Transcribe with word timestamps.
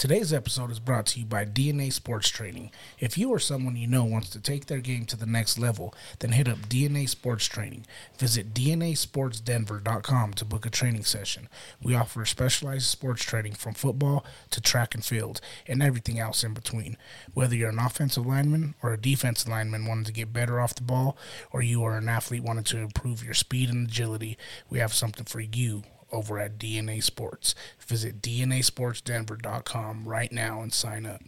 Today's 0.00 0.32
episode 0.32 0.70
is 0.70 0.80
brought 0.80 1.04
to 1.08 1.20
you 1.20 1.26
by 1.26 1.44
DNA 1.44 1.92
Sports 1.92 2.30
Training. 2.30 2.70
If 2.98 3.18
you 3.18 3.28
or 3.28 3.38
someone 3.38 3.76
you 3.76 3.86
know 3.86 4.02
wants 4.02 4.30
to 4.30 4.40
take 4.40 4.64
their 4.64 4.80
game 4.80 5.04
to 5.04 5.14
the 5.14 5.26
next 5.26 5.58
level, 5.58 5.94
then 6.20 6.32
hit 6.32 6.48
up 6.48 6.56
DNA 6.70 7.06
Sports 7.06 7.44
Training. 7.44 7.84
Visit 8.16 8.54
DNASportsDenver.com 8.54 10.32
to 10.32 10.44
book 10.46 10.64
a 10.64 10.70
training 10.70 11.04
session. 11.04 11.50
We 11.82 11.94
offer 11.94 12.24
specialized 12.24 12.86
sports 12.86 13.22
training 13.22 13.56
from 13.56 13.74
football 13.74 14.24
to 14.52 14.62
track 14.62 14.94
and 14.94 15.04
field 15.04 15.42
and 15.66 15.82
everything 15.82 16.18
else 16.18 16.42
in 16.42 16.54
between. 16.54 16.96
Whether 17.34 17.54
you're 17.54 17.68
an 17.68 17.78
offensive 17.78 18.24
lineman 18.24 18.76
or 18.82 18.94
a 18.94 18.98
defensive 18.98 19.50
lineman 19.50 19.84
wanting 19.84 20.04
to 20.04 20.12
get 20.12 20.32
better 20.32 20.60
off 20.60 20.74
the 20.74 20.82
ball, 20.82 21.18
or 21.52 21.60
you 21.60 21.84
are 21.84 21.98
an 21.98 22.08
athlete 22.08 22.42
wanting 22.42 22.64
to 22.64 22.78
improve 22.78 23.22
your 23.22 23.34
speed 23.34 23.68
and 23.68 23.86
agility, 23.86 24.38
we 24.70 24.78
have 24.78 24.94
something 24.94 25.26
for 25.26 25.40
you 25.40 25.82
over 26.12 26.38
at 26.38 26.58
DNA 26.58 27.02
Sports. 27.02 27.54
Visit 27.80 28.20
DNASportsDenver.com 28.20 30.08
right 30.08 30.32
now 30.32 30.62
and 30.62 30.72
sign 30.72 31.06
up. 31.06 31.22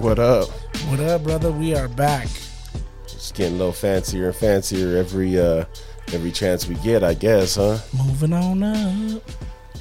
What 0.00 0.18
up? 0.18 0.48
What 0.88 0.98
up, 1.00 1.24
brother? 1.24 1.52
We 1.52 1.74
are 1.74 1.86
back. 1.86 2.26
It's 3.04 3.32
getting 3.32 3.56
a 3.56 3.58
little 3.58 3.72
fancier 3.72 4.28
and 4.28 4.34
fancier 4.34 4.96
every 4.96 5.38
uh 5.38 5.66
every 6.12 6.30
chance 6.32 6.66
we 6.66 6.74
get, 6.76 7.02
I 7.04 7.14
guess, 7.14 7.56
huh? 7.56 7.78
Moving 7.96 8.32
on 8.32 8.62
up. 8.62 9.22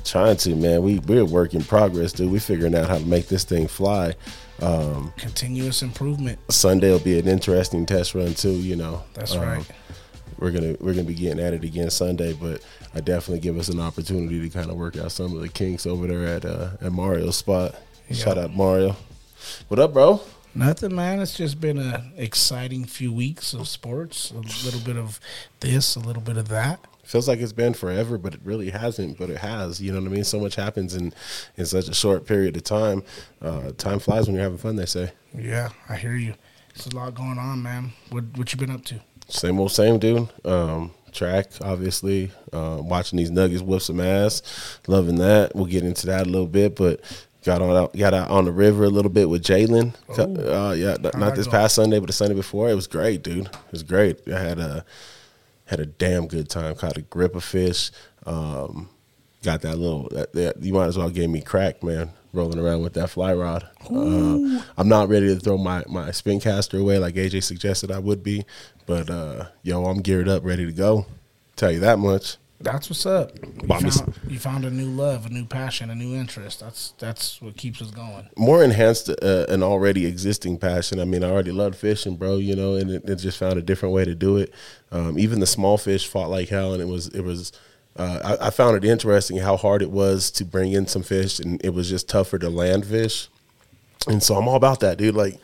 Trying 0.05 0.37
to, 0.37 0.55
man. 0.55 0.81
We 0.81 0.99
we're 0.99 1.21
a 1.21 1.25
work 1.25 1.53
in 1.53 1.63
progress, 1.63 2.13
dude. 2.13 2.31
We 2.31 2.39
figuring 2.39 2.75
out 2.75 2.87
how 2.89 2.97
to 2.97 3.05
make 3.05 3.27
this 3.27 3.43
thing 3.43 3.67
fly. 3.67 4.15
Um, 4.61 5.13
Continuous 5.17 5.81
improvement. 5.81 6.39
Sunday 6.51 6.91
will 6.91 6.99
be 6.99 7.19
an 7.19 7.27
interesting 7.27 7.85
test 7.85 8.15
run 8.15 8.33
too. 8.33 8.51
You 8.53 8.75
know, 8.75 9.03
That's 9.13 9.35
Um, 9.35 9.41
right. 9.41 9.65
We're 10.39 10.51
gonna 10.51 10.75
we're 10.79 10.93
gonna 10.93 11.03
be 11.03 11.13
getting 11.15 11.39
at 11.43 11.53
it 11.53 11.63
again 11.65 11.89
Sunday, 11.89 12.31
but 12.33 12.61
I 12.95 13.01
definitely 13.01 13.41
give 13.41 13.57
us 13.57 13.67
an 13.67 13.79
opportunity 13.79 14.39
to 14.39 14.49
kind 14.49 14.69
of 14.71 14.77
work 14.77 14.97
out 14.97 15.11
some 15.11 15.35
of 15.35 15.41
the 15.41 15.49
kinks 15.49 15.85
over 15.85 16.07
there 16.07 16.25
at 16.25 16.45
uh, 16.45 16.69
at 16.81 16.91
Mario's 16.93 17.35
spot. 17.37 17.75
Shout 18.11 18.37
out 18.37 18.55
Mario. 18.55 18.95
What 19.67 19.79
up, 19.79 19.93
bro? 19.93 20.21
Nothing, 20.59 20.95
man. 20.95 21.19
It's 21.21 21.37
just 21.37 21.61
been 21.61 21.77
a 21.77 22.11
exciting 22.17 22.83
few 22.85 23.13
weeks 23.13 23.53
of 23.53 23.67
sports. 23.67 24.31
A 24.31 24.35
little 24.65 24.81
bit 24.81 24.97
of 24.97 25.19
this, 25.61 25.95
a 25.95 25.99
little 25.99 26.21
bit 26.21 26.35
of 26.37 26.49
that. 26.49 26.85
feels 27.03 27.27
like 27.29 27.39
it's 27.39 27.53
been 27.53 27.73
forever, 27.73 28.17
but 28.17 28.33
it 28.33 28.41
really 28.43 28.69
hasn't. 28.69 29.17
But 29.17 29.29
it 29.29 29.37
has. 29.37 29.81
You 29.81 29.93
know 29.93 29.99
what 29.99 30.09
I 30.09 30.11
mean? 30.11 30.23
So 30.25 30.39
much 30.39 30.55
happens 30.55 30.95
in 30.95 31.13
in 31.55 31.65
such 31.65 31.87
a 31.87 31.93
short 31.93 32.25
period 32.25 32.57
of 32.57 32.63
time. 32.63 33.03
Uh, 33.41 33.71
time 33.77 33.99
flies 33.99 34.27
when 34.27 34.35
you're 34.35 34.43
having 34.43 34.57
fun. 34.57 34.75
They 34.75 34.85
say. 34.85 35.11
Yeah, 35.33 35.69
I 35.87 35.95
hear 35.95 36.15
you. 36.15 36.33
There's 36.75 36.87
a 36.87 36.95
lot 36.95 37.15
going 37.15 37.37
on, 37.37 37.63
man. 37.63 37.93
What 38.09 38.25
what 38.35 38.51
you 38.51 38.59
been 38.59 38.71
up 38.71 38.83
to? 38.85 38.99
Same 39.29 39.59
old 39.59 39.71
same, 39.71 39.97
dude. 39.97 40.27
Um, 40.43 40.91
track, 41.13 41.51
obviously. 41.61 42.31
Uh, 42.51 42.79
watching 42.81 43.17
these 43.17 43.31
Nuggets 43.31 43.61
whip 43.61 43.81
some 43.81 43.99
ass, 44.01 44.41
loving 44.87 45.15
that. 45.17 45.55
We'll 45.55 45.67
get 45.67 45.83
into 45.85 46.07
that 46.07 46.27
a 46.27 46.29
little 46.29 46.47
bit, 46.47 46.75
but. 46.75 46.99
Got 47.45 47.61
on 47.61 47.75
out, 47.75 47.95
got 47.95 48.13
out 48.13 48.29
on 48.29 48.45
the 48.45 48.51
river 48.51 48.83
a 48.83 48.89
little 48.89 49.11
bit 49.11 49.29
with 49.29 49.43
Jalen. 49.43 49.93
Uh, 50.09 50.73
yeah, 50.73 50.97
not, 50.99 51.17
not 51.17 51.35
this 51.35 51.47
past 51.47 51.75
Sunday, 51.75 51.97
but 51.99 52.07
the 52.07 52.13
Sunday 52.13 52.35
before. 52.35 52.69
It 52.69 52.75
was 52.75 52.87
great, 52.87 53.23
dude. 53.23 53.45
It 53.45 53.71
was 53.71 53.83
great. 53.83 54.27
I 54.27 54.39
had 54.39 54.59
a 54.59 54.83
had 55.65 55.79
a 55.79 55.85
damn 55.85 56.27
good 56.27 56.49
time. 56.49 56.75
Caught 56.75 56.97
a 56.97 57.01
grip 57.01 57.35
of 57.35 57.43
fish. 57.43 57.91
Um, 58.25 58.89
got 59.43 59.61
that 59.61 59.77
little. 59.77 60.09
That, 60.09 60.33
that, 60.33 60.61
you 60.61 60.73
might 60.73 60.87
as 60.87 60.97
well 60.97 61.09
gave 61.09 61.29
me 61.29 61.41
crack, 61.41 61.81
man. 61.81 62.11
Rolling 62.33 62.59
around 62.59 62.81
with 62.81 62.93
that 62.93 63.09
fly 63.09 63.33
rod. 63.33 63.67
Uh, 63.85 64.61
I'm 64.77 64.89
not 64.89 65.09
ready 65.09 65.27
to 65.27 65.39
throw 65.39 65.57
my 65.57 65.83
my 65.87 66.11
spin 66.11 66.39
caster 66.39 66.77
away 66.77 66.99
like 66.99 67.15
AJ 67.15 67.43
suggested 67.43 67.89
I 67.89 67.99
would 67.99 68.21
be, 68.21 68.45
but 68.85 69.09
uh, 69.09 69.45
yo, 69.63 69.85
I'm 69.85 70.01
geared 70.01 70.27
up, 70.27 70.43
ready 70.43 70.65
to 70.65 70.71
go. 70.71 71.05
Tell 71.55 71.71
you 71.71 71.79
that 71.79 71.99
much. 71.99 72.37
That's 72.61 72.89
what's 72.89 73.05
up. 73.05 73.31
You 73.41 73.67
Well, 73.67 73.77
I'm 73.79 73.85
just- 73.85 74.03
found, 74.03 74.15
you 74.27 74.37
found 74.37 74.65
a 74.65 74.69
new 74.69 74.87
love, 74.89 75.25
a 75.25 75.29
new 75.29 75.45
passion, 75.45 75.89
a 75.89 75.95
new 75.95 76.13
interest. 76.13 76.59
That's 76.59 76.93
that's 76.97 77.41
what 77.41 77.55
keeps 77.55 77.81
us 77.81 77.89
going. 77.91 78.27
More 78.37 78.63
enhanced 78.63 79.09
uh, 79.09 79.45
an 79.47 79.63
already 79.63 80.05
existing 80.05 80.57
passion. 80.57 80.99
I 80.99 81.05
mean, 81.05 81.23
I 81.23 81.29
already 81.29 81.51
loved 81.51 81.75
fishing, 81.75 82.17
bro. 82.17 82.35
You 82.37 82.55
know, 82.57 82.75
and 82.75 82.91
it, 82.91 83.07
it 83.09 83.15
just 83.15 83.37
found 83.37 83.57
a 83.57 83.61
different 83.61 83.95
way 83.95 84.03
to 84.03 84.13
do 84.13 84.35
it. 84.37 84.53
Um, 84.91 85.17
even 85.17 85.39
the 85.39 85.45
small 85.47 85.77
fish 85.77 86.05
fought 86.07 86.29
like 86.29 86.49
hell, 86.49 86.73
and 86.73 86.81
it 86.81 86.87
was 86.87 87.07
it 87.07 87.21
was. 87.21 87.53
Uh, 87.95 88.37
I, 88.39 88.47
I 88.47 88.49
found 88.49 88.77
it 88.77 88.85
interesting 88.87 89.37
how 89.37 89.57
hard 89.57 89.81
it 89.81 89.89
was 89.91 90.29
to 90.31 90.45
bring 90.45 90.71
in 90.73 90.85
some 90.85 91.01
fish, 91.03 91.39
and 91.39 91.63
it 91.65 91.73
was 91.73 91.89
just 91.89 92.07
tougher 92.09 92.37
to 92.39 92.49
land 92.49 92.85
fish. 92.85 93.29
And 94.07 94.23
so 94.23 94.35
I'm 94.35 94.47
all 94.47 94.55
about 94.55 94.79
that, 94.79 94.97
dude. 94.97 95.15
Like, 95.15 95.39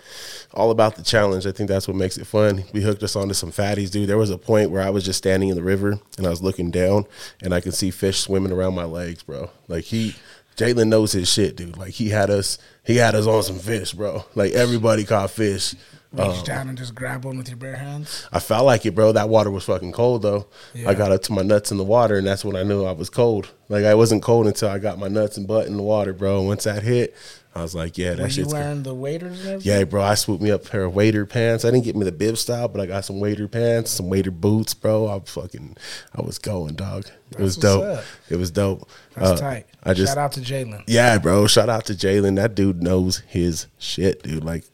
all 0.55 0.71
about 0.71 0.95
the 0.95 1.03
challenge. 1.03 1.45
I 1.45 1.51
think 1.51 1.69
that's 1.69 1.87
what 1.87 1.97
makes 1.97 2.17
it 2.17 2.25
fun. 2.25 2.63
We 2.73 2.81
hooked 2.81 3.03
us 3.03 3.15
onto 3.15 3.33
some 3.33 3.51
fatties, 3.51 3.91
dude. 3.91 4.07
There 4.07 4.17
was 4.17 4.29
a 4.29 4.37
point 4.37 4.71
where 4.71 4.81
I 4.81 4.89
was 4.89 5.03
just 5.03 5.17
standing 5.17 5.49
in 5.49 5.55
the 5.55 5.63
river 5.63 5.99
and 6.17 6.25
I 6.25 6.29
was 6.29 6.41
looking 6.41 6.71
down 6.71 7.05
and 7.41 7.53
I 7.53 7.61
could 7.61 7.73
see 7.73 7.91
fish 7.91 8.19
swimming 8.19 8.51
around 8.51 8.75
my 8.75 8.85
legs, 8.85 9.23
bro. 9.23 9.49
Like 9.67 9.85
he, 9.85 10.15
Jalen 10.55 10.87
knows 10.87 11.11
his 11.11 11.31
shit, 11.31 11.57
dude. 11.57 11.77
Like 11.77 11.91
he 11.91 12.09
had 12.09 12.29
us, 12.29 12.57
he 12.85 12.95
had 12.95 13.15
us 13.15 13.27
on 13.27 13.43
some 13.43 13.59
fish, 13.59 13.93
bro. 13.93 14.25
Like 14.33 14.53
everybody 14.53 15.03
caught 15.03 15.31
fish. 15.31 15.75
Reach 16.13 16.27
um, 16.27 16.43
down 16.45 16.69
and 16.69 16.77
just 16.77 16.95
grab 16.95 17.25
one 17.25 17.37
with 17.37 17.49
your 17.49 17.57
bare 17.57 17.75
hands. 17.75 18.25
I 18.31 18.39
felt 18.39 18.65
like 18.65 18.85
it, 18.85 18.95
bro. 18.95 19.11
That 19.11 19.27
water 19.27 19.51
was 19.51 19.65
fucking 19.65 19.91
cold 19.91 20.21
though. 20.21 20.47
Yeah. 20.73 20.89
I 20.89 20.93
got 20.93 21.11
up 21.11 21.21
to 21.23 21.33
my 21.33 21.41
nuts 21.41 21.71
in 21.71 21.77
the 21.77 21.83
water, 21.83 22.17
and 22.17 22.25
that's 22.25 22.45
when 22.45 22.55
I 22.55 22.63
knew 22.63 22.85
I 22.85 22.93
was 22.93 23.09
cold. 23.09 23.49
Like 23.67 23.83
I 23.83 23.95
wasn't 23.95 24.23
cold 24.23 24.47
until 24.47 24.69
I 24.69 24.79
got 24.79 24.97
my 24.97 25.09
nuts 25.09 25.35
and 25.35 25.45
butt 25.45 25.67
in 25.67 25.75
the 25.75 25.83
water, 25.83 26.13
bro. 26.13 26.41
Once 26.41 26.63
that 26.63 26.83
hit, 26.83 27.13
I 27.55 27.61
was 27.61 27.73
like, 27.73 27.97
yeah, 27.97 28.15
that 28.15 28.21
Were 28.23 28.27
you 28.27 28.47
wearing 28.47 28.83
the 28.83 28.93
waders? 28.93 29.65
Yeah, 29.65 29.85
bro, 29.85 30.03
I 30.03 30.15
swooped 30.15 30.43
me 30.43 30.51
up 30.51 30.65
a 30.65 30.69
pair 30.69 30.83
of 30.83 30.93
wader 30.93 31.25
pants. 31.25 31.63
I 31.63 31.71
didn't 31.71 31.85
get 31.85 31.95
me 31.95 32.03
the 32.03 32.11
bib 32.11 32.37
style, 32.37 32.67
but 32.67 32.81
I 32.81 32.85
got 32.85 33.05
some 33.05 33.21
wader 33.21 33.47
pants, 33.47 33.91
some 33.91 34.09
wader 34.09 34.29
boots, 34.31 34.73
bro. 34.73 35.07
I 35.07 35.19
fucking, 35.21 35.77
I 36.13 36.21
was 36.21 36.37
going, 36.37 36.75
dog. 36.75 37.05
It 37.31 37.39
was 37.39 37.55
what's 37.55 37.65
dope. 37.65 38.03
It 38.29 38.35
was 38.35 38.51
dope. 38.51 38.89
That's 39.15 39.29
Uh, 39.29 39.37
tight. 39.37 39.67
I 39.83 39.93
just, 39.93 40.11
Shout 40.11 40.17
out 40.17 40.33
to 40.33 40.41
Jalen. 40.41 40.83
yeah, 40.87 41.17
bro. 41.17 41.47
Shout 41.47 41.69
out 41.69 41.85
to 41.85 41.93
Jalen. 41.93 42.35
That 42.35 42.55
dude 42.55 42.83
knows 42.83 43.19
his 43.27 43.67
shit, 43.77 44.21
dude. 44.23 44.43
Like, 44.43 44.65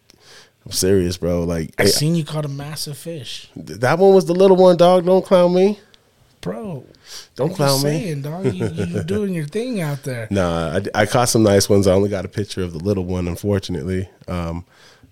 I'm 0.65 0.71
serious, 0.71 1.17
bro. 1.17 1.43
Like, 1.43 1.75
I 1.77 1.83
hey, 1.83 1.89
seen 1.89 2.15
you 2.15 2.23
caught 2.25 2.45
a 2.45 2.49
massive 2.49 2.97
fish, 2.97 3.49
that 3.55 3.99
one 3.99 4.15
was 4.15 4.25
the 4.25 4.33
little 4.33 4.57
one, 4.57 4.77
dog. 4.77 5.05
Don't 5.05 5.23
clown 5.23 5.53
me. 5.53 5.79
Bro. 6.41 6.85
Don't 7.35 7.53
clown 7.53 7.83
me. 7.83 7.89
saying, 7.89 8.21
dog. 8.23 8.45
You, 8.53 8.67
you 8.67 9.03
doing 9.05 9.33
your 9.33 9.45
thing 9.45 9.81
out 9.81 10.03
there. 10.03 10.27
Nah, 10.29 10.79
I, 10.95 11.01
I 11.01 11.05
caught 11.05 11.29
some 11.29 11.43
nice 11.43 11.69
ones. 11.69 11.87
I 11.87 11.93
only 11.93 12.09
got 12.09 12.25
a 12.25 12.29
picture 12.29 12.63
of 12.63 12.73
the 12.73 12.79
little 12.79 13.05
one, 13.05 13.27
unfortunately. 13.27 14.09
Um, 14.27 14.65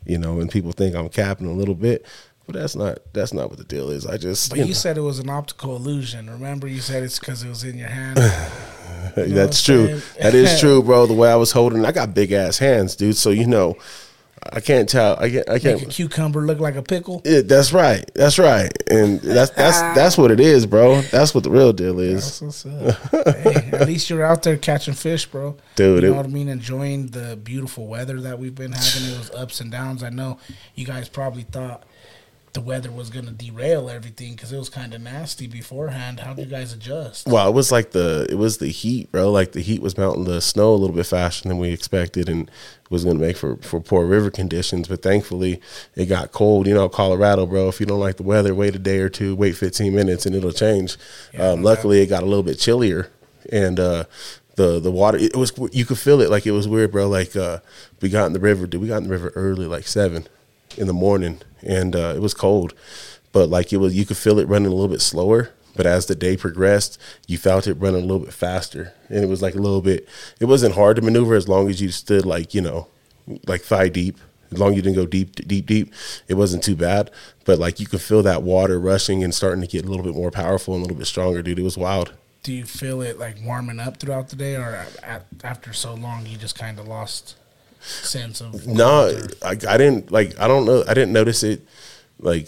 you 0.06 0.18
know, 0.18 0.40
and 0.40 0.50
people 0.52 0.72
think 0.72 0.96
I'm 0.96 1.10
capping 1.10 1.48
a 1.48 1.54
little 1.54 1.76
bit, 1.76 2.06
but 2.46 2.56
that's 2.56 2.76
not 2.76 3.00
that's 3.14 3.34
not 3.34 3.50
what 3.50 3.60
the 3.60 3.64
deal 3.64 3.90
is. 3.90 4.06
I 4.06 4.18
just 4.18 4.50
But 4.50 4.60
you 4.60 4.66
you 4.66 4.74
said 4.74 4.98
it 4.98 5.02
was 5.02 5.20
an 5.20 5.30
optical 5.30 5.76
illusion. 5.76 6.30
Remember, 6.30 6.68
you 6.68 6.82
said 6.82 7.04
it's 7.04 7.20
because 7.20 7.44
it 7.44 7.50
was 7.50 7.64
in 7.64 7.78
your 7.78 7.90
hand. 7.90 8.18
that's 9.16 9.16
what 9.16 9.30
I'm 9.30 9.52
true. 9.88 10.02
That 10.20 10.34
is 10.34 10.60
true, 10.62 10.82
bro. 10.82 11.06
The 11.06 11.14
way 11.14 11.32
I 11.32 11.36
was 11.36 11.52
holding, 11.52 11.86
I 11.86 11.92
got 11.92 12.14
big 12.14 12.32
ass 12.32 12.58
hands, 12.58 12.96
dude. 12.96 13.18
So 13.18 13.30
you 13.30 13.46
know, 13.46 13.78
I 14.52 14.60
can't 14.62 14.88
tell. 14.88 15.18
I 15.20 15.30
can't. 15.30 15.50
I 15.50 15.60
can't. 15.60 15.64
Make 15.64 15.76
a 15.76 15.80
can't. 15.82 15.92
cucumber 15.92 16.42
look 16.42 16.60
like 16.60 16.76
a 16.76 16.82
pickle. 16.82 17.22
It, 17.26 17.48
that's 17.48 17.74
right. 17.74 18.10
That's 18.16 18.40
right. 18.40 18.72
And 18.90 19.20
that's 19.20 19.52
that's 19.52 19.78
ah. 19.78 19.94
that's 19.94 20.18
what 20.18 20.32
it 20.32 20.40
is, 20.40 20.66
bro. 20.66 21.02
That's 21.02 21.36
what 21.36 21.44
the 21.44 21.52
real 21.52 21.74
deal 21.74 22.00
is. 22.00 22.40
That's 22.40 22.66
what's 22.66 23.14
up. 23.14 23.36
hey, 23.38 23.70
at 23.74 23.88
least 23.88 24.10
you're 24.10 24.24
out 24.24 24.44
there 24.44 24.58
catching 24.58 24.94
fish, 24.94 25.26
bro. 25.26 25.58
Dude, 25.76 26.04
you 26.04 26.10
it- 26.10 26.12
know 26.12 26.18
what 26.18 26.26
I 26.26 26.30
mean? 26.30 26.48
Enjoying 26.48 27.08
the 27.08 27.36
beautiful 27.36 27.88
weather 27.88 28.22
that 28.22 28.40
we've 28.40 28.56
been 28.56 28.72
having. 28.72 29.10
It 29.10 29.18
was 29.18 29.32
ups 29.32 29.60
and 29.60 29.72
downs. 29.72 30.04
I 30.04 30.10
know 30.10 30.40
you 30.76 30.86
guys 30.86 31.10
probably 31.10 31.44
thought 31.44 31.84
the 32.60 32.66
weather 32.66 32.92
was 32.92 33.10
going 33.10 33.26
to 33.26 33.32
derail 33.32 33.90
everything 33.90 34.34
because 34.34 34.52
it 34.52 34.58
was 34.58 34.68
kind 34.68 34.94
of 34.94 35.02
nasty 35.02 35.48
beforehand. 35.48 36.20
How 36.20 36.34
did 36.34 36.46
you 36.46 36.52
guys 36.52 36.74
adjust? 36.74 37.26
Well, 37.26 37.48
it 37.48 37.54
was 37.54 37.72
like 37.72 37.92
the 37.92 38.28
it 38.30 38.36
was 38.36 38.58
the 38.58 38.68
heat, 38.68 39.12
bro. 39.12 39.32
Like 39.32 39.54
the 39.54 39.62
heat 39.62 39.82
was 39.82 39.98
melting 39.98 40.26
the 40.26 40.42
snow 40.42 40.74
a 40.74 40.76
little 40.76 40.96
bit 40.96 41.06
faster 41.06 41.48
than 41.48 41.58
we 41.58 41.72
expected, 41.72 42.28
and 42.28 42.52
was 42.90 43.06
going 43.06 43.18
to 43.18 43.22
make 43.22 43.38
for 43.38 43.56
for 43.58 43.80
poor 43.80 44.06
river 44.06 44.30
conditions. 44.30 44.90
But 44.90 45.02
thankfully, 45.02 45.62
it 45.96 46.08
got 46.08 46.34
cold. 46.34 46.68
You 46.68 46.74
know, 46.74 46.90
Colorado, 46.90 47.46
bro. 47.46 47.70
If 47.70 47.80
you 47.80 47.86
don't 47.86 48.00
like 48.00 48.18
the 48.18 48.24
weather, 48.24 48.54
wait 48.54 48.76
a 48.76 48.80
day 48.80 49.00
or 49.00 49.10
two, 49.10 49.36
wait 49.36 49.56
15 49.56 49.96
minutes, 49.96 50.26
and 50.26 50.36
it'll 50.36 50.52
change. 50.52 50.98
Yeah, 51.34 51.52
um, 51.52 51.64
luckily, 51.64 52.02
it 52.02 52.08
got 52.08 52.24
a 52.24 52.28
little 52.28 52.44
bit 52.44 52.60
chillier, 52.60 53.10
and 53.54 53.80
uh, 53.80 54.04
the 54.56 54.82
the 54.82 54.92
water 54.92 55.18
it 55.18 55.34
was 55.34 55.54
you 55.72 55.86
could 55.86 56.00
feel 56.00 56.20
it. 56.20 56.30
Like 56.30 56.46
it 56.46 56.52
was 56.52 56.68
weird, 56.68 56.92
bro. 56.92 57.08
Like 57.08 57.38
uh, 57.38 57.60
we 58.02 58.10
got 58.10 58.26
in 58.26 58.34
the 58.34 58.40
river. 58.42 58.68
Dude, 58.68 58.82
we 58.82 58.90
got 58.90 58.98
in 58.98 59.04
the 59.06 59.10
river 59.10 59.32
early, 59.34 59.66
like 59.66 59.88
seven 59.88 60.28
in 60.78 60.88
the 60.88 60.94
morning, 60.94 61.42
and 61.62 61.96
uh, 61.96 62.14
it 62.16 62.22
was 62.22 62.34
cold. 62.34 62.74
But 63.32 63.50
like 63.50 63.72
it 63.72 63.78
was, 63.78 63.96
you 63.96 64.06
could 64.06 64.18
feel 64.18 64.40
it 64.40 64.48
running 64.48 64.72
a 64.72 64.76
little 64.76 64.88
bit 64.88 65.02
slower. 65.02 65.52
But 65.76 65.86
as 65.86 66.08
the 66.08 66.16
day 66.16 66.36
progressed, 66.36 67.00
you 67.28 67.38
felt 67.38 67.68
it 67.68 67.76
running 67.76 68.02
a 68.04 68.06
little 68.06 68.26
bit 68.26 68.34
faster, 68.34 68.94
and 69.08 69.24
it 69.24 69.28
was 69.28 69.42
like 69.42 69.56
a 69.56 69.60
little 69.60 69.82
bit. 69.82 70.08
It 70.40 70.46
wasn't 70.46 70.76
hard 70.76 70.96
to 70.98 71.02
maneuver 71.02 71.36
as 71.36 71.48
long 71.48 71.70
as 71.70 71.80
you 71.82 71.90
stood 71.90 72.26
like 72.26 72.54
you 72.54 72.62
know, 72.62 72.88
like 73.48 73.62
thigh 73.62 73.90
deep. 73.90 74.18
As 74.52 74.58
long 74.58 74.72
as 74.72 74.78
you 74.78 74.82
didn't 74.82 74.96
go 74.96 75.06
deep, 75.06 75.36
deep, 75.36 75.68
deep, 75.68 75.94
it 76.28 76.34
wasn't 76.34 76.64
too 76.64 76.76
bad. 76.76 77.12
But 77.46 77.60
like 77.60 77.80
you 77.80 77.86
could 77.86 78.02
feel 78.02 78.24
that 78.24 78.42
water 78.42 78.80
rushing 78.80 79.24
and 79.24 79.34
starting 79.34 79.62
to 79.62 79.68
get 79.68 79.86
a 79.86 79.88
little 79.88 80.04
bit 80.04 80.16
more 80.16 80.32
powerful 80.32 80.74
and 80.74 80.82
a 80.82 80.86
little 80.86 80.98
bit 80.98 81.06
stronger, 81.06 81.44
dude. 81.44 81.60
It 81.60 81.64
was 81.64 81.78
wild. 81.78 82.14
do 82.42 82.52
you 82.52 82.66
feel 82.66 83.02
it 83.02 83.20
like 83.20 83.36
warming 83.46 83.80
up 83.80 83.98
throughout 83.98 84.30
the 84.30 84.36
day, 84.36 84.56
or 84.56 84.88
at, 85.04 85.28
after 85.44 85.72
so 85.72 85.94
long 85.94 86.26
you 86.26 86.36
just 86.36 86.58
kind 86.58 86.80
of 86.80 86.88
lost 86.88 87.36
sense 87.80 88.42
of? 88.42 88.68
No, 88.68 89.16
I, 89.44 89.52
I 89.52 89.78
didn't 89.78 90.12
like. 90.12 90.40
I 90.40 90.48
don't 90.48 90.66
know. 90.66 90.84
I 90.88 90.94
didn't 90.94 91.14
notice 91.14 91.44
it. 91.44 91.62
Like, 92.20 92.48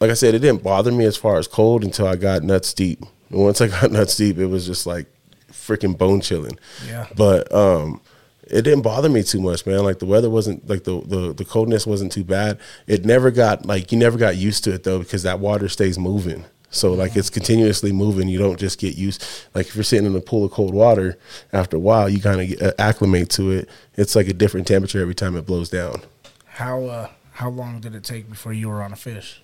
like 0.00 0.10
I 0.10 0.14
said, 0.14 0.34
it 0.34 0.40
didn't 0.40 0.62
bother 0.62 0.92
me 0.92 1.04
as 1.04 1.16
far 1.16 1.38
as 1.38 1.46
cold 1.48 1.84
until 1.84 2.06
I 2.06 2.16
got 2.16 2.42
nuts 2.42 2.72
deep. 2.72 3.00
And 3.30 3.40
once 3.40 3.60
I 3.60 3.68
got 3.68 3.90
nuts 3.92 4.16
deep, 4.16 4.38
it 4.38 4.46
was 4.46 4.66
just 4.66 4.86
like 4.86 5.06
freaking 5.50 5.96
bone 5.96 6.20
chilling. 6.20 6.58
Yeah. 6.86 7.06
But 7.16 7.52
um, 7.54 8.00
it 8.44 8.62
didn't 8.62 8.82
bother 8.82 9.08
me 9.08 9.22
too 9.22 9.40
much, 9.40 9.66
man. 9.66 9.82
Like 9.82 9.98
the 9.98 10.06
weather 10.06 10.30
wasn't 10.30 10.68
like 10.68 10.84
the, 10.84 11.00
the 11.00 11.32
the 11.32 11.44
coldness 11.44 11.86
wasn't 11.86 12.12
too 12.12 12.24
bad. 12.24 12.58
It 12.86 13.04
never 13.04 13.30
got 13.30 13.64
like 13.66 13.92
you 13.92 13.98
never 13.98 14.18
got 14.18 14.36
used 14.36 14.64
to 14.64 14.74
it 14.74 14.84
though 14.84 14.98
because 14.98 15.22
that 15.22 15.40
water 15.40 15.68
stays 15.68 15.98
moving. 15.98 16.44
So 16.72 16.92
like 16.94 17.14
it's 17.16 17.30
continuously 17.30 17.92
moving. 17.92 18.28
You 18.28 18.38
don't 18.38 18.58
just 18.58 18.80
get 18.80 18.96
used. 18.96 19.24
Like 19.54 19.68
if 19.68 19.76
you're 19.76 19.84
sitting 19.84 20.06
in 20.06 20.16
a 20.16 20.20
pool 20.20 20.44
of 20.44 20.50
cold 20.50 20.74
water, 20.74 21.16
after 21.52 21.76
a 21.76 21.80
while 21.80 22.08
you 22.08 22.20
kind 22.20 22.40
of 22.40 22.62
uh, 22.62 22.72
acclimate 22.78 23.30
to 23.30 23.52
it. 23.52 23.68
It's 23.94 24.16
like 24.16 24.26
a 24.26 24.32
different 24.32 24.66
temperature 24.66 25.00
every 25.00 25.14
time 25.14 25.36
it 25.36 25.46
blows 25.46 25.68
down. 25.68 26.02
How 26.46 26.84
uh, 26.84 27.08
how 27.32 27.50
long 27.50 27.80
did 27.80 27.94
it 27.94 28.04
take 28.04 28.28
before 28.28 28.52
you 28.52 28.68
were 28.68 28.82
on 28.82 28.92
a 28.92 28.96
fish? 28.96 29.42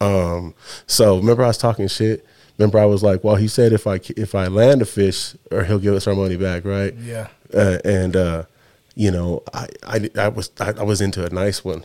Um, 0.00 0.54
so 0.86 1.16
remember 1.16 1.44
I 1.44 1.48
was 1.48 1.58
talking 1.58 1.88
shit. 1.88 2.24
Remember 2.58 2.78
I 2.78 2.84
was 2.84 3.02
like, 3.02 3.24
well, 3.24 3.36
he 3.36 3.48
said 3.48 3.72
if 3.72 3.86
I 3.86 4.00
if 4.16 4.34
I 4.34 4.46
land 4.46 4.82
a 4.82 4.84
fish, 4.84 5.34
or 5.50 5.64
he'll 5.64 5.78
give 5.78 5.94
us 5.94 6.06
our 6.06 6.14
money 6.14 6.36
back, 6.36 6.64
right? 6.64 6.94
Yeah. 6.94 7.28
Uh, 7.52 7.78
and 7.84 8.14
uh, 8.14 8.44
you 8.94 9.10
know, 9.10 9.42
I, 9.52 9.68
I 9.82 10.10
I 10.16 10.28
was 10.28 10.50
I, 10.60 10.72
I 10.72 10.82
was 10.82 11.00
into 11.00 11.24
a 11.24 11.30
nice 11.30 11.64
one, 11.64 11.84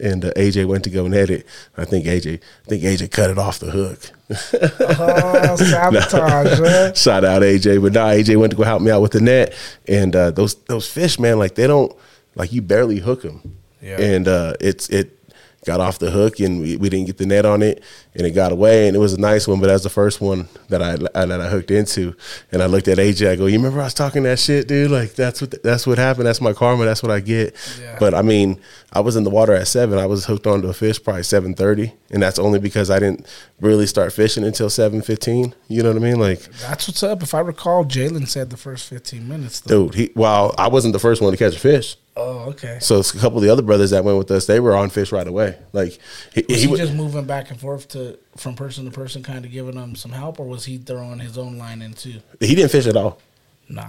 and 0.00 0.24
uh, 0.24 0.32
AJ 0.36 0.66
went 0.66 0.84
to 0.84 0.90
go 0.90 1.06
net 1.06 1.30
it. 1.30 1.46
I 1.76 1.84
think 1.84 2.06
AJ 2.06 2.40
I 2.66 2.68
think 2.68 2.82
AJ 2.82 3.10
cut 3.10 3.30
it 3.30 3.38
off 3.38 3.58
the 3.58 3.70
hook. 3.70 3.98
Oh, 4.30 5.56
sabotage, 5.56 6.60
man. 6.62 6.94
Shout 6.94 7.24
out 7.24 7.42
AJ, 7.42 7.82
but 7.82 7.92
nah, 7.92 8.08
AJ 8.10 8.36
went 8.38 8.50
to 8.52 8.56
go 8.56 8.62
help 8.64 8.82
me 8.82 8.90
out 8.90 9.02
with 9.02 9.12
the 9.12 9.20
net, 9.20 9.54
and 9.86 10.14
uh, 10.16 10.30
those 10.30 10.54
those 10.64 10.88
fish, 10.90 11.18
man, 11.18 11.38
like 11.38 11.54
they 11.54 11.66
don't 11.66 11.94
like 12.34 12.52
you 12.52 12.62
barely 12.62 12.98
hook 12.98 13.22
them, 13.22 13.56
Yeah. 13.82 14.00
and 14.00 14.28
uh, 14.28 14.54
it's 14.60 14.88
it 14.88 15.16
got 15.64 15.80
off 15.80 15.98
the 15.98 16.10
hook, 16.10 16.40
and 16.40 16.60
we, 16.60 16.76
we 16.76 16.88
didn't 16.88 17.06
get 17.06 17.18
the 17.18 17.26
net 17.26 17.44
on 17.44 17.62
it, 17.62 17.82
and 18.14 18.26
it 18.26 18.30
got 18.30 18.50
away, 18.52 18.86
and 18.86 18.96
it 18.96 18.98
was 18.98 19.12
a 19.12 19.20
nice 19.20 19.46
one, 19.46 19.60
but 19.60 19.66
that's 19.66 19.82
the 19.82 19.90
first 19.90 20.20
one 20.20 20.48
that 20.68 20.82
I, 20.82 20.92
I 21.14 21.26
that 21.26 21.40
I 21.40 21.48
hooked 21.48 21.70
into, 21.70 22.14
and 22.50 22.62
I 22.62 22.66
looked 22.66 22.88
at 22.88 22.98
AJ, 22.98 23.30
I 23.30 23.36
go, 23.36 23.46
you 23.46 23.58
remember 23.58 23.80
I 23.80 23.84
was 23.84 23.94
talking 23.94 24.22
that 24.22 24.38
shit, 24.38 24.68
dude? 24.68 24.90
Like 24.90 25.14
that's 25.14 25.40
what 25.40 25.62
that's 25.62 25.86
what 25.86 25.98
happened. 25.98 26.26
That's 26.26 26.40
my 26.40 26.52
karma. 26.52 26.84
That's 26.84 27.02
what 27.02 27.12
I 27.12 27.20
get. 27.20 27.54
Yeah. 27.80 27.96
But 28.00 28.14
I 28.14 28.22
mean, 28.22 28.58
I 28.92 29.00
was 29.00 29.16
in 29.16 29.24
the 29.24 29.30
water 29.30 29.52
at 29.52 29.68
seven. 29.68 29.98
I 29.98 30.06
was 30.06 30.24
hooked 30.24 30.46
onto 30.46 30.68
a 30.68 30.72
fish 30.72 31.02
probably 31.02 31.22
seven 31.22 31.54
thirty, 31.54 31.92
and 32.10 32.22
that's 32.22 32.38
only 32.38 32.58
because 32.58 32.90
I 32.90 32.98
didn't 32.98 33.26
really 33.60 33.86
start 33.86 34.12
fishing 34.12 34.44
until 34.44 34.70
seven 34.70 35.02
fifteen. 35.02 35.54
You 35.68 35.82
know 35.82 35.90
what 35.90 35.96
I 35.96 36.04
mean? 36.04 36.18
Like. 36.18 36.40
That's 36.60 36.88
what's 36.88 37.02
up. 37.02 37.22
If 37.22 37.34
I 37.34 37.40
recall, 37.40 37.84
Jalen 37.84 38.26
said 38.28 38.50
the 38.50 38.56
first 38.56 38.88
fifteen 38.88 39.28
minutes. 39.28 39.60
Though. 39.60 39.88
dude. 39.88 39.94
He 39.94 40.12
well, 40.14 40.54
I 40.56 40.68
wasn't 40.68 40.92
the 40.92 40.98
first 40.98 41.20
one 41.20 41.32
to 41.32 41.36
catch 41.36 41.54
a 41.54 41.60
fish. 41.60 41.96
Oh, 42.16 42.50
okay. 42.50 42.78
So 42.80 42.98
it's 42.98 43.14
a 43.14 43.18
couple 43.18 43.38
of 43.38 43.44
the 43.44 43.50
other 43.50 43.62
brothers 43.62 43.90
that 43.90 44.04
went 44.04 44.18
with 44.18 44.30
us, 44.30 44.46
they 44.46 44.60
were 44.60 44.74
on 44.74 44.90
fish 44.90 45.12
right 45.12 45.26
away. 45.26 45.56
Like 45.72 45.98
he, 46.34 46.44
Was 46.48 46.62
he 46.62 46.68
he, 46.68 46.76
just 46.76 46.92
moving 46.92 47.24
back 47.24 47.50
and 47.50 47.58
forth 47.58 47.88
to 47.88 48.18
from 48.36 48.56
person 48.56 48.84
to 48.84 48.90
person, 48.90 49.22
kind 49.22 49.44
of 49.44 49.52
giving 49.52 49.76
them 49.76 49.94
some 49.94 50.10
help, 50.10 50.40
or 50.40 50.46
was 50.46 50.64
he 50.64 50.78
throwing 50.78 51.20
his 51.20 51.38
own 51.38 51.56
line 51.56 51.82
in 51.82 51.94
too? 51.94 52.20
he 52.40 52.54
didn't 52.54 52.72
fish 52.72 52.86
at 52.86 52.96
all. 52.96 53.20
Nah. 53.68 53.86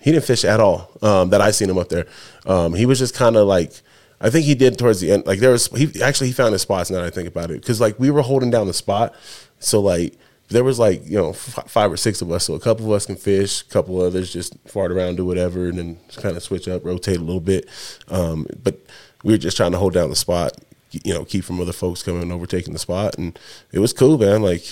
He 0.00 0.12
didn't 0.12 0.24
fish 0.24 0.44
at 0.44 0.60
all. 0.60 0.90
Um, 1.00 1.30
that 1.30 1.40
I 1.40 1.50
seen 1.50 1.70
him 1.70 1.78
up 1.78 1.88
there. 1.88 2.06
Um, 2.44 2.74
he 2.74 2.86
was 2.86 2.98
just 2.98 3.14
kind 3.14 3.36
of 3.36 3.46
like. 3.46 3.72
I 4.20 4.30
think 4.30 4.46
he 4.46 4.54
did 4.54 4.78
towards 4.78 5.00
the 5.00 5.10
end. 5.10 5.26
Like 5.26 5.40
there 5.40 5.50
was, 5.50 5.66
he 5.66 6.02
actually 6.02 6.28
he 6.28 6.32
found 6.32 6.52
his 6.52 6.62
spots. 6.62 6.90
Now 6.90 6.98
that 6.98 7.06
I 7.06 7.10
think 7.10 7.28
about 7.28 7.50
it, 7.50 7.60
because 7.60 7.80
like 7.80 7.98
we 7.98 8.10
were 8.10 8.22
holding 8.22 8.50
down 8.50 8.66
the 8.66 8.74
spot, 8.74 9.14
so 9.58 9.80
like 9.80 10.14
there 10.54 10.64
was 10.64 10.78
like 10.78 11.04
you 11.04 11.18
know 11.18 11.30
f- 11.30 11.64
five 11.68 11.90
or 11.92 11.96
six 11.96 12.22
of 12.22 12.30
us. 12.30 12.44
So 12.44 12.54
a 12.54 12.60
couple 12.60 12.86
of 12.86 12.92
us 12.92 13.06
can 13.06 13.16
fish, 13.16 13.62
a 13.62 13.64
couple 13.66 14.00
others 14.00 14.32
just 14.32 14.56
fart 14.66 14.92
around, 14.92 15.16
do 15.16 15.24
whatever, 15.26 15.68
and 15.68 15.78
then 15.78 15.98
kind 16.16 16.36
of 16.36 16.42
switch 16.42 16.68
up, 16.68 16.84
rotate 16.84 17.16
a 17.18 17.20
little 17.20 17.40
bit. 17.40 17.68
Um, 18.08 18.46
but 18.62 18.80
we 19.22 19.32
were 19.34 19.38
just 19.38 19.56
trying 19.56 19.72
to 19.72 19.78
hold 19.78 19.94
down 19.94 20.10
the 20.10 20.16
spot, 20.16 20.52
you 20.90 21.12
know, 21.12 21.24
keep 21.24 21.44
from 21.44 21.60
other 21.60 21.72
folks 21.72 22.02
coming 22.02 22.22
and 22.22 22.32
overtaking 22.32 22.72
the 22.72 22.78
spot, 22.78 23.18
and 23.18 23.38
it 23.72 23.80
was 23.80 23.92
cool, 23.92 24.16
man. 24.16 24.42
Like 24.42 24.64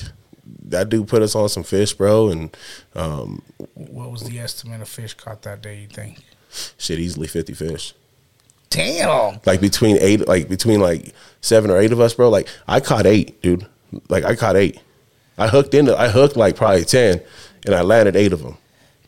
that 0.64 0.88
dude 0.88 1.08
put 1.08 1.23
us 1.23 1.34
on 1.34 1.49
some 1.49 1.62
fish, 1.64 1.93
bro, 1.94 2.28
and 2.28 2.56
um, 2.94 3.43
What 3.75 4.11
was 4.11 4.23
the 4.23 4.38
estimate 4.38 4.81
of 4.81 4.88
fish 4.88 5.14
caught 5.14 5.43
that 5.43 5.62
day? 5.62 5.81
You 5.81 5.88
think? 5.88 6.19
shit, 6.78 6.99
easily 6.99 7.26
fifty 7.26 7.55
fish. 7.55 7.94
Damn. 8.70 9.40
like 9.44 9.61
between 9.61 9.99
eight, 10.00 10.26
like 10.26 10.49
between 10.49 10.81
like 10.81 11.12
seven 11.43 11.70
or 11.70 11.78
eight 11.78 11.93
of 11.93 12.00
us, 12.00 12.14
bro. 12.14 12.31
Like 12.31 12.49
I 12.67 12.81
caught 12.81 13.05
eight, 13.06 13.43
dude. 13.43 13.67
Like 14.08 14.25
I 14.25 14.35
caught 14.35 14.56
eight. 14.56 14.81
I 15.42 15.48
hooked 15.48 15.74
into, 15.74 15.96
I 15.96 16.08
hooked 16.08 16.36
like 16.36 16.54
probably 16.54 16.84
ten, 16.84 17.20
and 17.66 17.74
I 17.74 17.82
landed 17.82 18.14
eight 18.14 18.32
of 18.32 18.42
them. 18.42 18.56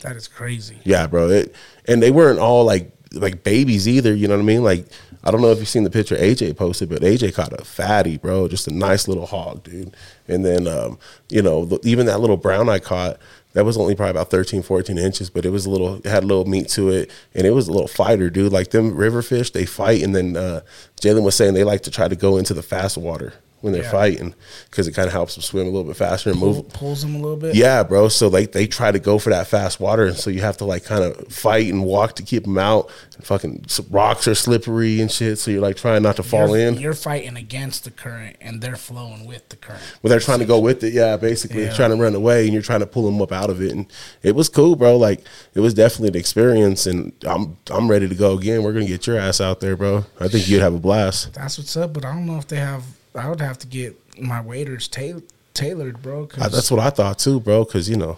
That 0.01 0.17
is 0.17 0.27
crazy. 0.27 0.79
Yeah, 0.83 1.07
bro. 1.07 1.29
It, 1.29 1.55
and 1.87 2.03
they 2.03 2.11
weren't 2.11 2.39
all 2.39 2.65
like 2.65 2.91
like 3.13 3.43
babies 3.43 3.87
either. 3.87 4.13
You 4.13 4.27
know 4.27 4.35
what 4.35 4.43
I 4.43 4.45
mean? 4.45 4.63
Like 4.63 4.87
I 5.23 5.31
don't 5.31 5.41
know 5.41 5.51
if 5.51 5.59
you've 5.59 5.69
seen 5.69 5.85
the 5.85 5.89
picture 5.89 6.15
AJ 6.15 6.57
posted, 6.57 6.89
but 6.89 7.01
AJ 7.01 7.33
caught 7.33 7.53
a 7.53 7.63
fatty, 7.63 8.17
bro. 8.17 8.49
Just 8.49 8.67
a 8.67 8.73
nice 8.73 9.07
little 9.07 9.25
hog, 9.25 9.63
dude. 9.63 9.95
And 10.27 10.43
then 10.43 10.67
um, 10.67 10.99
you 11.29 11.41
know 11.41 11.63
the, 11.63 11.79
even 11.83 12.05
that 12.07 12.19
little 12.19 12.37
brown 12.37 12.69
I 12.69 12.79
caught. 12.79 13.17
That 13.53 13.63
was 13.63 13.77
only 13.77 13.95
probably 13.95 14.11
about 14.11 14.29
13, 14.29 14.63
14 14.63 14.97
inches, 14.97 15.29
but 15.29 15.45
it 15.45 15.49
was 15.49 15.65
a 15.65 15.69
little, 15.69 15.95
it 15.99 16.05
had 16.07 16.25
a 16.25 16.27
little 16.27 16.43
meat 16.43 16.67
to 16.71 16.89
it, 16.89 17.09
and 17.33 17.47
it 17.47 17.51
was 17.51 17.69
a 17.69 17.71
little 17.71 17.87
fighter, 17.87 18.29
dude. 18.29 18.51
Like 18.51 18.71
them 18.71 18.93
river 18.93 19.21
fish, 19.21 19.49
they 19.51 19.65
fight, 19.65 20.03
and 20.03 20.13
then 20.13 20.35
uh, 20.35 20.59
Jalen 20.99 21.23
was 21.23 21.35
saying 21.35 21.53
they 21.53 21.63
like 21.63 21.83
to 21.83 21.91
try 21.91 22.09
to 22.09 22.17
go 22.17 22.35
into 22.35 22.53
the 22.53 22.61
fast 22.61 22.97
water 22.97 23.33
when 23.65 23.73
they're 23.73 23.81
Yeah. 23.83 23.91
fighting 23.91 24.35
because 24.69 24.87
it 24.87 24.91
kind 24.93 25.07
of 25.07 25.11
helps 25.13 25.33
them 25.33 25.41
swim 25.41 25.63
a 25.65 25.69
little 25.69 25.83
bit 25.83 25.97
faster 25.97 26.29
and 26.29 26.39
move. 26.39 26.69
Pulls 26.69 27.01
them 27.01 27.15
a 27.15 27.17
little 27.19 27.35
bit. 27.35 27.55
Yeah, 27.55 27.81
bro. 27.81 28.07
So 28.09 28.27
like 28.27 28.51
they 28.51 28.67
try 28.67 28.91
to 28.91 28.99
go 28.99 29.17
for 29.17 29.31
that 29.31 29.47
fast 29.47 29.79
water, 29.79 30.05
and 30.05 30.15
so 30.15 30.29
you 30.29 30.41
have 30.41 30.57
to 30.57 30.65
like 30.65 30.85
kind 30.85 31.03
of 31.03 31.27
fight 31.29 31.67
and 31.73 31.83
walk 31.83 32.15
to 32.17 32.23
keep 32.23 32.43
them 32.43 32.59
out. 32.59 32.89
And 33.15 33.25
fucking 33.25 33.65
rocks 33.89 34.27
are 34.27 34.35
slippery 34.35 35.01
and 35.01 35.11
shit, 35.11 35.39
so 35.39 35.49
you're 35.49 35.61
like 35.61 35.77
trying 35.77 36.03
not 36.03 36.15
to 36.17 36.23
fall 36.23 36.49
you're, 36.57 36.67
in. 36.67 36.77
You're 36.77 36.93
fighting 36.93 37.35
against 37.35 37.83
the 37.85 37.91
current, 37.91 38.35
and 38.39 38.61
they're 38.61 38.75
flowing 38.75 39.25
with 39.25 39.49
the 39.49 39.55
current. 39.55 39.81
But 40.03 40.09
they're 40.09 40.19
trying 40.19 40.39
to 40.39 40.45
go 40.45 40.59
with 40.59 40.83
it, 40.83 40.93
yeah, 40.93 41.17
basically 41.17 41.63
Yeah. 41.63 41.73
trying 41.73 41.89
to 41.89 41.95
run 41.95 42.13
away, 42.13 42.43
and 42.43 42.53
you're 42.53 42.61
trying 42.61 42.81
to 42.81 42.85
pull 42.85 43.05
them 43.05 43.19
up 43.21 43.31
out 43.31 43.49
of 43.49 43.61
it. 43.61 43.71
And 43.71 43.87
it 44.21 44.35
was 44.35 44.47
cool, 44.47 44.75
bro. 44.75 44.95
Like 44.95 45.21
it 45.55 45.59
was 45.61 45.73
definitely 45.73 46.09
an 46.09 46.15
experience, 46.15 46.85
and 46.85 47.11
I'm 47.25 47.57
I'm 47.71 47.89
ready 47.89 48.07
to 48.07 48.15
go 48.15 48.37
again. 48.37 48.61
We're 48.61 48.73
gonna 48.73 48.85
get 48.85 49.07
your 49.07 49.17
ass 49.17 49.41
out 49.41 49.59
there, 49.59 49.75
bro. 49.75 50.05
I 50.19 50.27
think 50.27 50.47
you'd 50.47 50.61
have 50.61 50.73
a 50.75 50.79
blast. 50.79 51.33
That's 51.33 51.57
what's 51.57 51.75
up. 51.75 51.93
But 51.93 52.05
I 52.05 52.13
don't 52.13 52.25
know 52.25 52.37
if 52.37 52.47
they 52.47 52.57
have. 52.57 52.83
I 53.15 53.29
would 53.29 53.41
have 53.41 53.57
to 53.59 53.67
get 53.67 53.95
my 54.19 54.41
waders 54.41 54.87
ta- 54.87 55.21
tailored, 55.53 56.01
bro. 56.01 56.27
I, 56.39 56.49
that's 56.49 56.69
what 56.71 56.79
I 56.79 56.89
thought 56.89 57.19
too, 57.19 57.39
bro. 57.39 57.63
Because 57.65 57.89
you 57.89 57.95
know, 57.97 58.17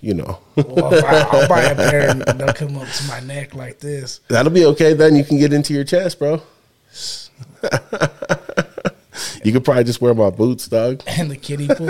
you 0.00 0.14
know, 0.14 0.38
well, 0.56 0.92
if 0.92 1.04
I, 1.04 1.20
I'll 1.20 1.48
buy 1.48 1.62
a 1.62 1.74
pair 1.74 2.10
and 2.10 2.22
they'll 2.38 2.52
come 2.52 2.76
up 2.76 2.88
to 2.88 3.04
my 3.08 3.20
neck 3.20 3.54
like 3.54 3.80
this. 3.80 4.20
that'll 4.28 4.52
be 4.52 4.64
okay. 4.66 4.92
Then 4.94 5.16
you 5.16 5.24
can 5.24 5.38
get 5.38 5.52
into 5.52 5.72
your 5.74 5.84
chest, 5.84 6.18
bro. 6.18 6.42
you 9.44 9.52
could 9.52 9.64
probably 9.64 9.84
just 9.84 10.00
wear 10.00 10.14
my 10.14 10.30
boots, 10.30 10.68
dog. 10.68 11.02
And 11.06 11.30
the 11.30 11.36
kiddie 11.36 11.68
pool. 11.68 11.86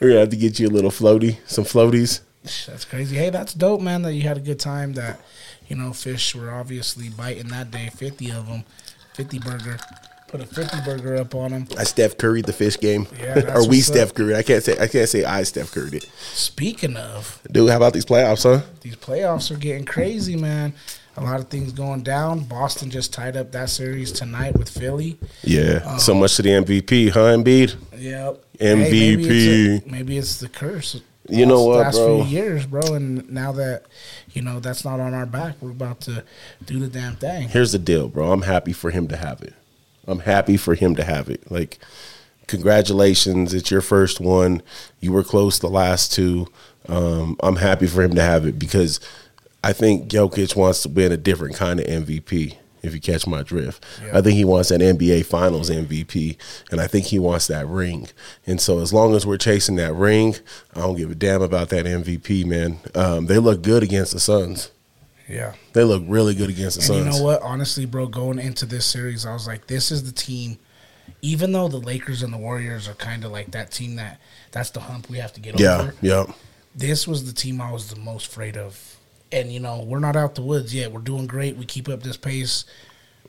We're 0.00 0.08
gonna 0.10 0.20
have 0.20 0.30
to 0.30 0.36
get 0.36 0.58
you 0.58 0.68
a 0.68 0.70
little 0.70 0.90
floaty, 0.90 1.38
some 1.46 1.64
floaties. 1.64 2.20
That's 2.42 2.84
crazy. 2.84 3.16
Hey, 3.16 3.30
that's 3.30 3.54
dope, 3.54 3.80
man. 3.80 4.02
That 4.02 4.14
you 4.14 4.22
had 4.22 4.36
a 4.36 4.40
good 4.40 4.58
time. 4.58 4.94
That 4.94 5.20
you 5.68 5.76
know, 5.76 5.92
fish 5.92 6.34
were 6.34 6.50
obviously 6.50 7.08
biting 7.08 7.48
that 7.48 7.70
day. 7.70 7.88
Fifty 7.94 8.30
of 8.30 8.48
them, 8.48 8.64
fifty 9.14 9.38
burger. 9.38 9.78
Put 10.32 10.40
a 10.40 10.46
fifty 10.46 10.78
burger 10.84 11.16
up 11.16 11.34
on 11.34 11.50
them. 11.50 11.68
I 11.78 11.84
Steph 11.84 12.16
Curried 12.16 12.46
the 12.46 12.52
fish 12.54 12.78
game, 12.80 13.06
Yeah, 13.20 13.54
or 13.54 13.60
we 13.68 13.76
what's 13.76 13.90
up. 13.90 13.94
Steph 13.96 14.14
Curried. 14.14 14.34
I 14.36 14.42
can't 14.42 14.64
say 14.64 14.72
I 14.80 14.86
can't 14.88 15.08
say 15.08 15.24
I 15.24 15.42
Steph 15.42 15.70
Curried 15.70 15.92
it. 15.94 16.08
Speaking 16.32 16.96
of, 16.96 17.40
Dude, 17.50 17.68
how 17.70 17.76
about 17.76 17.92
these 17.92 18.06
playoffs, 18.06 18.42
huh? 18.44 18.64
these 18.80 18.96
playoffs 18.96 19.50
are 19.50 19.58
getting 19.58 19.84
crazy, 19.84 20.34
man. 20.36 20.72
A 21.18 21.20
lot 21.22 21.38
of 21.38 21.48
things 21.48 21.72
going 21.72 22.02
down. 22.02 22.40
Boston 22.44 22.88
just 22.88 23.12
tied 23.12 23.36
up 23.36 23.52
that 23.52 23.68
series 23.68 24.10
tonight 24.10 24.56
with 24.56 24.70
Philly. 24.70 25.18
Yeah, 25.42 25.82
Um, 25.86 25.98
so 25.98 26.14
much 26.14 26.36
to 26.36 26.42
the 26.42 26.48
MVP, 26.48 27.10
huh, 27.10 27.36
Embiid? 27.36 27.74
Yep. 27.98 28.42
MVP. 28.58 28.90
maybe, 28.90 29.28
it's 29.28 29.84
a- 29.86 29.90
maybe 29.90 30.16
it's 30.16 30.38
the 30.40 30.48
curse. 30.48 30.98
You 31.28 31.44
know 31.44 31.62
what, 31.64 31.78
last 31.80 31.96
bro? 31.96 32.24
few 32.24 32.38
years, 32.38 32.64
bro, 32.66 32.94
and 32.94 33.28
now 33.30 33.52
that 33.52 33.84
you 34.32 34.40
know 34.42 34.58
that's 34.60 34.84
not 34.84 34.98
on 34.98 35.12
our 35.14 35.26
back, 35.26 35.54
we're 35.60 35.70
about 35.70 36.00
to 36.02 36.24
do 36.64 36.78
the 36.80 36.88
damn 36.88 37.16
thing. 37.16 37.48
Here's 37.50 37.72
the 37.72 37.78
deal, 37.78 38.08
bro. 38.08 38.32
I'm 38.32 38.42
happy 38.42 38.72
for 38.72 38.90
him 38.90 39.06
to 39.08 39.16
have 39.16 39.42
it. 39.42 39.52
I'm 40.06 40.20
happy 40.20 40.56
for 40.56 40.74
him 40.74 40.94
to 40.96 41.04
have 41.04 41.28
it. 41.28 41.50
Like, 41.50 41.78
congratulations, 42.46 43.54
it's 43.54 43.70
your 43.70 43.80
first 43.80 44.20
one. 44.20 44.62
You 45.00 45.12
were 45.12 45.24
close 45.24 45.58
the 45.58 45.68
last 45.68 46.12
two. 46.12 46.46
Um, 46.88 47.36
I'm 47.42 47.56
happy 47.56 47.86
for 47.86 48.02
him 48.02 48.14
to 48.14 48.22
have 48.22 48.44
it 48.46 48.58
because 48.58 49.00
I 49.64 49.72
think 49.72 50.08
Jokic 50.10 50.56
wants 50.56 50.82
to 50.82 50.88
win 50.88 51.12
a 51.12 51.16
different 51.16 51.54
kind 51.56 51.80
of 51.80 51.86
MVP. 51.86 52.56
If 52.82 52.94
you 52.94 53.00
catch 53.00 53.28
my 53.28 53.44
drift, 53.44 53.84
Yeah. 54.04 54.18
I 54.18 54.22
think 54.22 54.34
he 54.34 54.44
wants 54.44 54.72
an 54.72 54.80
NBA 54.80 55.24
Finals 55.24 55.70
MVP, 55.70 56.36
and 56.72 56.80
I 56.80 56.88
think 56.88 57.06
he 57.06 57.18
wants 57.20 57.46
that 57.46 57.68
ring. 57.68 58.08
And 58.44 58.60
so, 58.60 58.80
as 58.80 58.92
long 58.92 59.14
as 59.14 59.24
we're 59.24 59.36
chasing 59.36 59.76
that 59.76 59.92
ring, 59.94 60.34
I 60.74 60.80
don't 60.80 60.96
give 60.96 61.08
a 61.12 61.14
damn 61.14 61.42
about 61.42 61.68
that 61.68 61.86
MVP, 61.86 62.44
man. 62.44 62.78
Um, 62.96 63.26
they 63.26 63.38
look 63.38 63.62
good 63.62 63.84
against 63.84 64.12
the 64.14 64.18
Suns. 64.18 64.72
Yeah. 65.32 65.54
They 65.72 65.82
look 65.84 66.02
really 66.06 66.34
good 66.34 66.50
against 66.50 66.76
the 66.76 66.82
And 66.82 67.04
Suns. 67.04 67.16
you 67.16 67.20
know 67.20 67.24
what? 67.26 67.40
Honestly, 67.42 67.86
bro, 67.86 68.06
going 68.06 68.38
into 68.38 68.66
this 68.66 68.84
series, 68.84 69.24
I 69.24 69.32
was 69.32 69.46
like, 69.46 69.66
this 69.66 69.90
is 69.90 70.04
the 70.04 70.12
team 70.12 70.58
even 71.20 71.52
though 71.52 71.68
the 71.68 71.78
Lakers 71.78 72.22
and 72.22 72.32
the 72.32 72.38
Warriors 72.38 72.88
are 72.88 72.94
kind 72.94 73.24
of 73.24 73.32
like 73.32 73.50
that 73.52 73.70
team 73.70 73.96
that 73.96 74.20
that's 74.52 74.70
the 74.70 74.80
hump 74.80 75.08
we 75.10 75.18
have 75.18 75.32
to 75.32 75.40
get 75.40 75.58
Yeah, 75.58 75.80
over. 75.80 75.94
yeah. 76.00 76.24
This 76.74 77.06
was 77.08 77.24
the 77.26 77.32
team 77.32 77.60
I 77.60 77.72
was 77.72 77.90
the 77.90 77.98
most 78.00 78.26
afraid 78.28 78.56
of. 78.56 78.96
And 79.32 79.50
you 79.52 79.58
know, 79.60 79.82
we're 79.82 79.98
not 80.00 80.14
out 80.16 80.34
the 80.36 80.42
woods 80.42 80.74
yet. 80.74 80.92
We're 80.92 81.00
doing 81.00 81.26
great. 81.26 81.56
We 81.56 81.64
keep 81.64 81.88
up 81.88 82.02
this 82.02 82.16
pace. 82.16 82.64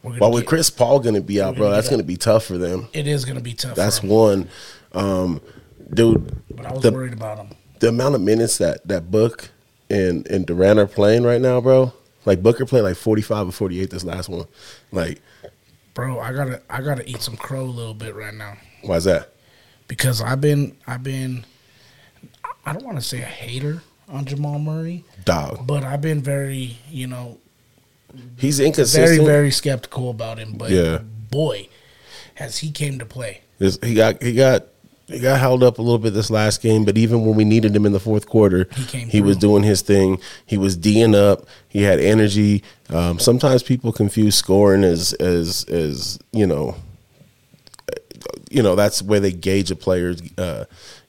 We're 0.01 0.11
gonna 0.11 0.21
Well, 0.21 0.31
with 0.33 0.45
Chris 0.45 0.69
Paul 0.69 0.99
going 0.99 1.15
to 1.15 1.21
be 1.21 1.41
out, 1.41 1.55
bro, 1.55 1.71
that's 1.71 1.87
going 1.87 2.01
to 2.01 2.05
be 2.05 2.17
tough 2.17 2.43
for 2.45 2.57
them. 2.57 2.89
it 2.93 3.07
is 3.07 3.23
going 3.25 3.37
to 3.37 3.43
be 3.43 3.53
tough. 3.53 3.75
That's 3.75 4.03
one. 4.03 4.49
Um, 4.91 5.39
dude, 5.93 6.31
But 6.55 6.65
I 6.65 6.73
was 6.73 6.83
the- 6.83 6.91
worried 6.91 7.13
about 7.13 7.37
him. 7.37 7.49
the 7.79 7.87
amount 7.89 8.15
of 8.15 8.21
minutes 8.21 8.57
that 8.57 8.85
that 8.87 9.09
Book 9.11 9.49
and 9.93 10.27
and 10.27 10.45
Durant 10.45 10.79
are 10.79 10.87
playing 10.87 11.23
right 11.23 11.41
now, 11.41 11.61
bro. 11.61 11.93
Like 12.25 12.41
Booker 12.41 12.65
played 12.65 12.81
like 12.81 12.95
forty 12.95 13.21
five 13.21 13.47
or 13.47 13.51
forty 13.51 13.79
eight 13.81 13.89
this 13.89 14.03
last 14.03 14.29
one. 14.29 14.45
Like, 14.91 15.21
Bro, 15.93 16.19
I 16.19 16.33
gotta 16.33 16.61
I 16.69 16.81
gotta 16.81 17.07
eat 17.09 17.21
some 17.21 17.37
crow 17.37 17.61
a 17.61 17.65
little 17.65 17.93
bit 17.93 18.15
right 18.15 18.33
now. 18.33 18.57
why's 18.83 19.03
that? 19.05 19.29
because 19.87 20.21
I've 20.21 20.39
been 20.41 20.75
I've 20.87 21.03
been 21.03 21.45
I 22.65 22.71
don't 22.73 22.85
want 22.85 22.97
to 22.97 23.03
say 23.03 23.21
a 23.21 23.25
hater 23.25 23.83
on 24.09 24.25
Jamal 24.25 24.57
Murray, 24.59 25.03
Dog, 25.25 25.67
but 25.67 25.83
I've 25.83 26.01
been 26.01 26.21
very 26.21 26.77
you 26.89 27.07
know 27.07 27.37
he's 28.37 28.59
inconsistent, 28.59 29.05
very 29.17 29.25
very 29.25 29.51
skeptical 29.51 30.09
about 30.09 30.39
him. 30.39 30.53
But 30.57 30.71
Yeah. 30.71 30.99
boy, 31.29 31.67
has 32.35 32.59
he 32.59 32.71
came 32.71 32.97
to 32.99 33.05
play. 33.05 33.41
This- 33.59 33.77
he 33.83 33.93
got 33.93 34.23
he 34.23 34.33
got 34.33 34.67
he 35.07 35.19
got 35.19 35.39
held 35.39 35.63
up 35.63 35.79
a 35.79 35.81
little 35.81 35.99
bit 35.99 36.13
this 36.13 36.29
last 36.29 36.61
game, 36.61 36.85
but 36.85 36.97
even 36.97 37.25
when 37.25 37.35
we 37.35 37.43
needed 37.43 37.75
him 37.75 37.85
in 37.85 37.91
the 37.91 37.99
fourth 37.99 38.27
quarter, 38.27 38.67
He 38.75 38.85
came 38.85 39.09
he 39.09 39.21
was 39.21 39.37
doing 39.37 39.63
his 39.63 39.81
thing. 39.81 40.19
He 40.45 40.57
was 40.57 40.77
D'ing 40.77 41.13
up. 41.13 41.45
He 41.67 41.83
had 41.83 41.99
energy. 41.99 42.63
Um, 42.89 43.19
sometimes 43.19 43.63
people 43.63 43.91
confuse 43.91 44.35
scoring 44.35 44.83
as 44.83 45.13
as 45.13 45.65
as 45.65 46.19
you 46.31 46.47
know, 46.47 46.75
you 48.49 48.63
know 48.63 48.75
that's 48.75 49.01
where 49.01 49.19
they 49.19 49.31
gauge 49.31 49.71
a 49.71 49.75
player's 49.75 50.21
uh, 50.37 50.65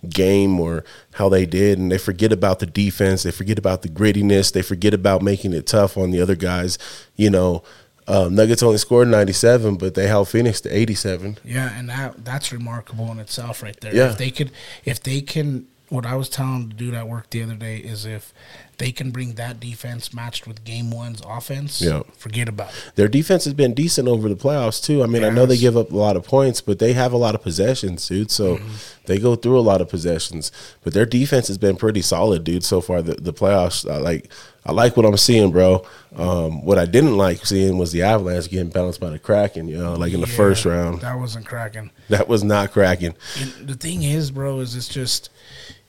game 0.08 0.58
or 0.58 0.84
how 1.12 1.28
they 1.28 1.46
did, 1.46 1.78
and 1.78 1.92
they 1.92 1.98
forget 1.98 2.32
about 2.32 2.58
the 2.58 2.66
defense. 2.66 3.22
They 3.22 3.30
forget 3.30 3.58
about 3.58 3.82
the 3.82 3.88
grittiness. 3.88 4.52
They 4.52 4.62
forget 4.62 4.92
about 4.92 5.22
making 5.22 5.52
it 5.52 5.66
tough 5.66 5.96
on 5.96 6.10
the 6.10 6.20
other 6.20 6.36
guys. 6.36 6.78
You 7.16 7.30
know, 7.30 7.62
um, 8.06 8.34
Nuggets 8.34 8.62
only 8.62 8.78
scored 8.78 9.08
ninety 9.08 9.32
seven, 9.32 9.76
but 9.76 9.94
they 9.94 10.06
held 10.06 10.28
Phoenix 10.28 10.60
to 10.62 10.68
eighty 10.70 10.94
seven. 10.94 11.38
Yeah, 11.44 11.76
and 11.76 11.88
that 11.88 12.24
that's 12.24 12.52
remarkable 12.52 13.10
in 13.10 13.18
itself, 13.18 13.62
right 13.62 13.78
there. 13.80 13.94
Yeah. 13.94 14.10
If 14.10 14.18
they 14.18 14.30
could, 14.30 14.50
if 14.84 15.02
they 15.02 15.20
can, 15.20 15.66
what 15.88 16.04
I 16.04 16.14
was 16.16 16.28
telling 16.28 16.68
the 16.68 16.74
dude 16.74 16.94
at 16.94 17.08
work 17.08 17.30
the 17.30 17.42
other 17.42 17.54
day 17.54 17.78
is 17.78 18.04
if 18.04 18.34
they 18.78 18.92
can 18.92 19.10
bring 19.10 19.34
that 19.34 19.60
defense 19.60 20.12
matched 20.14 20.46
with 20.46 20.64
Game 20.64 20.90
One's 20.90 21.20
offense, 21.26 21.80
Yeah. 21.80 22.02
forget 22.16 22.48
about 22.48 22.70
it. 22.70 22.92
Their 22.96 23.08
defense 23.08 23.44
has 23.44 23.54
been 23.54 23.74
decent 23.74 24.08
over 24.08 24.28
the 24.28 24.36
playoffs 24.36 24.82
too. 24.82 25.02
I 25.02 25.06
mean, 25.06 25.24
I 25.24 25.30
know 25.30 25.46
they 25.46 25.56
give 25.56 25.76
up 25.76 25.90
a 25.92 25.96
lot 25.96 26.16
of 26.16 26.24
points, 26.24 26.60
but 26.60 26.78
they 26.78 26.92
have 26.92 27.12
a 27.12 27.16
lot 27.16 27.34
of 27.34 27.42
possessions, 27.42 28.06
dude. 28.08 28.30
So 28.30 28.60
they 29.06 29.18
go 29.18 29.36
through 29.36 29.58
a 29.58 29.60
lot 29.60 29.80
of 29.80 29.88
possessions. 29.88 30.50
But 30.82 30.92
their 30.94 31.06
defense 31.06 31.48
has 31.48 31.58
been 31.58 31.76
pretty 31.76 32.02
solid, 32.02 32.44
dude. 32.44 32.64
So 32.64 32.80
far, 32.80 33.02
the, 33.02 33.14
the 33.14 33.32
playoffs, 33.32 33.88
I 33.90 33.98
like. 33.98 34.30
I 34.66 34.72
like 34.72 34.96
what 34.96 35.04
I'm 35.04 35.18
seeing, 35.18 35.50
bro. 35.52 35.84
Um, 36.16 36.64
what 36.64 36.78
I 36.78 36.86
didn't 36.86 37.18
like 37.18 37.44
seeing 37.44 37.76
was 37.76 37.92
the 37.92 38.00
Avalanche 38.02 38.48
getting 38.48 38.70
bounced 38.70 38.98
by 38.98 39.10
the 39.10 39.18
Kraken. 39.18 39.68
You 39.68 39.76
know, 39.76 39.92
like 39.92 40.14
in 40.14 40.22
the 40.22 40.26
Yeah, 40.26 40.36
first 40.36 40.64
round, 40.64 41.02
that 41.02 41.18
wasn't 41.18 41.44
cracking. 41.44 41.90
that 42.08 42.28
was 42.28 42.42
not 42.42 42.72
cracking. 42.72 43.14
And 43.38 43.68
the 43.68 43.74
thing 43.74 44.02
is, 44.04 44.30
bro, 44.30 44.60
is 44.60 44.74
it's 44.74 44.88
just, 44.88 45.28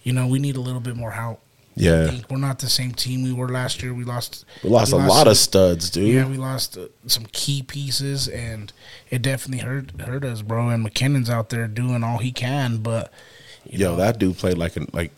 you 0.03 0.11
know, 0.11 0.27
we 0.27 0.39
need 0.39 0.57
a 0.57 0.59
little 0.59 0.81
bit 0.81 0.97
more 0.97 1.11
help. 1.11 1.39
Yeah, 1.77 2.08
think 2.08 2.29
we're 2.32 2.38
not 2.38 2.60
the 2.60 2.70
same 2.70 2.94
team 2.94 3.24
we 3.24 3.34
were 3.34 3.50
last 3.50 3.84
year. 3.84 3.94
We 3.94 4.05
lost. 4.05 4.46
we 4.63 4.70
lost 4.70 4.94
a 4.94 4.96
lot 4.96 5.20
some- 5.24 5.27
of 5.27 5.38
studs, 5.38 5.89
dude. 5.89 6.08
Yeah, 6.13 6.25
we 6.27 6.38
lost 6.38 6.77
uh, 6.77 6.88
some 7.08 7.25
key 7.34 7.63
pieces, 7.63 8.27
and 8.29 8.72
it 9.10 9.22
definitely 9.22 9.65
hurt 9.65 9.91
hurt 10.00 10.24
us, 10.24 10.41
bro. 10.41 10.70
And 10.70 10.84
MacKinnon's 10.84 11.29
out 11.29 11.50
there 11.50 11.67
doing 11.67 12.03
all 12.03 12.20
he 12.20 12.32
can, 12.32 12.77
but 12.77 13.12
you 13.65 13.79
Yo, 13.79 13.91
know, 13.91 13.96
that 13.98 14.20
dude 14.20 14.38
played 14.38 14.58
like 14.58 14.77
a, 14.77 14.86
like 14.94 15.12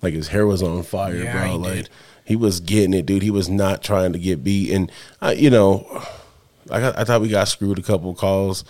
like 0.00 0.14
his 0.14 0.28
hair 0.28 0.46
was 0.46 0.62
on 0.62 0.82
fire, 0.82 1.14
Yeah, 1.16 1.32
bro. 1.42 1.50
he 1.52 1.58
like 1.58 1.74
did. 1.74 1.88
he 2.24 2.36
was 2.36 2.60
getting 2.60 2.94
it, 2.94 3.04
dude. 3.04 3.22
He 3.22 3.30
was 3.30 3.48
not 3.50 3.82
trying 3.82 4.12
to 4.14 4.18
get 4.18 4.42
beat, 4.42 4.72
and 4.72 4.90
I, 5.20 5.32
you 5.32 5.50
know, 5.50 5.86
I 6.70 6.80
got, 6.80 6.98
I 6.98 7.04
thought 7.04 7.20
we 7.20 7.28
got 7.28 7.48
screwed 7.48 7.78
a 7.78 7.82
couple 7.82 8.14
calls, 8.14 8.64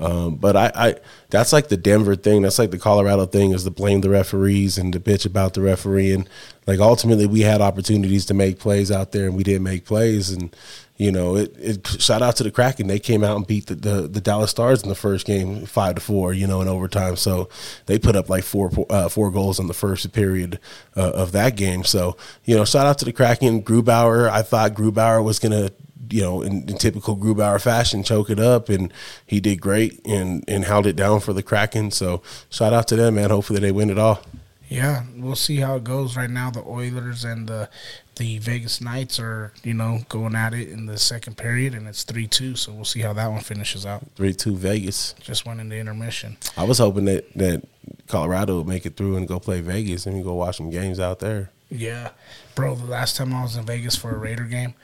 um, 0.00 0.36
but 0.36 0.56
I, 0.56 0.72
I 0.74 0.94
that's 1.28 1.52
like 1.52 1.68
the 1.68 1.76
Denver 1.76 2.16
thing. 2.16 2.42
That's 2.42 2.58
like 2.58 2.70
the 2.70 2.78
Colorado 2.78 3.26
thing 3.26 3.52
is 3.52 3.64
to 3.64 3.70
blame 3.70 4.00
the 4.00 4.08
referees 4.08 4.78
and 4.78 4.92
to 4.94 4.98
bitch 4.98 5.26
about 5.26 5.54
the 5.54 5.60
referee, 5.60 6.12
and 6.12 6.28
like 6.66 6.80
ultimately 6.80 7.26
we 7.26 7.42
had 7.42 7.60
opportunities 7.60 8.24
to 8.26 8.34
make 8.34 8.58
plays 8.58 8.90
out 8.90 9.12
there 9.12 9.26
and 9.26 9.36
we 9.36 9.42
didn't 9.42 9.62
make 9.62 9.84
plays, 9.84 10.30
and 10.30 10.56
you 11.00 11.10
know, 11.10 11.36
it, 11.36 11.54
it 11.58 11.86
shout 11.86 12.20
out 12.20 12.36
to 12.36 12.44
the 12.44 12.50
Kraken. 12.50 12.86
They 12.86 12.98
came 12.98 13.24
out 13.24 13.34
and 13.34 13.46
beat 13.46 13.68
the, 13.68 13.74
the, 13.74 14.02
the 14.02 14.20
Dallas 14.20 14.50
Stars 14.50 14.82
in 14.82 14.90
the 14.90 14.94
first 14.94 15.26
game, 15.26 15.64
five 15.64 15.94
to 15.94 16.00
four. 16.00 16.34
You 16.34 16.46
know, 16.46 16.60
in 16.60 16.68
overtime. 16.68 17.16
So 17.16 17.48
they 17.86 17.98
put 17.98 18.16
up 18.16 18.28
like 18.28 18.44
four 18.44 18.70
uh, 18.90 19.08
four 19.08 19.30
goals 19.30 19.58
in 19.58 19.66
the 19.66 19.74
first 19.74 20.12
period 20.12 20.58
uh, 20.96 21.12
of 21.12 21.32
that 21.32 21.56
game. 21.56 21.84
So 21.84 22.18
you 22.44 22.54
know, 22.54 22.66
shout 22.66 22.86
out 22.86 22.98
to 22.98 23.06
the 23.06 23.12
Kraken. 23.14 23.62
Grubauer. 23.62 24.28
I 24.28 24.42
thought 24.42 24.74
Grubauer 24.74 25.24
was 25.24 25.38
gonna, 25.38 25.70
you 26.10 26.22
know, 26.22 26.42
in, 26.42 26.68
in 26.68 26.76
typical 26.76 27.16
Grubauer 27.16 27.60
fashion, 27.60 28.02
choke 28.02 28.30
it 28.30 28.40
up, 28.40 28.68
and 28.68 28.92
he 29.26 29.40
did 29.40 29.60
great 29.60 30.00
and 30.06 30.44
and 30.48 30.64
held 30.64 30.86
it 30.86 30.96
down 30.96 31.20
for 31.20 31.32
the 31.32 31.42
Kraken. 31.42 31.90
So 31.90 32.22
shout 32.48 32.72
out 32.72 32.88
to 32.88 32.96
them, 32.96 33.14
man. 33.14 33.30
Hopefully 33.30 33.60
they 33.60 33.72
win 33.72 33.90
it 33.90 33.98
all. 33.98 34.20
yeah, 34.68 35.02
we'll 35.16 35.34
see 35.34 35.56
how 35.56 35.76
it 35.76 35.84
goes. 35.84 36.16
Right 36.16 36.30
now, 36.30 36.50
the 36.50 36.62
Oilers 36.64 37.24
and 37.24 37.48
the 37.48 37.68
the 38.16 38.38
Vegas 38.38 38.80
Knights 38.80 39.18
are 39.18 39.52
you 39.64 39.72
know 39.74 40.00
going 40.08 40.34
at 40.34 40.52
it 40.52 40.68
in 40.68 40.86
the 40.86 40.98
second 40.98 41.36
period, 41.36 41.74
and 41.74 41.88
it's 41.88 42.04
three 42.04 42.26
two. 42.26 42.54
So 42.56 42.72
we'll 42.72 42.84
see 42.84 43.00
how 43.00 43.12
that 43.14 43.28
one 43.28 43.40
finishes 43.40 43.84
out. 43.86 44.02
Three 44.16 44.34
two 44.34 44.56
Vegas. 44.56 45.14
Just 45.20 45.46
went 45.46 45.60
into 45.60 45.76
intermission. 45.76 46.36
I 46.56 46.64
was 46.64 46.78
hoping 46.78 47.06
that 47.06 47.32
that 47.34 47.62
Colorado 48.08 48.58
would 48.58 48.66
make 48.68 48.84
it 48.86 48.96
through 48.96 49.16
and 49.16 49.26
go 49.26 49.38
play 49.40 49.60
Vegas 49.60 50.06
and 50.06 50.22
go 50.22 50.34
watch 50.34 50.56
some 50.58 50.70
games 50.70 51.00
out 51.00 51.20
there. 51.20 51.50
Yeah, 51.70 52.10
bro. 52.54 52.74
The 52.74 52.84
last 52.84 53.16
time 53.16 53.32
I 53.32 53.42
was 53.42 53.56
in 53.56 53.64
Vegas 53.64 53.94
for 53.96 54.10
a 54.10 54.18
Raider 54.18 54.44
game, 54.44 54.74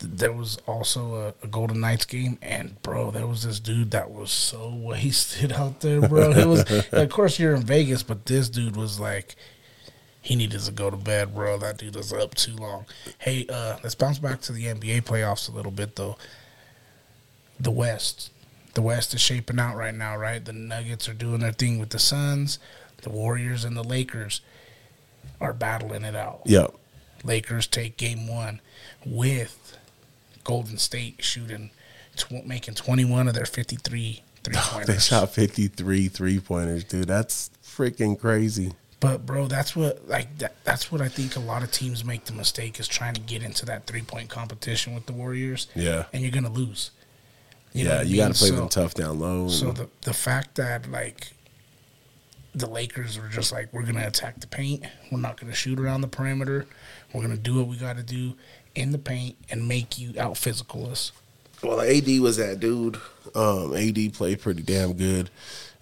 there 0.00 0.32
was 0.32 0.58
also 0.66 1.14
a, 1.14 1.34
a 1.44 1.48
Golden 1.48 1.80
Knights 1.80 2.04
game, 2.04 2.38
and 2.42 2.80
bro, 2.82 3.10
there 3.10 3.26
was 3.26 3.42
this 3.42 3.60
dude 3.60 3.90
that 3.90 4.10
was 4.10 4.30
so 4.30 4.74
wasted 4.74 5.52
out 5.54 5.80
there, 5.80 6.06
bro. 6.06 6.30
It 6.30 6.46
was, 6.46 6.64
of 6.92 7.08
course, 7.10 7.38
you're 7.38 7.54
in 7.54 7.62
Vegas, 7.62 8.02
but 8.02 8.26
this 8.26 8.48
dude 8.48 8.76
was 8.76 9.00
like, 9.00 9.36
he 10.20 10.36
needed 10.36 10.60
to 10.60 10.72
go 10.72 10.90
to 10.90 10.96
bed, 10.96 11.34
bro. 11.34 11.58
That 11.58 11.78
dude 11.78 11.96
was 11.96 12.12
up 12.12 12.34
too 12.34 12.54
long. 12.56 12.86
Hey, 13.18 13.46
uh, 13.48 13.78
let's 13.82 13.94
bounce 13.94 14.18
back 14.18 14.40
to 14.42 14.52
the 14.52 14.64
NBA 14.64 15.02
playoffs 15.02 15.48
a 15.48 15.52
little 15.52 15.72
bit, 15.72 15.96
though. 15.96 16.16
The 17.58 17.70
West, 17.70 18.30
the 18.74 18.82
West 18.82 19.14
is 19.14 19.20
shaping 19.20 19.58
out 19.58 19.76
right 19.76 19.94
now, 19.94 20.16
right? 20.16 20.44
The 20.44 20.52
Nuggets 20.52 21.08
are 21.08 21.14
doing 21.14 21.40
their 21.40 21.52
thing 21.52 21.78
with 21.78 21.90
the 21.90 21.98
Suns. 21.98 22.58
The 23.02 23.10
Warriors 23.10 23.64
and 23.64 23.76
the 23.76 23.82
Lakers 23.82 24.40
are 25.40 25.52
battling 25.52 26.04
it 26.04 26.14
out. 26.14 26.42
Yep. 26.44 26.74
Lakers 27.24 27.66
take 27.66 27.96
game 27.96 28.28
one 28.28 28.60
with 29.04 29.67
Golden 30.48 30.78
State 30.78 31.22
shooting, 31.22 31.70
tw- 32.16 32.46
making 32.46 32.74
21 32.74 33.28
of 33.28 33.34
their 33.34 33.44
53 33.44 34.22
three 34.42 34.54
pointers. 34.56 34.86
They 34.94 34.98
shot 34.98 35.30
53 35.34 36.08
three 36.08 36.40
pointers, 36.40 36.84
dude. 36.84 37.06
That's 37.06 37.50
freaking 37.62 38.18
crazy. 38.18 38.72
But 38.98 39.26
bro, 39.26 39.46
that's 39.46 39.76
what 39.76 40.08
like 40.08 40.38
that, 40.38 40.54
that's 40.64 40.90
what 40.90 41.02
I 41.02 41.08
think 41.08 41.36
a 41.36 41.40
lot 41.40 41.62
of 41.62 41.70
teams 41.70 42.02
make 42.02 42.24
the 42.24 42.32
mistake 42.32 42.80
is 42.80 42.88
trying 42.88 43.12
to 43.14 43.20
get 43.20 43.42
into 43.42 43.66
that 43.66 43.86
three 43.86 44.00
point 44.02 44.30
competition 44.30 44.94
with 44.94 45.04
the 45.04 45.12
Warriors. 45.12 45.66
Yeah. 45.74 46.06
and 46.14 46.22
you're 46.22 46.32
gonna 46.32 46.50
lose. 46.50 46.92
You 47.74 47.84
yeah, 47.86 48.00
you 48.00 48.16
got 48.16 48.32
to 48.32 48.38
play 48.38 48.48
So- 48.48 48.56
them 48.56 48.68
tough 48.70 48.94
down 48.94 49.18
low. 49.20 49.48
So 49.48 49.70
the 49.72 49.88
the 50.00 50.14
fact 50.14 50.54
that 50.54 50.90
like 50.90 51.28
the 52.54 52.66
Lakers 52.66 53.20
were 53.20 53.28
just 53.28 53.52
like, 53.52 53.70
we're 53.72 53.82
gonna 53.84 54.06
attack 54.06 54.40
the 54.40 54.46
paint. 54.46 54.84
We're 55.12 55.20
not 55.20 55.38
gonna 55.38 55.54
shoot 55.54 55.78
around 55.78 56.00
the 56.00 56.08
perimeter. 56.08 56.66
We're 57.12 57.20
gonna 57.22 57.36
do 57.36 57.56
what 57.58 57.68
we 57.68 57.76
got 57.76 57.98
to 57.98 58.02
do 58.02 58.34
in 58.78 58.92
the 58.92 58.98
paint 58.98 59.36
and 59.50 59.66
make 59.66 59.98
you 59.98 60.14
out 60.18 60.36
physical 60.36 60.88
us. 60.88 61.12
well, 61.62 61.80
AD 61.80 62.08
was 62.20 62.36
that 62.36 62.60
dude. 62.60 62.98
Um, 63.34 63.74
AD 63.76 64.14
played 64.14 64.40
pretty 64.40 64.62
damn 64.62 64.94
good. 64.94 65.30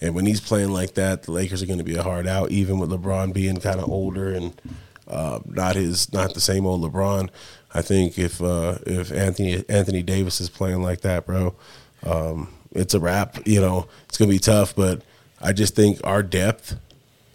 And 0.00 0.14
when 0.14 0.26
he's 0.26 0.40
playing 0.40 0.72
like 0.72 0.94
that, 0.94 1.22
the 1.22 1.32
Lakers 1.32 1.62
are 1.62 1.66
going 1.66 1.78
to 1.78 1.84
be 1.84 1.96
a 1.96 2.02
hard 2.02 2.26
out, 2.26 2.50
even 2.50 2.78
with 2.78 2.90
LeBron 2.90 3.32
being 3.32 3.56
kind 3.56 3.80
of 3.80 3.88
older 3.88 4.32
and 4.32 4.60
uh, 5.08 5.40
not 5.46 5.76
his, 5.76 6.12
not 6.12 6.34
the 6.34 6.40
same 6.40 6.66
old 6.66 6.82
LeBron. 6.82 7.30
I 7.72 7.82
think 7.82 8.18
if 8.18 8.42
uh, 8.42 8.78
if 8.86 9.12
Anthony 9.12 9.64
Anthony 9.68 10.02
Davis 10.02 10.40
is 10.40 10.48
playing 10.48 10.82
like 10.82 11.02
that, 11.02 11.26
bro, 11.26 11.54
um, 12.04 12.52
it's 12.72 12.94
a 12.94 13.00
wrap. 13.00 13.46
You 13.46 13.60
know, 13.60 13.88
it's 14.08 14.18
going 14.18 14.30
to 14.30 14.34
be 14.34 14.40
tough. 14.40 14.74
But 14.74 15.02
I 15.40 15.52
just 15.52 15.74
think 15.74 16.00
our 16.04 16.22
depth, 16.22 16.76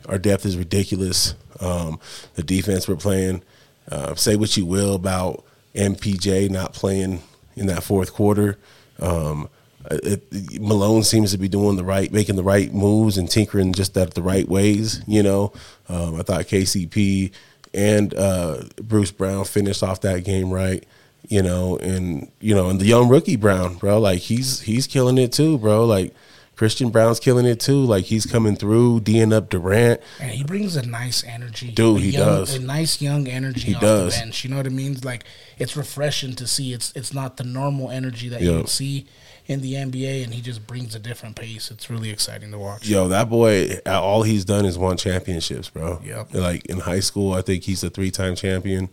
our 0.08 0.18
depth 0.18 0.46
is 0.46 0.58
ridiculous. 0.58 1.36
Um, 1.60 2.00
the 2.36 2.44
defense 2.44 2.88
we're 2.88 2.96
playing. 2.96 3.44
Uh, 3.90 4.16
say 4.16 4.36
what 4.36 4.56
you 4.56 4.66
will 4.66 4.96
about 4.96 5.44
MPJ 5.76 6.50
not 6.50 6.74
playing 6.74 7.22
in 7.56 7.68
that 7.68 7.84
fourth 7.84 8.14
quarter. 8.14 8.58
Um, 9.00 9.50
it, 9.90 10.62
Malone 10.62 11.04
seems 11.04 11.32
to 11.32 11.38
be 11.38 11.48
doing 11.48 11.76
the 11.76 11.84
right, 11.84 12.12
making 12.12 12.36
the 12.36 12.44
right 12.44 12.74
moves 12.74 13.18
and 13.18 13.30
tinkering 13.30 13.74
just 13.74 13.98
at 13.98 14.14
the 14.14 14.22
right 14.22 14.48
ways. 14.48 15.02
You 15.08 15.24
know, 15.24 15.54
um, 15.90 16.20
I 16.20 16.24
thought 16.24 16.46
KCP 16.46 17.32
and 17.74 18.14
uh, 18.14 18.64
Bruce 18.82 19.12
Brown 19.12 19.46
finished 19.46 19.84
off 19.84 20.02
that 20.02 20.24
game 20.24 20.52
right. 20.52 20.86
You 21.28 21.42
know, 21.42 21.78
and 21.78 22.30
you 22.40 22.54
know, 22.54 22.70
and 22.70 22.80
the 22.80 22.86
young 22.86 23.08
rookie 23.08 23.38
Braun, 23.38 23.76
bro, 23.76 24.00
like 24.00 24.20
he's 24.20 24.62
he's 24.62 24.88
killing 24.88 25.18
it 25.18 25.32
too, 25.32 25.58
bro. 25.58 25.86
Like 25.86 26.14
Christian 26.62 26.92
Braun's 26.92 27.20
killing 27.20 27.48
it 27.48 27.60
too. 27.60 27.84
Like 27.84 28.06
he's 28.06 28.28
coming 28.28 28.56
through, 28.56 29.00
D'ing 29.00 29.34
up 29.34 29.50
Durant. 29.50 30.00
And 30.20 30.30
he 30.30 30.44
brings 30.44 30.76
a 30.76 30.86
nice 30.86 31.24
energy, 31.24 31.72
Dude, 31.72 32.02
he 32.02 32.12
young- 32.12 32.24
does. 32.28 32.54
a 32.54 32.60
nice 32.62 33.02
young 33.02 33.28
energy. 33.28 33.62
He 33.62 33.74
does. 33.74 34.14
The 34.14 34.20
bench. 34.20 34.44
You 34.44 34.52
know 34.52 34.58
what 34.58 34.68
I 34.68 34.70
mean? 34.70 34.96
Like 35.04 35.24
it's 35.58 35.76
refreshing 35.76 36.36
to 36.36 36.46
see. 36.46 36.72
It's 36.72 36.94
it's 36.96 37.16
not 37.16 37.38
the 37.38 37.44
normal 37.46 37.90
energy 37.90 38.30
that 38.30 38.42
you 38.42 38.68
see 38.68 39.08
in 39.48 39.62
the 39.62 39.74
NBA, 39.74 40.24
and 40.24 40.36
he 40.36 40.42
just 40.42 40.68
brings 40.68 40.94
a 40.94 41.00
different 41.00 41.36
pace. 41.36 41.72
It's 41.72 41.90
really 41.90 42.12
exciting 42.12 42.52
to 42.52 42.60
watch. 42.60 42.88
Yo, 42.88 43.08
that 43.08 43.28
boy, 43.28 43.80
all 43.88 44.22
he's 44.22 44.46
done 44.46 44.66
is 44.66 44.78
won 44.78 44.98
championships, 44.98 45.68
bro. 45.72 46.00
Yep. 46.06 46.36
Like 46.36 46.68
in 46.68 46.82
high 46.82 47.00
school, 47.00 47.34
I 47.34 47.42
think 47.42 47.64
he's 47.64 47.84
a 47.84 47.90
three 47.90 48.12
time 48.12 48.36
champion. 48.36 48.90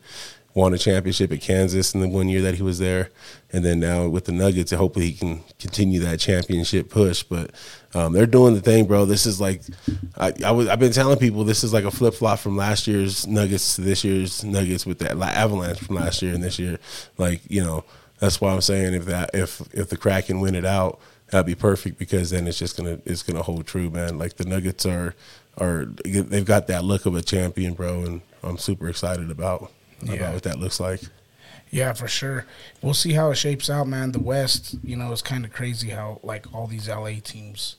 Won 0.58 0.74
a 0.74 0.78
championship 0.78 1.30
at 1.30 1.40
Kansas 1.40 1.94
in 1.94 2.00
the 2.00 2.08
one 2.08 2.28
year 2.28 2.42
that 2.42 2.56
he 2.56 2.64
was 2.64 2.80
there, 2.80 3.10
and 3.52 3.64
then 3.64 3.78
now 3.78 4.08
with 4.08 4.24
the 4.24 4.32
Nuggets, 4.32 4.72
hopefully 4.72 5.06
he 5.06 5.12
can 5.12 5.44
continue 5.60 6.00
that 6.00 6.18
championship 6.18 6.90
push. 6.90 7.22
But 7.22 7.52
um, 7.94 8.12
they're 8.12 8.26
doing 8.26 8.54
the 8.54 8.60
thing, 8.60 8.86
bro. 8.86 9.04
This 9.04 9.24
is 9.24 9.40
like 9.40 9.62
I, 10.16 10.32
I 10.44 10.50
was 10.50 10.66
I've 10.66 10.80
been 10.80 10.90
telling 10.90 11.16
people 11.16 11.44
this 11.44 11.62
is 11.62 11.72
like 11.72 11.84
a 11.84 11.92
flip 11.92 12.14
flop 12.14 12.40
from 12.40 12.56
last 12.56 12.88
year's 12.88 13.24
Nuggets 13.24 13.76
to 13.76 13.82
this 13.82 14.02
year's 14.02 14.42
Nuggets 14.42 14.84
with 14.84 14.98
that 14.98 15.16
la- 15.16 15.28
Avalanche 15.28 15.78
from 15.78 15.94
last 15.94 16.22
year 16.22 16.34
and 16.34 16.42
this 16.42 16.58
year. 16.58 16.80
Like 17.18 17.40
you 17.48 17.62
know, 17.62 17.84
that's 18.18 18.40
why 18.40 18.52
I'm 18.52 18.60
saying 18.60 18.94
if 18.94 19.04
that 19.04 19.30
if 19.34 19.62
if 19.72 19.90
the 19.90 19.96
Kraken 19.96 20.40
win 20.40 20.56
it 20.56 20.64
out, 20.64 20.98
that'd 21.30 21.46
be 21.46 21.54
perfect 21.54 22.00
because 22.00 22.30
then 22.30 22.48
it's 22.48 22.58
just 22.58 22.76
gonna 22.76 22.98
it's 23.04 23.22
gonna 23.22 23.44
hold 23.44 23.64
true, 23.68 23.90
man. 23.90 24.18
Like 24.18 24.34
the 24.34 24.44
Nuggets 24.44 24.84
are 24.86 25.14
are 25.56 25.84
they've 25.84 26.44
got 26.44 26.66
that 26.66 26.82
look 26.82 27.06
of 27.06 27.14
a 27.14 27.22
champion, 27.22 27.74
bro, 27.74 28.00
and 28.00 28.22
I'm 28.42 28.58
super 28.58 28.88
excited 28.88 29.30
about 29.30 29.70
Yeah. 30.02 30.14
about 30.14 30.34
what 30.34 30.42
that 30.44 30.58
looks 30.58 30.80
like. 30.80 31.00
Yeah, 31.70 31.92
for 31.92 32.08
sure. 32.08 32.46
We'll 32.80 32.94
see 32.94 33.12
how 33.12 33.30
it 33.30 33.34
shapes 33.36 33.68
out, 33.68 33.86
man. 33.86 34.12
The 34.12 34.20
West, 34.20 34.76
you 34.82 34.96
know, 34.96 35.12
it's 35.12 35.20
kind 35.22 35.44
of 35.44 35.52
crazy 35.52 35.90
how 35.90 36.18
like 36.22 36.46
all 36.54 36.66
these 36.66 36.88
LA 36.88 37.14
teams. 37.22 37.76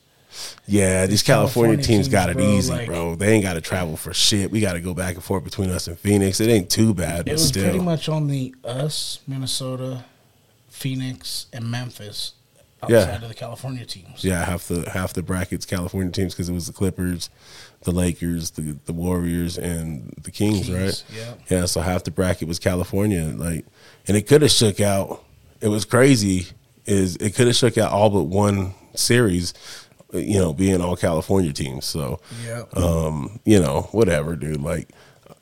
Yeah, 0.67 1.07
these 1.07 1.23
California, 1.23 1.77
California 1.77 1.77
teams, 1.77 1.87
teams, 1.87 2.07
got 2.09 2.29
it 2.29 2.37
bro, 2.37 2.45
easy, 2.51 2.71
like- 2.71 2.85
bro. 2.85 3.15
They 3.15 3.33
ain't 3.33 3.43
got 3.43 3.53
to 3.53 3.61
travel 3.61 3.97
for 3.97 4.13
shit. 4.13 4.51
We 4.51 4.59
got 4.61 4.73
to 4.73 4.79
go 4.79 4.93
back 4.93 5.15
and 5.15 5.23
forth 5.23 5.43
between 5.43 5.71
us 5.71 5.87
and 5.87 5.97
Phoenix. 5.97 6.39
It 6.39 6.49
ain't 6.49 6.69
too 6.69 6.93
bad, 6.93 7.21
It 7.21 7.25
but 7.25 7.31
was 7.33 7.47
still. 7.47 7.63
pretty 7.63 7.79
much 7.79 8.07
only 8.07 8.53
us, 8.63 9.21
Minnesota, 9.27 10.03
Phoenix, 10.69 11.47
and 11.51 11.69
Memphis 11.71 12.33
outside 12.81 12.91
Yeah. 12.91 13.15
of 13.21 13.27
the 13.27 13.33
California 13.33 13.85
teams. 13.85 14.23
Yeah, 14.23 14.43
half 14.45 14.67
the 14.67 14.89
half 14.89 15.13
the 15.13 15.21
brackets 15.23 15.65
California 15.65 16.11
teams 16.11 16.33
because 16.33 16.49
it 16.49 16.53
was 16.53 16.67
the 16.67 16.73
Clippers, 16.73 17.29
the 17.83 17.91
Lakers, 17.91 18.51
the 18.51 18.77
the 18.85 18.93
Warriors, 18.93 19.57
and 19.57 20.13
the 20.21 20.31
Kings, 20.31 20.67
Kings, 20.67 20.69
right? 20.69 21.03
yeah. 21.17 21.33
Yeah, 21.49 21.65
so 21.65 21.81
half 21.81 22.03
the 22.03 22.11
bracket 22.11 22.47
was 22.47 22.59
California, 22.59 23.33
like, 23.35 23.65
and 24.07 24.15
it 24.17 24.27
could 24.27 24.41
have 24.41 24.51
shook 24.51 24.79
out. 24.79 25.23
It 25.61 25.67
was 25.67 25.85
crazy. 25.85 26.47
Is 26.85 27.15
it 27.17 27.35
could 27.35 27.47
have 27.47 27.55
shook 27.55 27.77
out 27.77 27.91
all 27.91 28.09
but 28.09 28.23
one 28.23 28.73
series, 28.95 29.53
you 30.13 30.39
know, 30.39 30.53
being 30.53 30.81
all 30.81 30.95
California 30.95 31.53
teams. 31.53 31.85
So, 31.85 32.19
Yeah. 32.45 32.63
um, 32.73 33.39
you 33.45 33.59
know, 33.59 33.89
whatever, 33.91 34.35
dude. 34.35 34.61
Like, 34.61 34.89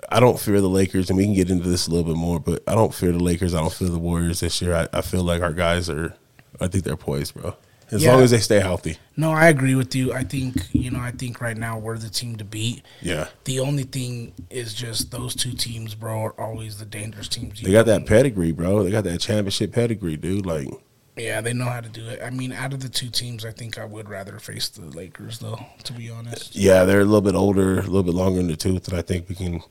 I 0.09 0.19
don't 0.19 0.39
fear 0.39 0.59
the 0.59 0.67
Lakers, 0.69 1.09
and 1.09 1.17
we 1.17 1.23
can 1.25 1.33
get 1.33 1.49
into 1.49 1.69
this 1.69 1.87
a 1.87 1.91
little 1.91 2.05
bit 2.05 2.17
more, 2.17 2.39
but 2.39 2.63
I 2.67 2.75
don't 2.75 2.93
fear 2.93 3.11
the 3.11 3.19
Lakers. 3.23 3.53
I 3.53 3.59
don't 3.61 3.71
fear 3.71 3.87
the 3.89 3.97
Warriors 3.97 4.41
this 4.41 4.61
year. 4.61 4.73
I, 4.75 4.87
I 4.97 5.01
feel 5.01 5.23
like 5.23 5.41
our 5.41 5.53
guys 5.53 5.89
are. 5.89 6.13
I 6.59 6.67
think 6.67 6.83
they're 6.83 6.97
poised, 6.97 7.33
bro. 7.35 7.55
As 7.89 8.03
Yeah. 8.03 8.13
long 8.13 8.23
as 8.23 8.31
they 8.31 8.39
stay 8.39 8.59
healthy. 8.59 8.97
No, 9.15 9.31
I 9.31 9.47
agree 9.47 9.73
with 9.75 9.95
you. 9.95 10.11
I 10.11 10.23
think 10.23 10.55
you 10.73 10.91
know. 10.91 10.99
I 10.99 11.11
think 11.11 11.39
right 11.39 11.55
now 11.55 11.77
we're 11.79 11.97
the 11.97 12.09
team 12.09 12.35
to 12.35 12.43
beat. 12.43 12.81
Yeah. 13.01 13.27
The 13.45 13.61
only 13.61 13.83
thing 13.83 14.33
is 14.49 14.73
just 14.73 15.11
those 15.11 15.33
two 15.35 15.53
teams, 15.53 15.95
bro, 15.95 16.19
are 16.23 16.31
always 16.37 16.77
the 16.79 16.85
dangerous 16.85 17.29
teams. 17.29 17.61
They 17.61 17.71
got 17.71 17.85
that 17.85 18.05
pedigree, 18.05 18.51
bro. 18.51 18.83
They 18.83 18.91
got 18.91 19.05
that 19.05 19.19
championship 19.21 19.71
pedigree, 19.71 20.17
dude. 20.17 20.45
Like, 20.45 20.67
Yeah, 21.15 21.39
they 21.41 21.53
know 21.53 21.65
how 21.65 21.79
to 21.81 21.87
do 21.89 22.05
it. 22.09 22.19
I 22.21 22.29
mean, 22.29 22.51
out 22.51 22.73
of 22.73 22.81
the 22.81 22.89
two 22.89 23.07
teams, 23.09 23.43
I 23.45 23.51
think 23.51 23.79
I 23.79 23.85
would 23.85 24.07
rather 24.09 24.37
face 24.37 24.67
the 24.67 24.85
Lakers, 24.85 25.39
though. 25.39 25.57
To 25.85 25.93
be 25.93 26.09
honest. 26.11 26.55
yeah, 26.57 26.83
they're 26.83 26.99
a 27.01 27.05
little 27.05 27.21
bit 27.21 27.33
older, 27.35 27.79
a 27.79 27.83
little 27.83 28.03
bit 28.03 28.13
longer 28.13 28.39
in 28.41 28.47
the 28.47 28.55
tooth, 28.57 28.87
and 28.89 28.97
I 28.97 29.01
think 29.01 29.29
we 29.29 29.33
can 29.35 29.61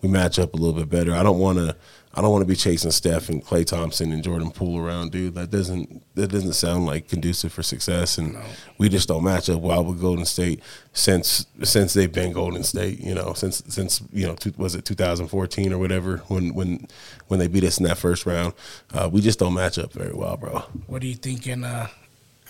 we 0.00 0.08
match 0.08 0.38
up 0.38 0.54
a 0.54 0.56
little 0.56 0.72
bit 0.80 0.88
better. 0.88 1.12
I 1.14 1.22
don't 1.22 1.38
want 1.38 1.58
to, 1.58 1.76
I 2.16 2.22
don't 2.22 2.30
want 2.32 2.40
to 2.42 2.46
be 2.48 2.56
chasing 2.56 2.90
Steph 2.90 3.28
and 3.28 3.44
Klay 3.44 3.66
Thompson 3.66 4.10
and 4.10 4.24
Jordan 4.24 4.50
Poole 4.50 4.78
around, 4.78 5.12
dude. 5.12 5.34
That 5.34 5.50
doesn't 5.50 6.02
that 6.14 6.28
doesn't 6.28 6.54
sound 6.54 6.86
like 6.86 7.08
conducive 7.08 7.52
for 7.52 7.62
success, 7.62 8.16
and 8.16 8.32
No. 8.32 8.40
we 8.78 8.88
just 8.88 9.06
don't 9.08 9.22
match 9.22 9.50
up 9.50 9.60
well 9.60 9.84
with 9.84 10.00
Golden 10.00 10.24
State 10.24 10.60
since 10.94 11.44
since 11.62 11.92
they've 11.92 12.10
been 12.12 12.32
Golden 12.32 12.64
State. 12.64 13.00
You 13.00 13.14
know, 13.14 13.34
since 13.34 13.62
since 13.68 14.02
you 14.12 14.26
know, 14.26 14.34
two, 14.34 14.54
was 14.56 14.74
it 14.74 14.86
2014 14.86 15.72
or 15.74 15.78
whatever 15.78 16.18
when 16.28 16.54
when 16.54 16.86
when 17.28 17.38
they 17.38 17.48
beat 17.48 17.64
us 17.64 17.76
in 17.78 17.84
that 17.84 17.98
first 17.98 18.24
round, 18.24 18.54
uh, 18.94 19.10
we 19.12 19.20
just 19.20 19.38
don't 19.38 19.52
match 19.54 19.78
up 19.78 19.92
very 19.92 20.14
well, 20.14 20.38
bro. 20.38 20.60
What 20.86 21.02
are 21.02 21.06
you 21.06 21.16
thinking? 21.16 21.64
uh, 21.64 21.88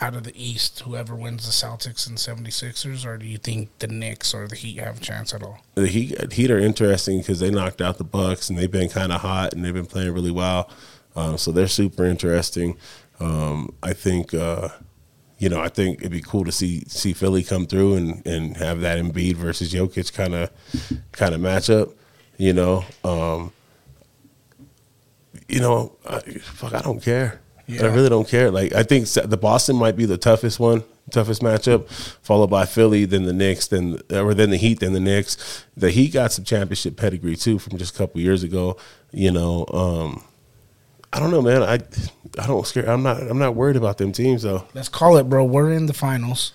out 0.00 0.14
of 0.14 0.24
the 0.24 0.42
East, 0.42 0.80
whoever 0.80 1.14
wins 1.14 1.46
the 1.46 1.66
Celtics 1.66 2.06
and 2.06 2.18
76ers, 2.18 3.06
or 3.06 3.16
do 3.16 3.26
you 3.26 3.38
think 3.38 3.70
the 3.78 3.86
Knicks 3.86 4.34
or 4.34 4.46
the 4.46 4.56
Heat 4.56 4.78
have 4.78 4.98
a 4.98 5.00
chance 5.00 5.32
at 5.32 5.42
all? 5.42 5.60
the 5.74 5.86
Heat, 5.86 6.32
Heat 6.32 6.50
are 6.50 6.58
interesting 6.58 7.18
because 7.18 7.40
they 7.40 7.50
knocked 7.50 7.80
out 7.80 7.98
the 7.98 8.04
Bucks 8.04 8.50
and 8.50 8.58
they've 8.58 8.70
been 8.70 8.88
kind 8.88 9.12
of 9.12 9.22
hot 9.22 9.54
and 9.54 9.64
they've 9.64 9.74
been 9.74 9.86
playing 9.86 10.12
really 10.12 10.30
well. 10.30 10.70
Um, 11.14 11.38
so 11.38 11.50
they're 11.50 11.68
super 11.68 12.04
interesting. 12.04 12.76
Um, 13.20 13.74
I 13.82 13.94
think, 13.94 14.34
uh, 14.34 14.68
you 15.38 15.48
know, 15.48 15.60
I 15.60 15.68
think 15.68 16.00
it'd 16.00 16.12
be 16.12 16.20
cool 16.20 16.44
to 16.44 16.52
see 16.52 16.84
see 16.88 17.12
Philly 17.12 17.42
come 17.42 17.66
through 17.66 17.94
and, 17.94 18.26
and 18.26 18.56
have 18.58 18.80
that 18.82 18.98
Embiid 18.98 19.34
versus 19.34 19.72
Jokic 19.72 20.12
kind 20.12 20.34
of 20.34 20.50
kind 21.12 21.34
of 21.34 21.40
matchup. 21.40 21.94
You 22.36 22.52
know, 22.52 22.84
um, 23.04 23.52
you 25.48 25.60
know, 25.60 25.96
I, 26.06 26.20
fuck, 26.20 26.74
I 26.74 26.80
don't 26.80 27.02
care. 27.02 27.40
I 27.68 27.86
really 27.86 28.08
don't 28.08 28.28
care. 28.28 28.50
Like 28.50 28.72
I 28.74 28.82
think 28.82 29.08
the 29.08 29.36
Boston 29.36 29.76
might 29.76 29.96
be 29.96 30.06
the 30.06 30.18
toughest 30.18 30.60
one, 30.60 30.84
toughest 31.10 31.42
matchup, 31.42 31.88
followed 32.22 32.48
by 32.48 32.64
Philly, 32.64 33.04
then 33.04 33.24
the 33.24 33.32
Knicks, 33.32 33.66
then 33.66 34.00
or 34.12 34.34
then 34.34 34.50
the 34.50 34.56
Heat, 34.56 34.80
then 34.80 34.92
the 34.92 35.00
Knicks. 35.00 35.64
The 35.76 35.90
Heat 35.90 36.12
got 36.12 36.32
some 36.32 36.44
championship 36.44 36.96
pedigree 36.96 37.36
too 37.36 37.58
from 37.58 37.76
just 37.78 37.94
a 37.94 37.98
couple 37.98 38.20
years 38.20 38.42
ago. 38.42 38.76
You 39.10 39.32
know, 39.32 39.66
um, 39.72 40.22
I 41.12 41.18
don't 41.18 41.30
know, 41.30 41.42
man. 41.42 41.62
I 41.62 41.80
I 42.38 42.46
don't 42.46 42.66
scare. 42.66 42.88
I'm 42.88 43.02
not. 43.02 43.20
I'm 43.20 43.38
not 43.38 43.54
worried 43.54 43.76
about 43.76 43.98
them 43.98 44.12
teams 44.12 44.42
though. 44.42 44.64
Let's 44.74 44.88
call 44.88 45.16
it, 45.16 45.28
bro. 45.28 45.44
We're 45.44 45.72
in 45.72 45.86
the 45.86 45.94
finals. 45.94 46.52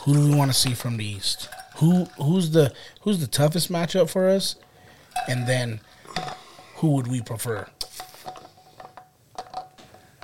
Who 0.00 0.14
do 0.14 0.20
we 0.20 0.34
want 0.34 0.50
to 0.52 0.56
see 0.56 0.74
from 0.74 0.96
the 0.96 1.04
East? 1.04 1.48
Who 1.76 2.04
who's 2.16 2.50
the 2.50 2.72
who's 3.02 3.20
the 3.20 3.26
toughest 3.26 3.72
matchup 3.72 4.08
for 4.08 4.28
us? 4.28 4.56
And 5.28 5.46
then 5.48 5.80
who 6.76 6.92
would 6.92 7.08
we 7.08 7.22
prefer? 7.22 7.66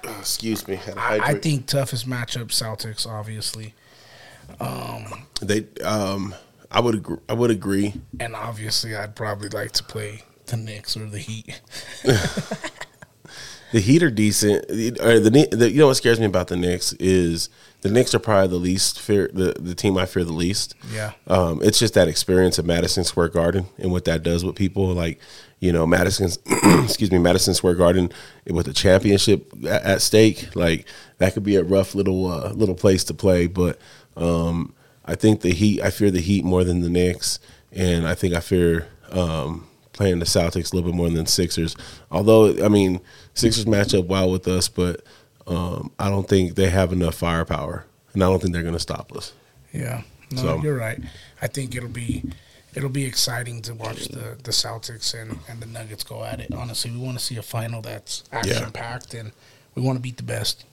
Excuse 0.19 0.67
me. 0.67 0.79
I, 0.97 1.21
I 1.23 1.35
think 1.35 1.67
toughest 1.67 2.09
matchup 2.09 2.47
Celtics, 2.47 3.07
obviously, 3.07 3.75
they. 5.41 5.67
Um, 5.83 6.35
I 6.71 6.81
would. 6.81 6.97
Agree, 6.97 7.19
I 7.29 7.35
would 7.35 7.51
agree. 7.51 7.95
and 8.19 8.35
obviously 8.35 8.95
I'd 8.97 9.15
probably 9.17 9.49
like 9.49 9.73
to 9.73 9.85
play 9.85 10.23
the 10.47 10.57
Knicks 10.57 10.97
or 10.97 11.07
the 11.07 11.19
Heat. 11.19 11.61
The 13.75 13.81
Heat 13.81 14.05
are 14.05 14.11
decent. 14.11 14.71
Or 15.01 15.19
the, 15.19 15.49
the 15.51 15.69
you 15.69 15.79
know 15.79 15.89
what 15.89 15.97
scares 15.97 16.21
me 16.21 16.27
about 16.27 16.47
the 16.47 16.57
Knicks 16.57 16.93
is 17.01 17.49
the 17.81 17.91
Knicks 17.91 18.15
are 18.15 18.21
probably 18.21 18.47
the 18.47 18.63
least 18.63 19.01
fear 19.01 19.29
the, 19.33 19.57
the 19.59 19.75
team 19.75 19.99
I 19.99 20.07
fear 20.07 20.23
the 20.23 20.33
least. 20.33 20.77
Yeah. 20.93 21.11
Um, 21.27 21.61
it's 21.61 21.81
just 21.81 21.95
that 21.95 22.07
experience 22.07 22.57
at 22.61 22.65
Madison 22.65 23.03
Square 23.03 23.31
Garden 23.31 23.67
and 23.77 23.91
what 23.91 24.05
that 24.05 24.23
does 24.23 24.45
with 24.45 24.55
people. 24.55 24.87
Like, 24.95 25.19
you 25.65 25.73
know, 25.73 25.87
Madison's 25.87 26.39
excuse 26.85 27.11
me, 27.11 27.19
Madison 27.19 27.55
Square 27.55 27.77
Garden 27.77 28.13
with 28.47 28.69
a 28.69 28.73
championship 28.75 29.51
at, 29.67 29.83
at 29.83 30.03
stake. 30.03 30.55
Like 30.55 30.87
that 31.19 31.33
could 31.33 31.43
be 31.43 31.57
a 31.57 31.65
rough 31.65 31.95
little 31.95 32.27
uh, 32.31 32.51
little 32.53 32.75
place 32.75 33.03
to 33.05 33.15
play. 33.15 33.47
But 33.47 33.79
um, 34.17 34.75
I 35.07 35.15
think 35.15 35.41
the 35.41 35.53
Heat. 35.53 35.81
I 35.83 35.91
fear 35.91 36.11
the 36.11 36.21
Heat 36.21 36.45
more 36.45 36.65
than 36.65 36.81
the 36.83 36.91
Knicks, 36.91 37.39
and 37.73 38.07
I 38.07 38.15
think 38.15 38.35
I 38.35 38.41
fear 38.41 38.87
um, 39.11 39.67
playing 39.95 40.19
the 40.19 40.27
Celtics 40.27 40.73
a 40.73 40.77
little 40.77 40.91
bit 40.91 40.97
more 40.97 41.09
than 41.09 41.25
Sixers. 41.27 41.77
Although, 42.11 42.63
I 42.63 42.69
mean, 42.69 43.01
Sixers 43.33 43.67
match 43.67 43.95
up 43.95 44.05
well 44.07 44.31
with 44.31 44.47
us, 44.47 44.69
but 44.69 45.03
um, 45.47 45.91
I 45.99 46.11
don't 46.11 46.29
think 46.29 46.57
they 46.57 46.69
have 46.69 46.93
enough 46.93 47.15
firepower, 47.15 47.87
and 48.13 48.23
I 48.23 48.27
don't 48.27 48.41
think 48.41 48.53
they're 48.53 48.63
going 48.63 48.75
to 48.75 48.81
stop 48.81 49.17
us. 49.17 49.33
Yeah, 49.73 50.03
no, 50.31 50.43
So- 50.43 50.63
you're 50.63 50.77
right. 50.77 51.01
I 51.41 51.47
think 51.47 51.75
it'll 51.75 51.89
be 51.89 52.23
it'll 52.75 52.89
be 52.89 53.05
exciting 53.05 53.63
to 53.63 53.75
watch 53.75 54.09
the 54.09 54.37
the 54.43 54.51
Celtics 54.51 55.15
and 55.21 55.39
and 55.49 55.61
the 55.61 55.67
Nuggets 55.67 56.05
go 56.05 56.25
at 56.25 56.41
it. 56.41 56.53
Honestly, 56.55 56.91
we 56.91 56.99
want 56.99 57.19
to 57.19 57.25
see 57.25 57.37
a 57.37 57.43
final 57.43 57.81
that's 57.83 58.25
action 58.33 58.71
packed, 58.73 59.15
and 59.15 59.33
we 59.75 59.83
want 59.83 59.97
to 59.97 60.03
beat 60.03 60.17
the 60.17 60.23
best. 60.23 60.65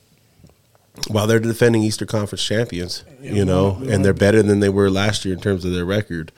While 1.07 1.25
they're 1.25 1.39
defending 1.39 1.83
Eastern 1.83 2.07
Conference 2.09 2.43
champions, 2.43 3.05
Yeah, 3.21 3.31
you 3.31 3.45
know, 3.45 3.77
we 3.79 3.91
and 3.91 4.03
they're 4.03 4.13
better 4.13 4.43
than 4.43 4.59
they 4.59 4.69
were 4.69 4.89
last 4.89 5.23
year 5.23 5.33
in 5.33 5.39
terms 5.39 5.63
of 5.63 5.71
their 5.73 5.85
record. 5.85 6.31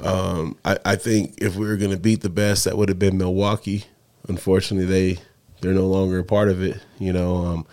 Um, 0.00 0.56
I, 0.64 0.76
I 0.84 0.96
think 0.96 1.34
if 1.38 1.54
we 1.54 1.66
were 1.66 1.76
going 1.76 1.92
to 1.92 1.96
beat 1.96 2.22
the 2.22 2.28
best, 2.30 2.64
that 2.64 2.76
would 2.76 2.88
have 2.88 2.98
been 2.98 3.16
Milwaukee. 3.16 3.84
Unfortunately, 4.26 4.86
they 4.86 5.20
they're 5.60 5.72
no 5.72 5.86
longer 5.86 6.18
a 6.18 6.24
part 6.24 6.48
of 6.48 6.62
it. 6.62 6.80
You 6.98 7.12
know, 7.12 7.36
um, 7.36 7.66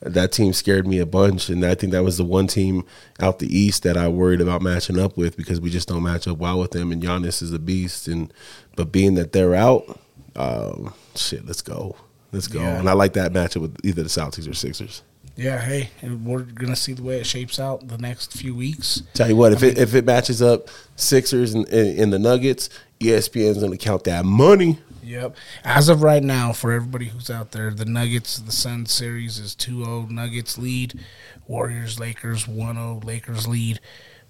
that 0.00 0.32
team 0.32 0.52
scared 0.52 0.86
me 0.86 0.98
a 0.98 1.06
bunch, 1.06 1.48
and 1.48 1.64
I 1.64 1.74
think 1.74 1.92
that 1.92 2.04
was 2.04 2.18
the 2.18 2.24
one 2.24 2.46
team 2.46 2.84
out 3.20 3.38
the 3.38 3.56
East 3.58 3.82
that 3.84 3.96
I 3.96 4.08
worried 4.08 4.40
about 4.40 4.62
matching 4.62 4.98
up 4.98 5.16
with 5.16 5.36
because 5.36 5.60
we 5.60 5.70
just 5.70 5.88
don't 5.88 6.02
match 6.02 6.28
up 6.28 6.38
well 6.38 6.58
with 6.58 6.72
them. 6.72 6.92
And 6.92 7.02
Giannis 7.02 7.42
is 7.42 7.52
a 7.52 7.58
beast, 7.58 8.06
and 8.06 8.32
but 8.76 8.92
being 8.92 9.14
that 9.14 9.32
they're 9.32 9.54
out, 9.54 9.98
um, 10.36 10.92
shit, 11.14 11.46
let's 11.46 11.62
go, 11.62 11.96
let's 12.32 12.46
go. 12.46 12.60
Yeah. 12.60 12.78
And 12.78 12.88
I 12.88 12.92
like 12.92 13.14
that 13.14 13.32
matchup 13.32 13.62
with 13.62 13.76
either 13.84 14.02
the 14.02 14.08
Celtics 14.08 14.48
or 14.48 14.54
Sixers. 14.54 15.02
Yeah, 15.36 15.60
hey, 15.60 15.90
we're 16.02 16.40
gonna 16.42 16.74
see 16.76 16.94
the 16.94 17.02
way 17.02 17.20
it 17.20 17.26
shapes 17.26 17.60
out 17.60 17.88
the 17.88 17.98
next 17.98 18.32
few 18.32 18.54
weeks. 18.54 19.02
Tell 19.12 19.28
you 19.28 19.36
what, 19.36 19.52
if 19.52 19.62
it 19.62 19.76
if 19.76 19.94
it 19.94 20.06
matches 20.06 20.40
up 20.40 20.68
Sixers 20.96 21.52
and, 21.52 21.68
and, 21.68 21.98
and 21.98 22.12
the 22.12 22.18
Nuggets, 22.18 22.70
ESPN's 23.00 23.58
gonna 23.58 23.76
count 23.76 24.04
that 24.04 24.24
money. 24.24 24.78
Yep. 25.02 25.36
As 25.62 25.88
of 25.88 26.02
right 26.02 26.22
now, 26.22 26.52
for 26.52 26.72
everybody 26.72 27.06
who's 27.08 27.30
out 27.30 27.52
there, 27.52 27.70
the 27.70 27.84
Nuggets, 27.84 28.38
the 28.38 28.50
Sun 28.50 28.86
series 28.86 29.38
is 29.38 29.54
2-0 29.54 30.10
Nuggets 30.10 30.58
lead, 30.58 30.98
Warriors, 31.46 32.00
Lakers 32.00 32.46
1-0 32.46 33.04
Lakers 33.04 33.46
lead, 33.46 33.78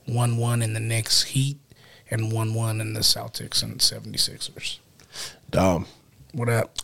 1-1 0.07 0.63
in 0.63 0.75
the 0.75 0.81
Knicks 0.81 1.23
Heat, 1.23 1.57
and 2.11 2.31
1-1 2.31 2.81
in 2.83 2.93
the 2.93 3.01
Celtics 3.01 3.63
and 3.63 3.79
76ers. 3.79 4.81
Dom, 5.51 5.87
What 6.33 6.51
up? 6.51 6.77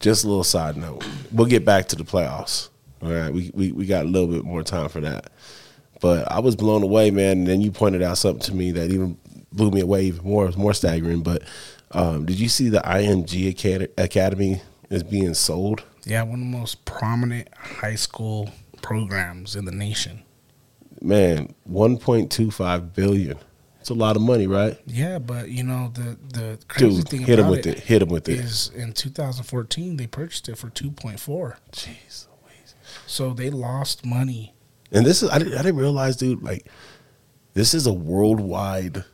just 0.00 0.24
a 0.24 0.28
little 0.28 0.42
side 0.44 0.78
note. 0.78 1.06
We'll 1.30 1.46
get 1.46 1.64
back 1.64 1.88
to 1.88 1.96
the 1.96 2.04
playoffs. 2.04 2.70
All 3.02 3.12
right, 3.12 3.32
we, 3.32 3.50
we 3.54 3.72
we 3.72 3.86
got 3.86 4.06
a 4.06 4.08
little 4.08 4.28
bit 4.28 4.44
more 4.44 4.62
time 4.62 4.88
for 4.88 5.00
that. 5.00 5.30
But 6.00 6.30
I 6.30 6.40
was 6.40 6.56
blown 6.56 6.82
away, 6.82 7.10
man. 7.10 7.38
And 7.38 7.46
then 7.46 7.60
you 7.60 7.70
pointed 7.70 8.02
out 8.02 8.18
something 8.18 8.42
to 8.42 8.54
me 8.54 8.70
that 8.72 8.90
even 8.90 9.18
blew 9.52 9.70
me 9.70 9.80
away 9.80 10.04
even 10.04 10.24
more. 10.24 10.44
It 10.44 10.48
was 10.48 10.56
more 10.56 10.74
staggering. 10.74 11.22
But 11.22 11.42
um, 11.92 12.26
did 12.26 12.38
you 12.38 12.48
see 12.48 12.68
the 12.68 12.80
IMG 12.80 13.48
Academy 13.98 14.60
is 14.90 15.02
being 15.02 15.34
sold? 15.34 15.84
Yeah, 16.04 16.22
one 16.22 16.34
of 16.34 16.40
the 16.40 16.58
most 16.58 16.84
prominent 16.84 17.48
high 17.56 17.94
school 17.96 18.50
programs 18.82 19.56
in 19.56 19.64
the 19.64 19.72
nation. 19.72 20.22
Man, 21.00 21.54
one 21.64 21.98
point 21.98 22.30
two 22.30 22.50
five 22.50 22.94
billion. 22.94 23.38
It's 23.80 23.90
a 23.90 23.94
lot 23.94 24.16
of 24.16 24.22
money, 24.22 24.46
right? 24.48 24.76
Yeah, 24.86 25.18
but 25.18 25.48
you 25.48 25.62
know 25.62 25.92
the 25.94 26.18
the 26.32 26.58
crazy 26.68 26.96
Dude, 27.02 27.08
thing 27.08 27.20
hit 27.20 27.38
him 27.38 27.46
about 27.46 27.56
with 27.58 27.66
it. 27.66 27.80
Hit 27.80 28.02
him 28.02 28.08
with 28.08 28.28
it. 28.28 28.40
is 28.40 28.70
in 28.74 28.92
2014 28.92 29.96
they 29.96 30.06
purchased 30.06 30.48
it 30.48 30.58
for 30.58 30.70
2.4. 30.70 31.56
Jeez. 31.72 32.25
So 33.06 33.32
they 33.32 33.50
lost 33.50 34.04
money. 34.04 34.54
And 34.92 35.04
this 35.04 35.22
is 35.22 35.30
I 35.30 35.38
didn't, 35.38 35.54
I 35.54 35.62
didn't 35.62 35.78
realize, 35.78 36.16
dude. 36.16 36.42
Like, 36.42 36.68
this 37.54 37.74
is 37.74 37.86
a 37.86 37.92
worldwide 37.92 39.04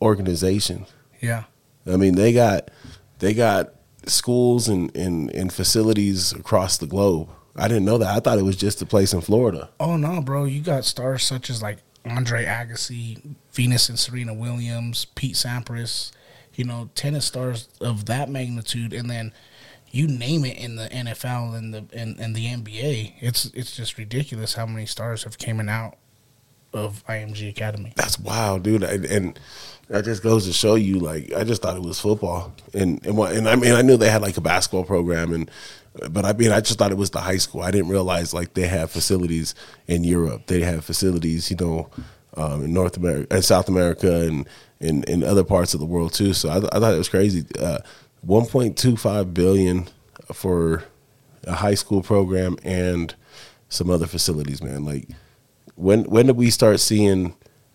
organization. 0.00 0.86
Yeah. 1.20 1.44
I 1.86 1.96
mean, 1.96 2.14
they 2.14 2.32
got 2.32 2.70
they 3.18 3.34
got 3.34 3.74
schools 4.06 4.68
and, 4.68 4.94
and, 4.96 5.30
and 5.34 5.52
facilities 5.52 6.32
across 6.32 6.78
the 6.78 6.86
globe. 6.86 7.28
I 7.54 7.68
didn't 7.68 7.84
know 7.84 7.98
that. 7.98 8.08
I 8.08 8.20
thought 8.20 8.38
it 8.38 8.44
was 8.44 8.56
just 8.56 8.82
a 8.82 8.86
place 8.86 9.12
in 9.12 9.20
Florida. 9.20 9.70
Oh 9.78 9.96
no, 9.96 10.20
bro! 10.20 10.44
You 10.44 10.60
got 10.60 10.84
stars 10.84 11.22
such 11.22 11.50
as 11.50 11.62
like 11.62 11.78
Andre 12.04 12.46
Agassi, 12.46 13.36
Venus 13.52 13.88
and 13.88 13.98
Serena 13.98 14.32
Williams, 14.32 15.04
Pete 15.04 15.34
Sampras. 15.34 16.12
You 16.54 16.64
know, 16.64 16.90
tennis 16.94 17.26
stars 17.26 17.68
of 17.80 18.06
that 18.06 18.28
magnitude, 18.28 18.92
and 18.92 19.10
then 19.10 19.32
you 19.92 20.08
name 20.08 20.44
it 20.44 20.58
in 20.58 20.76
the 20.76 20.88
NFL 20.88 21.54
and 21.56 21.72
the 21.72 21.84
and, 21.92 22.18
and 22.18 22.34
the 22.34 22.46
NBA. 22.46 23.12
It's 23.20 23.44
it's 23.54 23.76
just 23.76 23.98
ridiculous 23.98 24.54
how 24.54 24.66
many 24.66 24.86
stars 24.86 25.22
have 25.24 25.38
came 25.38 25.60
out 25.68 25.96
of 26.72 27.04
IMG 27.06 27.50
Academy. 27.50 27.92
That's 27.94 28.18
wild, 28.18 28.62
dude. 28.62 28.82
And, 28.82 29.04
and 29.04 29.40
that 29.88 30.04
just 30.04 30.22
goes 30.22 30.46
to 30.46 30.52
show 30.54 30.74
you, 30.74 30.98
like, 30.98 31.32
I 31.34 31.44
just 31.44 31.60
thought 31.60 31.76
it 31.76 31.82
was 31.82 32.00
football, 32.00 32.54
and 32.72 33.04
and 33.06 33.18
and 33.18 33.48
I 33.48 33.56
mean, 33.56 33.74
I 33.74 33.82
knew 33.82 33.98
they 33.98 34.10
had 34.10 34.22
like 34.22 34.38
a 34.38 34.40
basketball 34.40 34.84
program, 34.84 35.32
and 35.32 35.50
but 36.10 36.24
I 36.24 36.32
mean, 36.32 36.50
I 36.50 36.60
just 36.60 36.78
thought 36.78 36.90
it 36.90 36.96
was 36.96 37.10
the 37.10 37.20
high 37.20 37.36
school. 37.36 37.60
I 37.60 37.70
didn't 37.70 37.90
realize 37.90 38.32
like 38.32 38.54
they 38.54 38.66
have 38.66 38.90
facilities 38.90 39.54
in 39.86 40.04
Europe. 40.04 40.46
They 40.46 40.62
have 40.62 40.86
facilities, 40.86 41.50
you 41.50 41.56
know, 41.60 41.90
um, 42.34 42.64
in 42.64 42.72
North 42.72 42.96
America 42.96 43.26
and 43.30 43.44
South 43.44 43.68
America, 43.68 44.22
and 44.22 44.48
in 44.80 45.04
in 45.04 45.22
other 45.22 45.44
parts 45.44 45.74
of 45.74 45.80
the 45.80 45.86
world 45.86 46.14
too. 46.14 46.32
So 46.32 46.48
I, 46.48 46.56
I 46.56 46.80
thought 46.80 46.94
it 46.94 46.98
was 46.98 47.10
crazy. 47.10 47.44
Uh, 47.58 47.80
One 48.22 48.46
point 48.46 48.78
two 48.78 48.96
five 48.96 49.34
billion 49.34 49.88
for 50.32 50.84
a 51.44 51.54
high 51.54 51.74
school 51.74 52.02
program 52.02 52.56
and 52.62 53.14
some 53.68 53.90
other 53.90 54.06
facilities, 54.06 54.62
man. 54.62 54.84
Like 54.84 55.08
when 55.74 56.04
when 56.04 56.26
did 56.26 56.36
we 56.36 56.50
start 56.50 56.80
seeing 56.80 57.34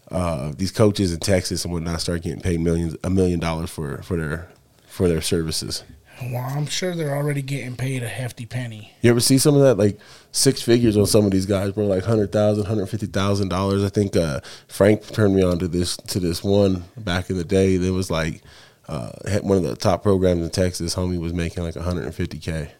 uh, 0.09 0.53
these 0.55 0.71
coaches 0.71 1.13
in 1.13 1.19
Texas 1.19 1.65
and 1.65 1.73
whatnot 1.73 2.01
start 2.01 2.23
getting 2.23 2.41
paid 2.41 2.61
millions 2.61 2.95
a 3.03 3.09
million 3.09 3.39
dollars 3.39 3.69
for 3.69 4.01
for 4.03 4.17
their 4.17 4.49
for 4.87 5.07
their 5.07 5.21
services? 5.21 5.83
Well, 6.21 6.43
I'm 6.43 6.65
sure 6.65 6.95
they're 6.95 7.15
already 7.15 7.43
getting 7.43 7.75
paid 7.75 8.01
a 8.01 8.07
hefty 8.07 8.47
penny. 8.47 8.91
You 9.01 9.11
ever 9.11 9.19
see 9.19 9.37
some 9.37 9.53
of 9.55 9.61
that 9.61 9.77
like 9.77 9.99
six 10.31 10.61
figures 10.61 10.97
on 10.97 11.05
some 11.05 11.25
of 11.25 11.31
these 11.31 11.45
guys, 11.45 11.73
bro? 11.73 11.85
Like 11.85 12.03
hundred 12.03 12.31
thousand, 12.31 12.65
hundred 12.65 12.87
fifty 12.87 13.05
thousand 13.05 13.49
dollars. 13.49 13.83
I 13.83 13.89
think 13.89 14.15
uh, 14.15 14.39
Frank 14.67 15.05
turned 15.07 15.35
me 15.35 15.43
on 15.43 15.59
to 15.59 15.67
this 15.67 15.97
to 15.97 16.19
this 16.19 16.43
one 16.43 16.85
back 16.97 17.29
in 17.29 17.37
the 17.37 17.43
day. 17.43 17.77
That 17.77 17.93
was 17.93 18.09
like 18.09 18.41
uh, 18.87 19.11
had 19.27 19.43
one 19.43 19.57
of 19.57 19.63
the 19.63 19.75
top 19.75 20.03
programs 20.03 20.41
in 20.43 20.49
Texas. 20.49 20.95
Homie 20.95 21.19
was 21.19 21.33
making 21.33 21.63
like 21.63 21.75
one 21.75 21.85
hundred 21.85 22.05
and 22.05 22.15
fifty 22.15 22.37
k. 22.39 22.71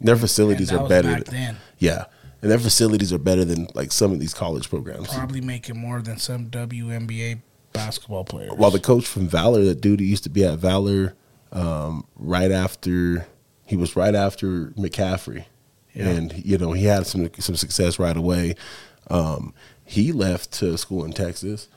Their 0.00 0.16
facilities 0.16 0.72
are 0.72 0.88
better. 0.88 1.20
than. 1.24 1.56
Yeah, 1.78 2.04
and 2.42 2.50
their 2.50 2.58
facilities 2.58 3.12
are 3.12 3.18
better 3.18 3.44
than 3.44 3.68
like 3.74 3.92
some 3.92 4.12
of 4.12 4.20
these 4.20 4.34
college 4.34 4.68
programs. 4.68 5.08
Probably 5.12 5.40
making 5.40 5.76
more 5.78 6.00
than 6.02 6.18
some 6.18 6.46
WNBA 6.50 7.40
basketball 7.72 8.24
players. 8.24 8.52
While 8.52 8.70
the 8.70 8.80
coach 8.80 9.06
from 9.06 9.28
Valor, 9.28 9.64
that 9.64 9.80
dude 9.80 10.00
who 10.00 10.06
used 10.06 10.24
to 10.24 10.30
be 10.30 10.44
at 10.44 10.58
Valor, 10.58 11.14
um, 11.52 12.06
right 12.16 12.50
after 12.50 13.26
he 13.66 13.76
was 13.76 13.96
right 13.96 14.14
after 14.14 14.68
McCaffrey, 14.76 15.44
Yeah. 15.94 16.08
and 16.08 16.32
you 16.44 16.58
know 16.58 16.72
he 16.72 16.84
had 16.84 17.06
some 17.06 17.28
some 17.38 17.56
success 17.56 17.98
right 17.98 18.16
away. 18.16 18.54
Um, 19.10 19.54
he 19.84 20.12
left 20.12 20.52
to 20.54 20.76
school 20.78 21.04
in 21.04 21.12
Texas. 21.12 21.68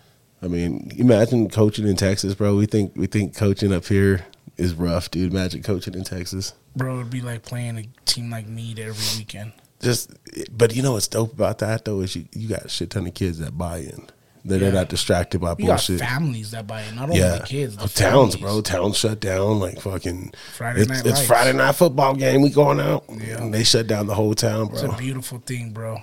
I 0.41 0.47
mean, 0.47 0.91
imagine 0.97 1.49
coaching 1.49 1.87
in 1.87 1.95
Texas, 1.95 2.33
bro. 2.33 2.55
We 2.55 2.65
think 2.65 2.93
we 2.95 3.07
think 3.07 3.35
coaching 3.35 3.71
up 3.73 3.85
here 3.85 4.25
is 4.57 4.73
rough, 4.73 5.11
dude. 5.11 5.31
Imagine 5.31 5.61
coaching 5.63 5.93
in 5.93 6.03
Texas. 6.03 6.53
Bro, 6.75 6.99
it'd 7.01 7.11
be 7.11 7.21
like 7.21 7.43
playing 7.43 7.77
a 7.77 7.83
team 8.05 8.29
like 8.29 8.47
Mead 8.47 8.79
every 8.79 9.19
weekend. 9.19 9.51
Just, 9.81 10.11
but 10.55 10.75
you 10.75 10.81
know 10.83 10.93
what's 10.93 11.07
dope 11.07 11.33
about 11.33 11.57
that 11.59 11.85
though 11.85 12.01
is 12.01 12.15
you, 12.15 12.25
you 12.33 12.47
got 12.47 12.65
a 12.65 12.69
shit 12.69 12.91
ton 12.91 13.07
of 13.07 13.13
kids 13.13 13.39
that 13.39 13.57
buy 13.57 13.77
in. 13.79 14.07
They're, 14.43 14.57
they're 14.57 14.71
not 14.71 14.89
distracted 14.89 15.39
by 15.39 15.51
You 15.59 15.67
bullshit. 15.67 15.99
got 15.99 16.07
families 16.09 16.51
that 16.51 16.65
buy 16.65 16.81
it, 16.81 16.95
not 16.95 17.05
only 17.09 17.19
Yeah, 17.19 17.37
the 17.37 17.45
kids. 17.45 17.75
The 17.77 17.87
towns, 17.87 18.35
families. 18.35 18.37
bro. 18.37 18.61
Towns 18.61 18.97
shut 18.97 19.19
down. 19.19 19.59
Like 19.59 19.79
fucking 19.81 20.33
Friday 20.55 20.81
it's, 20.81 20.89
night 20.89 20.99
It's 20.99 21.05
lights. 21.17 21.27
Friday 21.27 21.53
night 21.57 21.75
football 21.75 22.15
game. 22.15 22.41
We 22.41 22.49
going 22.49 22.79
out. 22.79 23.03
Yeah. 23.09 23.43
and 23.43 23.53
they 23.53 23.63
shut 23.63 23.85
down 23.87 24.07
the 24.07 24.15
whole 24.15 24.33
town, 24.33 24.67
bro. 24.67 24.75
It's 24.75 24.83
a 24.83 24.97
beautiful 24.97 25.39
thing, 25.39 25.71
bro. 25.71 25.97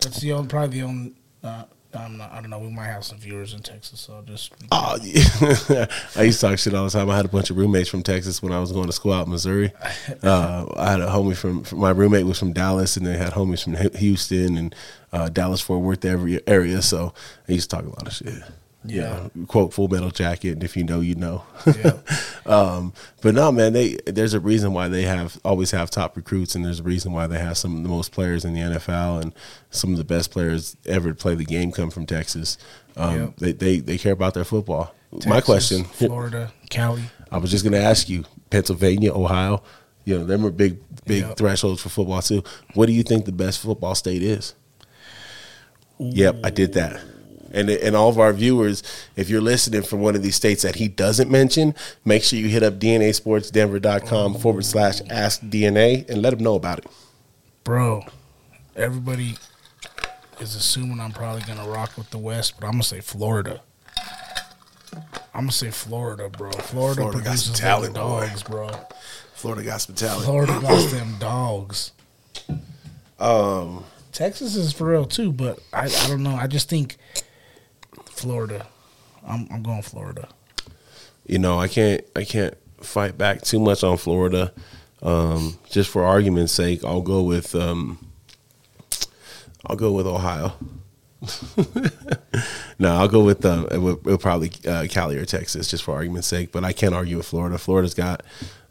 That's 0.00 0.20
the 0.20 0.32
only, 0.32 0.48
probably 0.48 0.80
the 0.80 0.86
only. 0.86 1.14
Uh, 1.42 1.64
not, 1.92 2.32
I 2.32 2.40
don't 2.40 2.50
know. 2.50 2.58
We 2.58 2.70
might 2.70 2.86
have 2.86 3.04
some 3.04 3.18
viewers 3.18 3.52
in 3.52 3.60
Texas, 3.60 4.00
so 4.00 4.14
I'll 4.14 4.22
just. 4.22 4.52
Oh, 4.72 4.96
yeah. 5.02 5.86
I 6.16 6.22
used 6.22 6.40
to 6.40 6.46
talk 6.46 6.58
shit 6.58 6.74
all 6.74 6.84
the 6.84 6.90
time. 6.90 7.10
I 7.10 7.16
had 7.16 7.24
a 7.24 7.28
bunch 7.28 7.50
of 7.50 7.56
roommates 7.56 7.88
from 7.88 8.02
Texas 8.02 8.42
when 8.42 8.52
I 8.52 8.60
was 8.60 8.72
going 8.72 8.86
to 8.86 8.92
school 8.92 9.12
out 9.12 9.26
in 9.26 9.32
Missouri. 9.32 9.72
Uh, 10.22 10.66
I 10.76 10.90
had 10.90 11.00
a 11.00 11.06
homie 11.06 11.36
from, 11.36 11.62
from 11.62 11.78
my 11.78 11.90
roommate 11.90 12.26
was 12.26 12.38
from 12.38 12.52
Dallas, 12.52 12.96
and 12.96 13.06
they 13.06 13.16
had 13.16 13.32
homies 13.32 13.64
from 13.64 13.74
Houston 13.98 14.56
and 14.58 14.74
uh, 15.12 15.28
Dallas 15.28 15.60
Fort 15.60 15.80
Worth 15.80 16.04
area, 16.04 16.40
area. 16.46 16.82
So 16.82 17.14
I 17.48 17.52
used 17.52 17.70
to 17.70 17.76
talk 17.76 17.86
a 17.86 17.88
lot 17.88 18.06
of 18.06 18.12
shit. 18.12 18.42
Yeah. 18.84 19.24
You 19.34 19.40
know, 19.42 19.46
quote 19.46 19.74
Full 19.74 19.88
Metal 19.88 20.10
Jacket, 20.10 20.52
and 20.52 20.64
if 20.64 20.76
you 20.76 20.84
know, 20.84 21.00
you 21.00 21.14
know. 21.14 21.44
Yeah. 21.66 21.98
um, 22.46 22.92
but 23.20 23.34
no, 23.34 23.52
man, 23.52 23.72
they 23.74 23.98
there's 24.06 24.32
a 24.34 24.40
reason 24.40 24.72
why 24.72 24.88
they 24.88 25.02
have 25.02 25.38
always 25.44 25.70
have 25.72 25.90
top 25.90 26.16
recruits, 26.16 26.54
and 26.54 26.64
there's 26.64 26.80
a 26.80 26.84
reason 26.84 27.12
why 27.12 27.26
they 27.26 27.38
have 27.38 27.58
some 27.58 27.76
of 27.76 27.82
the 27.82 27.88
most 27.88 28.12
players 28.12 28.44
in 28.44 28.54
the 28.54 28.60
NFL, 28.60 29.20
and 29.22 29.34
some 29.70 29.92
of 29.92 29.98
the 29.98 30.04
best 30.04 30.30
players 30.30 30.76
ever 30.86 31.10
to 31.10 31.14
play 31.14 31.34
the 31.34 31.44
game 31.44 31.72
come 31.72 31.90
from 31.90 32.06
Texas. 32.06 32.56
Um, 32.96 33.16
Yep. 33.20 33.36
they, 33.36 33.52
they 33.52 33.78
they 33.80 33.98
care 33.98 34.12
about 34.12 34.34
their 34.34 34.44
football. 34.44 34.94
My 35.26 35.40
question, 35.40 35.84
Florida, 35.92 36.52
Cali. 36.70 37.02
I 37.30 37.38
was 37.38 37.50
just 37.50 37.64
going 37.64 37.72
to 37.74 37.82
ask 37.82 38.08
you, 38.08 38.24
Pennsylvania, 38.50 39.12
Ohio, 39.14 39.62
you 40.04 40.18
know, 40.18 40.24
them 40.24 40.44
are 40.46 40.50
big 40.50 40.78
big 41.04 41.36
thresholds 41.36 41.82
for 41.82 41.88
football 41.90 42.22
too. 42.22 42.42
What 42.74 42.86
do 42.86 42.92
you 42.92 43.02
think 43.02 43.24
the 43.26 43.32
best 43.32 43.60
football 43.60 43.94
state 43.94 44.22
is? 44.22 44.54
Yep, 45.98 46.36
I 46.44 46.50
did 46.50 46.72
that. 46.74 47.00
And 47.50 47.68
and 47.68 47.96
all 47.96 48.08
of 48.08 48.18
our 48.18 48.32
viewers, 48.32 48.82
if 49.16 49.28
you're 49.28 49.40
listening 49.40 49.82
from 49.82 50.00
one 50.00 50.14
of 50.14 50.22
these 50.22 50.36
states 50.36 50.62
that 50.62 50.76
he 50.76 50.88
doesn't 50.88 51.30
mention, 51.30 51.74
make 52.04 52.22
sure 52.22 52.38
you 52.38 52.48
hit 52.48 52.62
up 52.62 52.74
DNASportsDenver.com 52.78 54.34
forward 54.34 54.64
slash 54.64 55.00
ask 55.10 55.40
DNA 55.42 56.08
and 56.08 56.22
let 56.22 56.32
him 56.32 56.40
know 56.40 56.54
about 56.54 56.78
it. 56.78 56.86
Bro, 57.64 58.04
everybody 58.76 59.36
is 60.40 60.54
assuming 60.54 61.00
I'm 61.00 61.12
probably 61.12 61.42
gonna 61.42 61.68
rock 61.68 61.96
with 61.96 62.10
the 62.10 62.18
West, 62.18 62.54
but 62.58 62.66
I'm 62.66 62.72
gonna 62.72 62.82
say 62.84 63.00
Florida. 63.00 63.60
I'm 64.92 65.42
gonna 65.42 65.52
say 65.52 65.70
Florida, 65.70 66.28
bro. 66.28 66.50
Florida, 66.52 67.02
Florida 67.02 67.18
got 67.18 67.24
produces 67.24 67.58
talent, 67.58 67.94
boy. 67.94 68.00
dogs, 68.00 68.42
bro. 68.42 68.70
Florida 69.34 69.62
got 69.62 69.80
some 69.80 69.94
talent. 69.94 70.24
Florida 70.24 70.58
got 70.60 70.90
them 70.90 71.16
dogs. 71.18 71.92
Um, 73.18 73.84
Texas 74.12 74.56
is 74.56 74.72
for 74.72 74.90
real 74.90 75.04
too, 75.04 75.32
but 75.32 75.58
I, 75.72 75.84
I 75.84 76.06
don't 76.08 76.22
know. 76.22 76.34
I 76.34 76.46
just 76.46 76.68
think 76.68 76.96
Florida. 78.20 78.66
I'm 79.26 79.48
I'm 79.50 79.62
going 79.62 79.82
Florida. 79.82 80.28
you 81.26 81.38
know, 81.38 81.58
I 81.58 81.68
can't 81.68 82.02
I 82.14 82.24
can't 82.24 82.54
fight 82.80 83.16
back 83.16 83.42
too 83.42 83.58
much 83.60 83.82
on 83.84 83.96
Florida. 83.96 84.52
Um, 85.02 85.58
just 85.70 85.90
for 85.90 86.04
argument's 86.04 86.52
sake, 86.52 86.84
I'll 86.84 87.00
go 87.00 87.22
with 87.22 87.54
um, 87.54 87.98
I'll 89.66 89.76
go 89.76 89.92
with 89.92 90.06
Ohio. 90.06 90.52
no, 92.78 92.96
I'll 92.96 93.08
go 93.08 93.22
with 93.22 93.44
um, 93.44 93.68
it 93.70 93.78
will, 93.78 93.94
it 93.96 94.04
will 94.04 94.18
probably 94.18 94.50
uh, 94.66 94.86
Cali 94.90 95.16
or 95.16 95.24
Texas, 95.24 95.68
just 95.68 95.82
for 95.84 95.94
argument's 95.94 96.28
sake. 96.28 96.52
But 96.52 96.64
I 96.64 96.72
can't 96.72 96.94
argue 96.94 97.16
with 97.18 97.26
Florida. 97.26 97.58
Florida's 97.58 97.94
got 97.94 98.22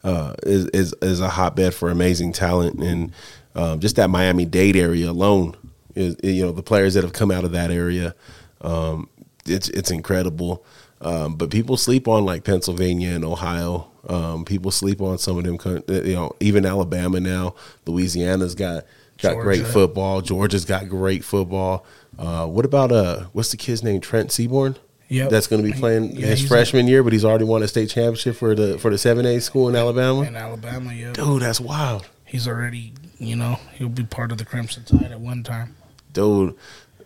uh, 0.04 0.34
is, 0.44 0.66
is 0.68 0.94
is 1.02 1.20
a 1.20 1.28
hotbed 1.28 1.74
for 1.74 1.90
amazing 1.90 2.32
talent, 2.32 2.78
and 2.80 3.12
um, 3.54 3.80
just 3.80 3.96
that 3.96 4.10
Miami 4.10 4.44
Dade 4.44 4.76
area 4.76 5.10
alone 5.10 5.56
is 5.94 6.16
you 6.22 6.44
know 6.44 6.52
the 6.52 6.62
players 6.62 6.94
that 6.94 7.04
have 7.04 7.12
come 7.12 7.30
out 7.30 7.44
of 7.44 7.52
that 7.52 7.70
area. 7.70 8.14
Um, 8.60 9.08
it's 9.50 9.68
it's 9.70 9.90
incredible. 9.90 10.64
Um, 11.02 11.36
but 11.36 11.50
people 11.50 11.76
sleep 11.76 12.06
on 12.08 12.24
like 12.24 12.44
Pennsylvania 12.44 13.10
and 13.14 13.24
Ohio. 13.24 13.90
Um, 14.08 14.44
people 14.44 14.70
sleep 14.70 15.00
on 15.00 15.18
some 15.18 15.38
of 15.38 15.44
them. 15.44 15.58
You 15.88 16.14
know, 16.14 16.36
even 16.40 16.66
Alabama 16.66 17.20
now. 17.20 17.54
Louisiana's 17.86 18.54
got 18.54 18.84
got 19.18 19.36
great 19.38 19.66
football. 19.66 20.20
Georgia's 20.20 20.64
got 20.64 20.88
great 20.88 21.24
football. 21.24 21.84
Uh, 22.18 22.46
what 22.46 22.64
about 22.64 22.92
uh, 22.92 23.24
what's 23.32 23.50
the 23.50 23.56
kid's 23.56 23.82
name? 23.82 24.00
Trent 24.00 24.30
Seaborn. 24.30 24.76
Yeah, 25.08 25.26
That's 25.26 25.48
going 25.48 25.60
to 25.60 25.68
be 25.68 25.76
playing 25.76 26.14
Yeah, 26.16 26.28
his 26.28 26.46
freshman 26.46 26.86
year, 26.86 27.02
but 27.02 27.12
he's 27.12 27.24
already 27.24 27.44
won 27.44 27.64
a 27.64 27.68
state 27.68 27.88
championship 27.90 28.36
for 28.36 28.54
the 28.54 28.78
for 28.78 28.90
the 28.92 28.98
seven 28.98 29.26
A 29.26 29.40
school 29.40 29.68
in 29.68 29.74
Alabama. 29.74 30.22
in 30.22 30.36
Alabama. 30.36 30.92
Yeah, 30.92 31.12
Dude, 31.12 31.42
that's 31.42 31.60
wild. 31.60 32.06
he's 32.24 32.46
already 32.46 32.92
you 33.18 33.34
know 33.36 33.58
he'll 33.74 33.88
be 33.88 34.04
part 34.04 34.30
of 34.30 34.38
the 34.38 34.44
Crimson 34.44 34.84
Tide 34.84 35.10
at 35.10 35.18
one 35.20 35.42
time. 35.42 35.74
dude. 36.12 36.54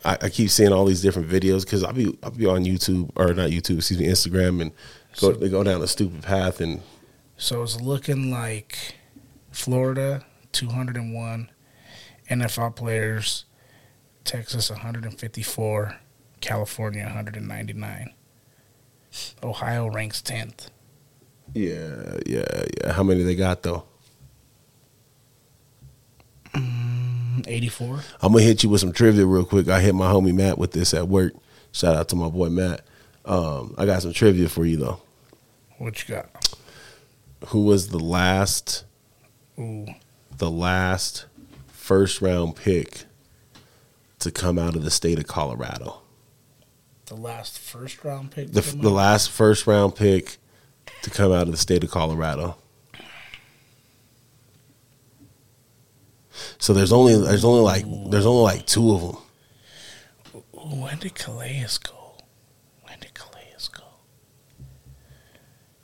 I, 0.05 0.19
I 0.23 0.29
keep 0.29 0.51
seeing 0.51 0.73
all 0.73 0.85
these 0.85 1.01
different 1.03 1.29
videos 1.29 1.65
because 1.65 1.83
I'll 1.83 1.93
be 1.93 2.17
I'll 2.23 2.31
be 2.31 2.47
on 2.47 2.65
YouTube 2.65 3.11
or 3.17 3.33
not 3.35 3.51
YouTube, 3.51 3.79
excuse 3.79 3.99
me, 3.99 4.07
Instagram, 4.07 4.61
and 4.61 4.73
go 5.21 5.33
they 5.33 5.49
go 5.49 5.63
down 5.63 5.83
a 5.83 5.87
stupid 5.87 6.23
path 6.23 6.61
and 6.61 6.83
So 7.37 7.63
it's 7.63 7.81
looking 7.81 8.31
like 8.31 8.97
Florida 9.51 10.25
201 10.53 11.51
NFL 12.31 12.77
players, 12.77 13.45
Texas 14.25 14.71
154, 14.71 15.97
California 16.41 17.05
199. 17.05 18.15
Ohio 19.43 19.89
ranks 19.89 20.21
10th. 20.23 20.69
yeah, 21.55 22.19
yeah, 22.27 22.65
yeah. 22.83 22.93
How 22.93 23.03
many 23.03 23.23
they 23.23 23.37
got 23.37 23.63
though? 23.63 23.85
Mm, 26.53 26.94
84. 27.47 28.01
I'm 28.23 28.33
gonna 28.33 28.45
hit 28.45 28.63
you 28.63 28.69
with 28.69 28.81
some 28.81 28.93
trivia 28.93 29.27
real 29.27 29.45
quick. 29.45 29.69
I 29.69 29.81
hit 29.81 29.95
my 29.95 30.11
homie 30.11 30.35
Matt 30.35 30.59
with 30.59 30.73
this 30.73 30.95
at 30.95 31.09
work. 31.09 31.35
Shout 31.73 31.97
out 31.97 32.09
to 32.11 32.17
my 32.17 32.29
boy 32.29 32.49
Matt. 32.49 32.83
Um, 33.25 33.75
I 33.79 33.87
got 33.87 34.03
some 34.03 34.13
trivia 34.13 34.49
for 34.49 34.65
you 34.65 34.77
though. 34.77 35.01
What 35.79 36.07
you 36.07 36.15
got? 36.15 36.57
Who 37.49 37.65
was 37.65 37.89
the 37.89 37.99
last 37.99 38.85
Ooh, 39.59 39.87
the 40.37 40.51
last 40.51 41.27
first 41.69 42.21
round 42.21 42.57
pick 42.57 43.05
to 44.21 44.31
come 44.31 44.59
out 44.59 44.77
of 44.77 44.83
the 44.83 44.91
state 44.91 45.19
of 45.19 45.27
Colorado? 45.27 46.01
the 47.07 47.15
last 47.15 47.59
first 47.59 48.03
round 48.05 48.31
pick. 48.31 48.51
The 48.53 48.61
the 48.61 48.91
last 48.91 49.31
first 49.31 49.67
round 49.67 49.95
pick 49.95 50.39
to 51.03 51.11
come 51.11 51.33
out 51.33 51.43
of 51.43 51.51
the 51.51 51.57
state 51.57 51.85
of 51.85 51.91
Colorado. 51.91 52.57
So 56.59 56.73
there's 56.73 56.93
only 56.93 57.17
there's 57.17 57.45
only 57.45 57.61
like 57.61 57.85
there's 58.11 58.27
only 58.27 58.43
like 58.43 58.67
two 58.67 58.93
of 58.95 59.01
them. 59.03 59.17
When 60.81 60.99
did 60.99 61.15
Calais 61.15 61.67
go? 61.83 62.15
When 62.83 62.99
did 63.01 63.15
Calais 63.15 63.55
go? 63.73 63.85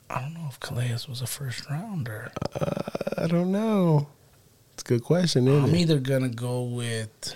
I 0.09 0.21
don't 0.21 0.33
know 0.33 0.47
if 0.49 0.59
Calais 0.59 0.97
was 1.07 1.21
a 1.21 1.27
first 1.27 1.69
rounder. 1.69 2.31
I 3.17 3.27
don't 3.27 3.51
know. 3.51 4.07
It's 4.73 4.83
a 4.83 4.85
good 4.85 5.03
question, 5.03 5.47
isn't 5.47 5.63
I'm 5.65 5.75
it? 5.75 5.81
either 5.81 5.99
gonna 5.99 6.29
go 6.29 6.63
with 6.63 7.35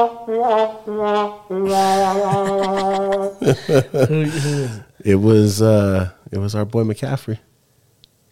is 4.21 4.77
it? 4.77 4.83
It 5.03 5.15
was 5.15 5.61
uh 5.61 6.11
it 6.31 6.37
was 6.39 6.55
our 6.55 6.65
boy 6.65 6.83
McCaffrey. 6.83 7.39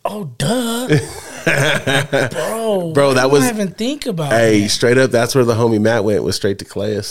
Oh, 0.08 0.26
duh, 0.38 0.88
bro, 2.32 2.92
Bro, 2.94 3.14
that 3.16 3.30
was- 3.32 3.44
I 3.44 3.48
didn't 3.48 3.62
even 3.62 3.74
think 3.74 4.06
about. 4.06 4.32
Hey, 4.32 4.64
it? 4.64 4.70
straight 4.70 4.98
up, 4.98 5.12
that's 5.12 5.34
where 5.36 5.44
the 5.44 5.56
homie 5.56 5.82
Matt 5.82 6.04
went. 6.04 6.24
Was 6.24 6.36
straight 6.36 6.60
to 6.60 6.66
Calais. 6.66 7.02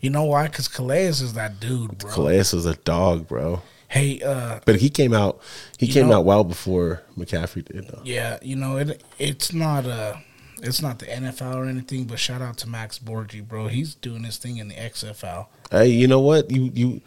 you 0.00 0.10
know 0.10 0.24
why? 0.24 0.44
Because 0.48 0.68
Calais 0.68 1.06
is 1.08 1.34
that 1.34 1.60
dude, 1.60 1.98
bro. 1.98 2.10
Calais 2.12 2.38
is 2.38 2.64
a 2.66 2.74
dog, 2.76 3.28
bro. 3.28 3.62
Hey, 3.88 4.22
uh, 4.22 4.60
But 4.64 4.76
he 4.76 4.88
came 4.88 5.12
out. 5.12 5.40
He 5.78 5.86
came 5.86 6.08
know- 6.08 6.18
out 6.20 6.24
well 6.24 6.44
before 6.44 7.02
McCaffrey 7.18 7.64
did, 7.64 7.88
though. 7.88 8.00
yeah, 8.04 8.38
you 8.42 8.56
know 8.56 8.78
it. 8.78 9.02
It's 9.18 9.52
not 9.52 9.84
uh 9.86 10.14
it's 10.62 10.80
not 10.80 10.98
the 11.00 11.06
NFL 11.06 11.56
or 11.56 11.66
anything, 11.66 12.04
but 12.04 12.18
shout 12.20 12.40
out 12.40 12.56
to 12.58 12.68
Max 12.68 12.98
Borghi, 12.98 13.46
bro. 13.46 13.66
He's 13.66 13.94
doing 13.96 14.22
his 14.24 14.38
thing 14.38 14.56
in 14.58 14.68
the 14.68 14.74
XFL. 14.76 15.48
Hey, 15.70 15.88
you 15.88 16.06
know 16.06 16.20
what? 16.20 16.50
You 16.50 16.70
you 16.74 17.00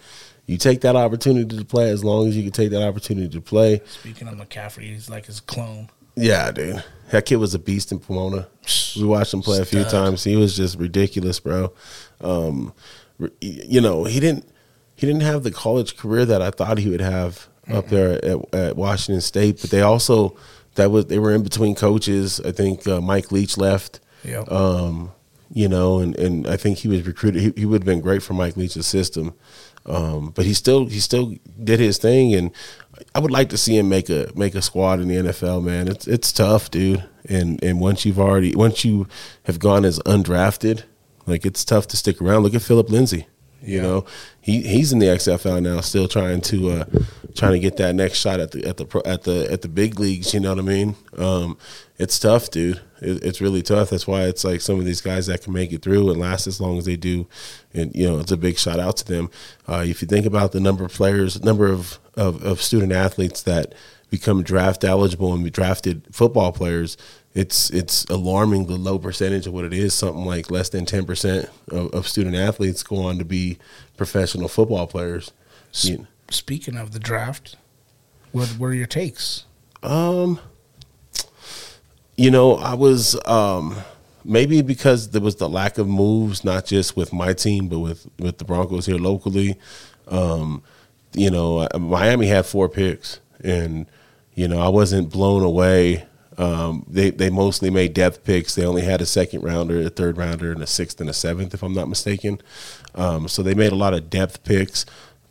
you 0.45 0.57
take 0.57 0.81
that 0.81 0.95
opportunity 0.95 1.57
to 1.57 1.65
play 1.65 1.89
as 1.89 2.03
long 2.03 2.27
as 2.27 2.37
you 2.37 2.43
can 2.43 2.51
take 2.51 2.71
that 2.71 2.83
opportunity 2.83 3.29
to 3.29 3.41
play. 3.41 3.81
Speaking 3.87 4.27
of 4.27 4.35
McCaffrey, 4.35 4.83
he's 4.83 5.09
like 5.09 5.25
his 5.25 5.39
clone. 5.39 5.89
Yeah, 6.15 6.51
dude. 6.51 6.83
That 7.11 7.25
kid 7.25 7.37
was 7.37 7.53
a 7.53 7.59
beast 7.59 7.91
in 7.91 7.99
Pomona. 7.99 8.47
We 8.95 9.03
watched 9.03 9.33
him 9.33 9.41
play 9.41 9.59
a 9.59 9.65
few 9.65 9.83
times. 9.83 10.23
He 10.23 10.35
was 10.35 10.55
just 10.55 10.79
ridiculous, 10.79 11.39
bro. 11.39 11.73
Um, 12.21 12.73
you 13.41 13.81
know, 13.81 14.05
he 14.05 14.19
didn't 14.19 14.47
he 14.95 15.05
didn't 15.05 15.21
have 15.21 15.43
the 15.43 15.51
college 15.51 15.97
career 15.97 16.25
that 16.25 16.41
I 16.41 16.51
thought 16.51 16.77
he 16.77 16.89
would 16.89 17.01
have 17.01 17.47
up 17.69 17.87
there 17.87 18.23
at, 18.23 18.55
at 18.55 18.75
Washington 18.75 19.21
State. 19.21 19.61
But 19.61 19.69
they 19.69 19.81
also 19.81 20.35
that 20.75 20.89
was 20.91 21.07
they 21.07 21.19
were 21.19 21.33
in 21.33 21.43
between 21.43 21.75
coaches. 21.75 22.39
I 22.41 22.51
think 22.51 22.87
uh, 22.87 23.01
Mike 23.01 23.31
Leach 23.31 23.57
left. 23.57 23.99
Yep. 24.23 24.51
Um, 24.51 25.11
you 25.53 25.67
know, 25.67 25.99
and, 25.99 26.17
and 26.17 26.47
I 26.47 26.57
think 26.57 26.79
he 26.79 26.87
was 26.87 27.05
recruited. 27.05 27.41
He, 27.41 27.53
he 27.61 27.65
would 27.65 27.81
have 27.81 27.85
been 27.85 28.01
great 28.01 28.23
for 28.23 28.33
Mike 28.33 28.57
Leach's 28.57 28.87
system, 28.87 29.35
um, 29.85 30.31
but 30.35 30.45
he 30.45 30.53
still 30.53 30.85
he 30.87 30.99
still 30.99 31.35
did 31.63 31.79
his 31.79 31.97
thing, 31.97 32.33
and 32.33 32.51
I 33.13 33.19
would 33.19 33.31
like 33.31 33.49
to 33.49 33.57
see 33.57 33.77
him 33.77 33.89
make 33.89 34.09
a 34.09 34.31
make 34.35 34.55
a 34.55 34.61
squad 34.61 34.99
in 34.99 35.07
the 35.07 35.15
NFL. 35.15 35.63
Man, 35.63 35.87
it's 35.87 36.07
it's 36.07 36.31
tough, 36.31 36.71
dude. 36.71 37.03
And 37.27 37.61
and 37.63 37.79
once 37.79 38.05
you've 38.05 38.19
already 38.19 38.55
once 38.55 38.83
you 38.85 39.07
have 39.43 39.59
gone 39.59 39.85
as 39.85 39.99
undrafted, 39.99 40.83
like 41.25 41.45
it's 41.45 41.63
tough 41.65 41.87
to 41.89 41.97
stick 41.97 42.21
around. 42.21 42.43
Look 42.43 42.55
at 42.55 42.61
Philip 42.61 42.89
Lindsay. 42.89 43.27
You 43.61 43.77
Yeah. 43.77 43.81
know, 43.81 44.05
he 44.41 44.61
he's 44.61 44.91
in 44.93 44.99
the 44.99 45.07
XFL 45.07 45.61
now, 45.61 45.81
still 45.81 46.07
trying 46.07 46.41
to 46.41 46.69
uh, 46.71 46.85
trying 47.35 47.53
to 47.53 47.59
get 47.59 47.77
that 47.77 47.95
next 47.95 48.19
shot 48.19 48.39
at 48.39 48.51
the 48.51 48.63
at 48.65 48.77
the 48.77 49.01
at 49.05 49.23
the 49.23 49.51
at 49.51 49.61
the 49.61 49.67
big 49.69 49.99
leagues. 49.99 50.33
You 50.33 50.39
know 50.39 50.49
what 50.49 50.59
I 50.59 50.63
mean? 50.63 50.95
Um, 51.17 51.57
it's 51.97 52.19
tough, 52.19 52.51
dude. 52.51 52.79
It, 53.01 53.23
it's 53.23 53.41
really 53.41 53.61
tough. 53.61 53.89
That's 53.89 54.07
why 54.07 54.23
it's 54.23 54.43
like 54.43 54.61
some 54.61 54.79
of 54.79 54.85
these 54.85 55.01
guys 55.01 55.27
that 55.27 55.43
can 55.43 55.53
make 55.53 55.71
it 55.73 55.81
through 55.81 56.09
and 56.11 56.19
last 56.19 56.47
as 56.47 56.61
long 56.61 56.77
as 56.77 56.85
they 56.85 56.95
do, 56.95 57.27
and 57.73 57.93
you 57.95 58.07
know, 58.07 58.19
it's 58.19 58.31
a 58.31 58.37
big 58.37 58.57
shout 58.57 58.79
out 58.79 58.97
to 58.97 59.05
them. 59.05 59.29
Uh, 59.67 59.83
if 59.87 60.01
you 60.01 60.07
think 60.07 60.25
about 60.25 60.51
the 60.51 60.59
number 60.59 60.83
of 60.85 60.93
players, 60.93 61.43
number 61.43 61.67
of, 61.67 61.99
of 62.15 62.43
of 62.43 62.61
student 62.61 62.91
athletes 62.91 63.41
that 63.43 63.73
become 64.09 64.43
draft 64.43 64.83
eligible 64.83 65.33
and 65.33 65.43
be 65.43 65.49
drafted 65.49 66.07
football 66.11 66.51
players, 66.51 66.95
it's 67.33 67.69
it's 67.71 68.05
alarming 68.05 68.67
the 68.67 68.77
low 68.77 68.97
percentage 68.97 69.45
of 69.47 69.53
what 69.53 69.65
it 69.65 69.73
is. 69.73 69.93
Something 69.93 70.23
like 70.25 70.49
less 70.49 70.69
than 70.69 70.85
ten 70.85 71.05
percent 71.05 71.49
of, 71.69 71.93
of 71.93 72.07
student 72.07 72.35
athletes 72.35 72.81
go 72.83 72.97
on 72.97 73.17
to 73.17 73.25
be 73.25 73.57
professional 73.97 74.47
football 74.47 74.87
players. 74.87 75.31
S- 75.73 75.91
Speaking 76.31 76.75
of 76.77 76.91
the 76.91 76.99
draft, 76.99 77.55
what 78.31 78.57
were 78.57 78.73
your 78.73 78.87
takes? 78.87 79.45
Um, 79.83 80.39
you 82.17 82.31
know, 82.31 82.55
I 82.55 82.73
was 82.73 83.19
um 83.27 83.75
maybe 84.23 84.61
because 84.61 85.09
there 85.11 85.21
was 85.21 85.35
the 85.35 85.49
lack 85.49 85.77
of 85.77 85.87
moves, 85.87 86.43
not 86.43 86.65
just 86.65 86.97
with 86.97 87.13
my 87.13 87.33
team, 87.33 87.67
but 87.67 87.79
with 87.79 88.07
with 88.19 88.37
the 88.37 88.45
Broncos 88.45 88.85
here 88.85 88.97
locally. 88.97 89.57
Um, 90.07 90.63
you 91.13 91.29
know, 91.29 91.59
uh, 91.59 91.77
Miami 91.79 92.27
had 92.27 92.45
four 92.45 92.67
picks, 92.69 93.19
and 93.43 93.85
you 94.33 94.47
know, 94.47 94.59
I 94.59 94.69
wasn't 94.69 95.11
blown 95.11 95.43
away. 95.43 96.05
Um, 96.37 96.85
they 96.89 97.11
they 97.11 97.29
mostly 97.29 97.69
made 97.69 97.93
depth 97.93 98.23
picks. 98.23 98.55
They 98.55 98.65
only 98.65 98.81
had 98.81 99.01
a 99.01 99.05
second 99.05 99.41
rounder, 99.41 99.81
a 99.81 99.89
third 99.89 100.17
rounder, 100.17 100.51
and 100.51 100.61
a 100.61 100.67
sixth 100.67 100.99
and 100.99 101.09
a 101.09 101.13
seventh, 101.13 101.53
if 101.53 101.63
I'm 101.63 101.73
not 101.73 101.87
mistaken. 101.87 102.41
Um, 102.93 103.27
so 103.27 103.41
they 103.41 103.53
made 103.53 103.71
a 103.71 103.75
lot 103.75 103.93
of 103.93 104.09
depth 104.09 104.43
picks. 104.43 104.85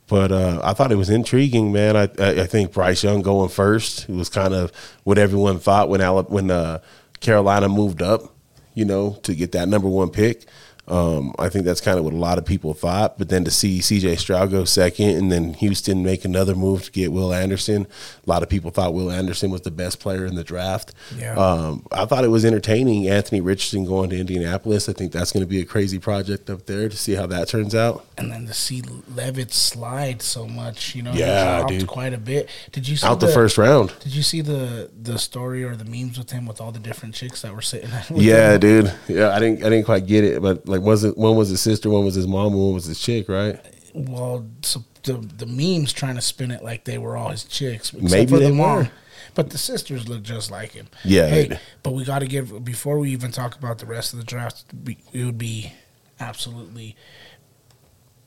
But 0.06 0.32
uh, 0.32 0.60
I 0.62 0.74
thought 0.74 0.92
it 0.92 0.96
was 0.96 1.08
intriguing, 1.08 1.72
man. 1.72 1.96
I, 1.96 2.08
I 2.18 2.46
think 2.46 2.72
Bryce 2.72 3.02
Young 3.02 3.22
going 3.22 3.48
first. 3.48 4.08
Was 4.08 4.28
kind 4.28 4.52
of 4.52 4.70
what 5.04 5.18
everyone 5.18 5.58
thought 5.58 5.88
when 5.88 6.00
when 6.00 6.50
uh, 6.50 6.80
Carolina 7.20 7.68
moved 7.68 8.02
up, 8.02 8.34
you 8.74 8.84
know, 8.84 9.18
to 9.22 9.34
get 9.34 9.52
that 9.52 9.68
number 9.68 9.88
one 9.88 10.10
pick. 10.10 10.46
Um, 10.86 11.34
I 11.38 11.48
think 11.48 11.64
that's 11.64 11.80
kind 11.80 11.98
of 11.98 12.04
what 12.04 12.12
a 12.12 12.16
lot 12.16 12.36
of 12.38 12.44
people 12.44 12.74
thought. 12.74 13.16
But 13.18 13.28
then 13.30 13.44
to 13.44 13.50
see 13.50 13.80
C.J. 13.80 14.16
Stroud 14.16 14.50
go 14.50 14.64
second, 14.64 15.10
and 15.10 15.32
then 15.32 15.54
Houston 15.54 16.02
make 16.02 16.24
another 16.24 16.54
move 16.54 16.84
to 16.84 16.90
get 16.92 17.10
Will 17.12 17.32
Anderson, 17.32 17.86
a 18.26 18.30
lot 18.30 18.42
of 18.42 18.48
people 18.48 18.70
thought 18.70 18.92
Will 18.94 19.10
Anderson 19.10 19.50
was 19.50 19.62
the 19.62 19.70
best 19.70 19.98
player 20.00 20.26
in 20.26 20.34
the 20.34 20.44
draft. 20.44 20.92
Yeah. 21.18 21.34
Um, 21.36 21.86
I 21.90 22.04
thought 22.04 22.24
it 22.24 22.28
was 22.28 22.44
entertaining. 22.44 23.08
Anthony 23.08 23.40
Richardson 23.40 23.84
going 23.86 24.10
to 24.10 24.18
Indianapolis. 24.20 24.88
I 24.88 24.92
think 24.92 25.12
that's 25.12 25.32
going 25.32 25.42
to 25.42 25.46
be 25.48 25.60
a 25.60 25.64
crazy 25.64 25.98
project 25.98 26.50
up 26.50 26.66
there 26.66 26.88
to 26.88 26.96
see 26.96 27.14
how 27.14 27.26
that 27.28 27.48
turns 27.48 27.74
out. 27.74 28.04
And 28.18 28.30
then 28.30 28.46
to 28.46 28.54
see 28.54 28.82
Levis 29.14 29.54
slide 29.54 30.20
so 30.22 30.46
much, 30.46 30.94
you 30.94 31.02
know, 31.02 31.12
Yeah, 31.12 31.54
he 31.54 31.58
dropped 31.60 31.68
dude. 31.70 31.86
quite 31.88 32.12
a 32.12 32.18
bit. 32.18 32.48
Did 32.72 32.86
you 32.88 32.96
see 32.96 33.06
Out 33.06 33.20
the 33.20 33.28
first 33.28 33.58
round. 33.58 33.92
Did 34.00 34.14
you 34.14 34.22
see 34.22 34.40
the 34.40 34.90
the 35.02 35.18
story 35.18 35.64
or 35.64 35.74
the 35.76 35.84
memes 35.84 36.18
with 36.18 36.30
him 36.30 36.46
with 36.46 36.60
all 36.60 36.72
the 36.72 36.78
different 36.78 37.14
chicks 37.14 37.42
that 37.42 37.54
were 37.54 37.62
sitting? 37.62 37.90
Yeah, 38.14 38.54
him? 38.54 38.60
dude. 38.60 38.94
Yeah, 39.08 39.30
I 39.34 39.38
didn't. 39.40 39.64
I 39.64 39.70
didn't 39.70 39.84
quite 39.84 40.06
get 40.06 40.24
it, 40.24 40.42
but 40.42 40.66
like, 40.78 40.82
was 40.86 41.04
it 41.04 41.16
one 41.16 41.36
was 41.36 41.48
his 41.48 41.60
sister, 41.60 41.88
one 41.90 42.04
was 42.04 42.14
his 42.14 42.26
mom, 42.26 42.52
one 42.54 42.74
was 42.74 42.84
his 42.86 42.98
chick, 43.00 43.28
right? 43.28 43.58
Well, 43.94 44.46
so 44.62 44.84
the 45.04 45.14
the 45.14 45.46
memes 45.46 45.92
trying 45.92 46.16
to 46.16 46.20
spin 46.22 46.50
it 46.50 46.62
like 46.64 46.84
they 46.84 46.98
were 46.98 47.16
all 47.16 47.30
his 47.30 47.44
chicks. 47.44 47.92
except 47.92 48.10
Maybe 48.12 48.30
for 48.30 48.38
they 48.38 48.48
the 48.48 48.54
mom. 48.54 48.76
were. 48.78 48.90
But 49.34 49.50
the 49.50 49.58
sisters 49.58 50.08
look 50.08 50.22
just 50.22 50.50
like 50.50 50.72
him. 50.72 50.86
Yeah, 51.04 51.26
Hey, 51.28 51.58
but 51.82 51.92
we 51.92 52.04
got 52.04 52.20
to 52.20 52.26
give 52.26 52.64
before 52.64 52.98
we 52.98 53.10
even 53.10 53.32
talk 53.32 53.56
about 53.56 53.78
the 53.78 53.86
rest 53.86 54.12
of 54.12 54.18
the 54.20 54.24
draft. 54.24 54.64
It 55.12 55.24
would 55.24 55.38
be 55.38 55.72
absolutely 56.20 56.94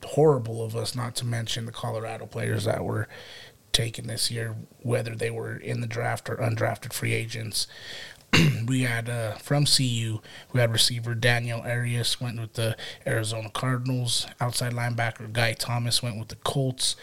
horrible 0.03 0.63
of 0.63 0.75
us 0.75 0.95
not 0.95 1.15
to 1.15 1.25
mention 1.25 1.65
the 1.65 1.71
Colorado 1.71 2.25
players 2.25 2.65
that 2.65 2.83
were 2.83 3.07
taken 3.71 4.07
this 4.07 4.29
year, 4.31 4.55
whether 4.81 5.15
they 5.15 5.29
were 5.31 5.55
in 5.55 5.81
the 5.81 5.87
draft 5.87 6.29
or 6.29 6.35
undrafted 6.37 6.93
free 6.93 7.13
agents. 7.13 7.67
we 8.67 8.81
had 8.81 9.09
uh, 9.09 9.35
from 9.35 9.65
CU, 9.65 10.19
we 10.53 10.59
had 10.59 10.71
receiver 10.71 11.15
Daniel 11.15 11.61
Arias 11.61 12.19
went 12.19 12.39
with 12.39 12.53
the 12.53 12.75
Arizona 13.05 13.49
Cardinals. 13.49 14.27
Outside 14.39 14.73
linebacker 14.73 15.31
Guy 15.31 15.53
Thomas 15.53 16.03
went 16.03 16.17
with 16.19 16.27
the 16.29 16.35
Colts. 16.37 16.95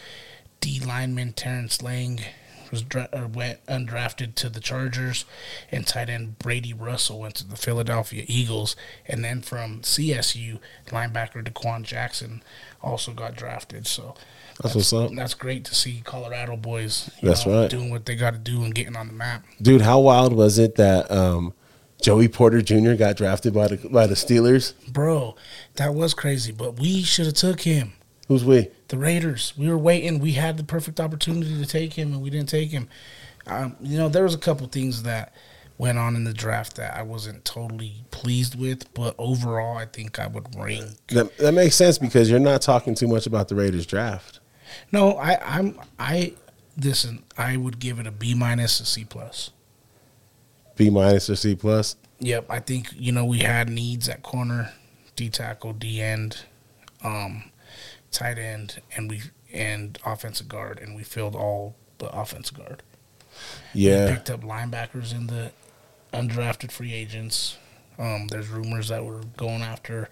D 0.61 0.79
lineman 0.79 1.33
Terrence 1.33 1.81
Lang 1.81 2.21
was 2.75 2.81
dra- 2.83 3.09
or 3.13 3.25
went 3.27 3.65
undrafted 3.67 4.35
to 4.35 4.49
the 4.49 4.59
Chargers, 4.59 5.23
and 5.71 5.87
tight 5.87 6.09
end 6.09 6.37
Brady 6.39 6.73
Russell 6.73 7.19
went 7.21 7.35
to 7.35 7.47
the 7.47 7.55
Philadelphia 7.55 8.25
Eagles. 8.27 8.75
And 9.07 9.23
then 9.23 9.41
from 9.41 9.81
CSU, 9.81 10.59
linebacker 10.87 11.43
DeQuan 11.47 11.83
Jackson 11.83 12.43
also 12.81 13.13
got 13.13 13.35
drafted. 13.35 13.87
So 13.87 14.15
That's 14.61 14.75
what's 14.75 14.91
up. 14.93 15.11
That's 15.15 15.33
great 15.33 15.63
to 15.65 15.75
see 15.75 16.01
Colorado 16.03 16.57
boys. 16.57 17.09
you 17.21 17.29
That's 17.29 17.45
know, 17.45 17.61
right. 17.61 17.69
doing 17.69 17.89
what 17.91 18.05
they 18.05 18.15
got 18.15 18.33
to 18.33 18.39
do 18.39 18.63
and 18.63 18.75
getting 18.75 18.95
on 18.97 19.07
the 19.07 19.13
map. 19.13 19.45
Dude, 19.61 19.81
how 19.81 19.99
wild 20.01 20.33
was 20.33 20.57
it 20.59 20.75
that 20.75 21.09
um, 21.09 21.53
Joey 22.01 22.27
Porter 22.27 22.61
Jr. 22.61 22.93
got 22.95 23.15
drafted 23.15 23.53
by 23.53 23.67
the 23.69 23.77
by 23.89 24.05
the 24.05 24.15
Steelers? 24.15 24.73
Bro, 24.91 25.35
that 25.75 25.93
was 25.95 26.13
crazy, 26.13 26.51
but 26.51 26.77
we 26.79 27.03
should 27.03 27.25
have 27.25 27.35
took 27.35 27.61
him. 27.61 27.93
Who's 28.27 28.43
we? 28.43 28.69
The 28.87 28.97
Raiders. 28.97 29.53
We 29.57 29.69
were 29.69 29.77
waiting. 29.77 30.19
We 30.19 30.33
had 30.33 30.57
the 30.57 30.63
perfect 30.63 30.99
opportunity 30.99 31.57
to 31.59 31.65
take 31.65 31.93
him, 31.93 32.13
and 32.13 32.21
we 32.21 32.29
didn't 32.29 32.49
take 32.49 32.71
him. 32.71 32.89
Um, 33.47 33.75
you 33.79 33.97
know, 33.97 34.09
there 34.09 34.23
was 34.23 34.33
a 34.33 34.39
couple 34.39 34.65
things 34.67 35.03
that 35.03 35.33
went 35.77 35.97
on 35.97 36.15
in 36.15 36.23
the 36.23 36.33
draft 36.33 36.75
that 36.77 36.97
I 36.97 37.03
wasn't 37.03 37.43
totally 37.45 38.05
pleased 38.11 38.59
with, 38.59 38.91
but 38.93 39.13
overall, 39.17 39.77
I 39.77 39.85
think 39.85 40.19
I 40.19 40.27
would 40.27 40.55
rank. 40.55 40.85
That, 41.07 41.37
that 41.37 41.51
makes 41.51 41.75
sense 41.75 41.97
because 41.97 42.29
you're 42.29 42.39
not 42.39 42.61
talking 42.61 42.95
too 42.95 43.07
much 43.07 43.27
about 43.27 43.49
the 43.49 43.55
Raiders 43.55 43.85
draft. 43.85 44.39
No, 44.91 45.17
I, 45.17 45.37
I'm 45.57 45.79
I. 45.99 46.33
Listen, 46.81 47.23
I 47.37 47.55
would 47.57 47.79
give 47.79 47.99
it 47.99 48.07
a 48.07 48.11
B 48.11 48.33
minus, 48.33 48.79
a 48.79 48.85
C 48.85 49.05
plus. 49.05 49.51
B 50.75 50.89
minus 50.89 51.29
or 51.29 51.35
C 51.35 51.55
plus. 51.55 51.95
Yep, 52.19 52.45
I 52.49 52.59
think 52.59 52.89
you 52.97 53.11
know 53.11 53.25
we 53.25 53.39
had 53.39 53.69
needs 53.69 54.09
at 54.09 54.23
corner, 54.23 54.73
D 55.15 55.29
tackle, 55.29 55.73
D 55.73 56.01
end, 56.01 56.39
um, 57.03 57.51
tight 58.15 58.37
end, 58.37 58.81
and 58.95 59.09
we 59.09 59.21
and 59.53 59.97
offensive 60.05 60.47
guard, 60.47 60.79
and 60.79 60.95
we 60.95 61.03
filled 61.03 61.35
all 61.35 61.75
but 61.97 62.11
offensive 62.13 62.57
guard. 62.57 62.83
Yeah, 63.73 64.13
picked 64.13 64.29
up 64.29 64.41
linebackers 64.41 65.13
in 65.13 65.27
the 65.27 65.51
undrafted 66.13 66.71
free 66.71 66.93
agents. 66.93 67.57
Um, 67.97 68.27
there's 68.27 68.49
rumors 68.49 68.89
that 68.89 69.05
we're 69.05 69.23
going 69.37 69.61
after 69.61 70.09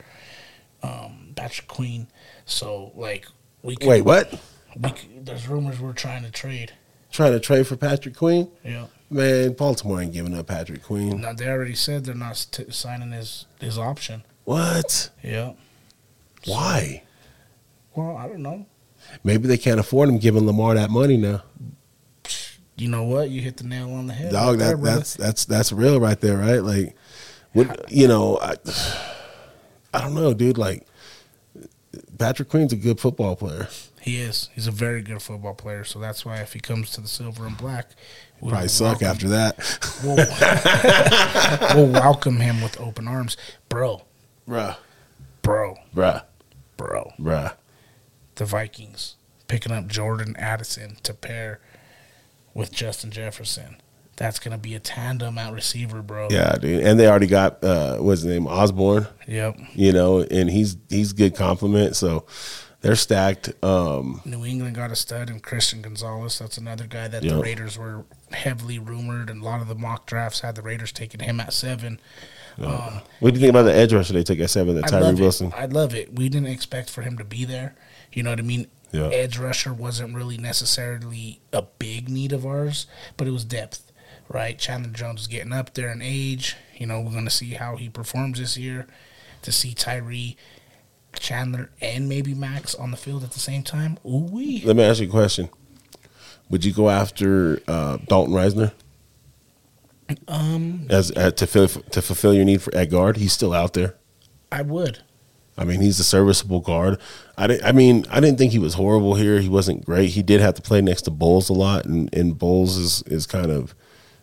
um, 0.84 1.34
Patrick 1.36 1.68
Queen. 1.68 2.08
So 2.46 2.92
like 2.96 3.28
we 3.62 3.76
could, 3.76 3.88
Wait, 3.88 4.02
what? 4.02 4.40
We 4.80 4.92
could, 4.92 5.26
there's 5.26 5.48
rumors 5.48 5.80
we're 5.80 5.94
trying 5.94 6.24
to 6.24 6.32
trade. 6.32 6.74
Trying 7.12 7.34
to 7.34 7.40
trade 7.40 7.68
for 7.68 7.76
Patrick 7.78 8.16
Queen? 8.16 8.50
Yeah. 8.64 8.88
Man, 9.10 9.54
Baltimore 9.54 10.02
ain't 10.02 10.14
giving 10.14 10.36
up 10.36 10.48
Patrick 10.48 10.82
Queen. 10.84 11.22
Now 11.22 11.34
they 11.34 11.48
already 11.48 11.76
said 11.76 12.06
they're 12.06 12.16
not 12.16 12.38
st- 12.38 12.74
signing 12.74 13.12
his 13.12 13.46
his 13.60 13.78
option. 13.78 14.24
What? 14.46 15.10
Yeah. 15.22 15.54
Why? 16.46 17.04
Well, 17.96 18.18
I 18.18 18.28
don't 18.28 18.42
know. 18.42 18.66
Maybe 19.24 19.48
they 19.48 19.58
can't 19.58 19.80
afford 19.80 20.10
him 20.10 20.18
giving 20.18 20.46
Lamar 20.46 20.76
that 20.76 20.90
money 20.90 21.18
now. 21.18 21.44
You 22.76 22.88
know 22.90 23.04
what? 23.04 23.30
You 23.30 23.42
hit 23.42 23.58
the 23.58 23.66
nail 23.66 23.92
on 23.94 24.08
the 24.08 24.14
head. 24.14 24.32
Dog, 24.32 24.60
right 24.60 24.70
that, 24.72 24.78
brother. 24.80 24.98
that's 24.98 25.16
that's 25.16 25.46
that's 25.46 25.72
real 25.72 26.00
right 26.00 26.20
there, 26.20 26.38
right? 26.38 26.64
Like, 26.64 26.96
what 27.52 27.92
you 27.92 28.08
know, 28.08 28.40
I, 28.42 28.56
I 29.94 30.02
don't 30.02 30.16
know, 30.16 30.34
dude. 30.34 30.58
Like, 30.58 30.88
Patrick 32.18 32.50
Queen's 32.50 32.74
a 32.74 32.78
good 32.78 33.00
football 33.00 33.36
player. 33.36 33.68
he 34.02 34.18
is. 34.18 34.50
He's 34.56 34.66
a 34.66 34.72
very 34.72 35.02
good 35.04 35.22
football 35.22 35.54
player. 35.54 35.84
So 35.84 36.00
that's 36.00 36.26
why 36.26 36.38
if 36.38 36.54
he 36.54 36.60
comes 36.60 36.90
to 36.92 37.02
the 37.02 37.08
silver 37.08 37.46
and 37.46 37.56
black, 37.58 37.92
we'll 38.42 38.50
Probably 38.52 38.70
suck 38.70 39.02
welcome- 39.02 39.08
after 39.08 39.28
that, 39.30 39.60
We'll, 40.04 40.16
we'll 41.92 41.92
welcome 42.02 42.38
him 42.38 42.62
with 42.64 42.80
open 42.82 43.08
arms, 43.08 43.38
bro, 43.70 44.02
bruh, 44.48 44.78
bro, 45.44 45.76
bruh, 45.96 46.24
bro. 46.78 47.12
bruh. 47.20 47.54
The 48.36 48.46
Vikings 48.46 49.16
picking 49.48 49.72
up 49.72 49.88
Jordan 49.88 50.36
Addison 50.38 50.98
to 51.04 51.14
pair 51.14 51.60
with 52.54 52.72
Justin 52.72 53.12
Jefferson. 53.12 53.78
That's 54.16 54.40
gonna 54.40 54.58
be 54.58 54.76
a 54.76 54.80
tandem 54.80 55.38
at 55.38 55.54
receiver, 55.54 56.02
bro. 56.02 56.28
Yeah, 56.30 56.54
dude. 56.54 56.84
And 56.84 57.00
they 57.00 57.08
already 57.08 57.28
got 57.28 57.64
uh, 57.64 57.98
what's 57.98 58.22
his 58.22 58.32
name, 58.32 58.46
Osborn. 58.48 59.08
Yep. 59.28 59.58
You 59.74 59.92
know, 59.92 60.22
and 60.22 60.50
he's 60.50 60.78
he's 60.90 61.14
good 61.14 61.36
compliment. 61.36 61.96
So 61.96 62.26
they're 62.82 62.96
stacked. 62.96 63.52
Um, 63.64 64.22
New 64.26 64.46
England 64.46 64.76
got 64.76 64.92
a 64.92 64.96
stud 64.96 65.30
in 65.30 65.40
Christian 65.40 65.82
Gonzalez. 65.82 66.38
That's 66.38 66.58
another 66.58 66.86
guy 66.86 67.08
that 67.08 67.24
the 67.24 67.40
Raiders 67.40 67.78
were 67.78 68.06
heavily 68.32 68.78
rumored, 68.78 69.30
and 69.30 69.42
a 69.42 69.46
lot 69.46 69.62
of 69.62 69.68
the 69.68 69.76
mock 69.76 70.06
drafts 70.06 70.42
had 70.42 70.56
the 70.56 70.62
Raiders 70.62 70.92
taking 70.92 71.22
him 71.22 71.40
at 71.40 71.54
seven. 71.54 72.00
Um, 72.60 73.02
what 73.20 73.34
do 73.34 73.40
you 73.40 73.42
think 73.42 73.50
about 73.50 73.64
the 73.64 73.74
edge 73.74 73.94
rusher 73.94 74.14
they 74.14 74.24
took 74.24 74.40
at 74.40 74.50
seven, 74.50 74.76
the 74.76 74.84
I 74.84 74.88
Tyree 74.88 75.16
Wilson? 75.16 75.54
I 75.56 75.66
love 75.66 75.96
it. 75.96 76.14
We 76.14 76.30
didn't 76.30 76.50
expect 76.50 76.90
for 76.90 77.02
him 77.02 77.18
to 77.18 77.24
be 77.24 77.46
there. 77.46 77.76
You 78.14 78.24
know 78.24 78.30
what 78.30 78.40
I 78.40 78.44
mean? 78.44 78.68
Yeah. 78.92 79.08
Edge 79.08 79.38
rusher 79.40 79.74
wasn't 79.74 80.16
really 80.16 80.38
necessarily 80.38 81.42
a 81.52 81.64
big 81.64 82.10
need 82.10 82.32
of 82.32 82.46
ours, 82.46 82.86
but 83.18 83.28
it 83.28 83.32
was 83.32 83.44
depth, 83.44 83.92
right? 84.30 84.58
Chandler 84.58 84.92
Jones 84.92 85.22
is 85.22 85.28
getting 85.28 85.52
up 85.52 85.74
there 85.74 85.92
in 85.92 86.02
age. 86.02 86.56
You 86.78 86.86
know, 86.86 87.02
we're 87.02 87.12
going 87.12 87.26
to 87.26 87.32
see 87.32 87.52
how 87.52 87.76
he 87.76 87.90
performs 87.90 88.40
this 88.40 88.56
year. 88.58 88.88
To 89.42 89.52
see 89.52 89.74
Tyree, 89.74 90.38
Chandler, 91.20 91.72
and 91.82 92.08
maybe 92.08 92.34
Max 92.34 92.74
on 92.76 92.92
the 92.92 92.98
field 92.98 93.24
at 93.24 93.32
the 93.32 93.40
same 93.40 93.62
time. 93.64 93.98
Ooh 94.06 94.20
wee. 94.32 94.62
Let 94.64 94.78
me 94.78 94.84
ask 94.84 95.02
you 95.02 95.08
a 95.08 95.12
question. 95.12 95.50
Would 96.50 96.64
you 96.64 96.72
go 96.72 96.90
after 96.90 97.60
uh, 97.68 97.98
Dalton 98.08 98.34
Risner 98.34 98.72
Um, 100.28 100.88
as 100.90 101.12
uh, 101.12 101.32
to 101.32 101.48
fill, 101.48 101.68
to 101.68 102.02
fulfill 102.02 102.34
your 102.34 102.46
need 102.46 102.62
for 102.62 102.74
at 102.76 102.90
guard? 102.90 103.18
He's 103.18 103.34
still 103.34 103.54
out 103.54 103.74
there. 103.74 103.96
I 104.52 104.62
would. 104.62 105.00
I 105.58 105.66
mean, 105.66 105.82
he's 105.82 106.00
a 106.00 106.04
serviceable 106.04 106.62
guard. 106.62 107.00
I 107.38 107.48
didn't. 107.48 107.66
I 107.66 107.72
mean, 107.72 108.06
I 108.10 108.20
didn't 108.20 108.38
think 108.38 108.52
he 108.52 108.60
was 108.60 108.76
horrible 108.76 109.16
here. 109.16 109.40
He 109.40 109.50
wasn't 109.50 109.86
great. 109.86 110.10
He 110.12 110.22
did 110.22 110.40
have 110.42 110.54
to 110.56 110.62
play 110.62 110.82
next 110.82 111.04
to 111.04 111.12
Bolles 111.12 111.50
a 111.50 111.54
lot, 111.54 111.86
and, 111.86 112.14
and 112.14 112.38
Bolles 112.38 112.78
is, 112.78 113.02
is 113.04 113.26
kind 113.26 113.52
of, 113.52 113.74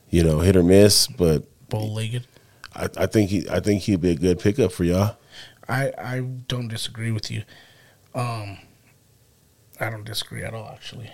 you 0.09 0.23
know, 0.23 0.41
hit 0.41 0.57
or 0.57 0.63
miss. 0.63 1.07
But 1.09 1.45
Bow 1.69 1.85
legged. 1.85 2.27
I, 2.75 2.89
I 2.97 3.07
think 3.07 3.31
he 3.31 3.49
I 3.51 3.61
think 3.61 3.83
he'd 3.83 4.01
be 4.01 4.11
a 4.11 4.17
good 4.17 4.39
pickup 4.39 4.73
for 4.73 4.85
y'all. 4.85 5.17
I 5.69 5.93
I 5.99 6.21
don't 6.21 6.69
disagree 6.69 7.11
with 7.11 7.31
you. 7.31 7.43
Um, 8.15 8.59
I 9.81 9.91
don't 9.91 10.05
disagree 10.05 10.43
at 10.45 10.55
all, 10.55 10.69
actually. 10.69 11.11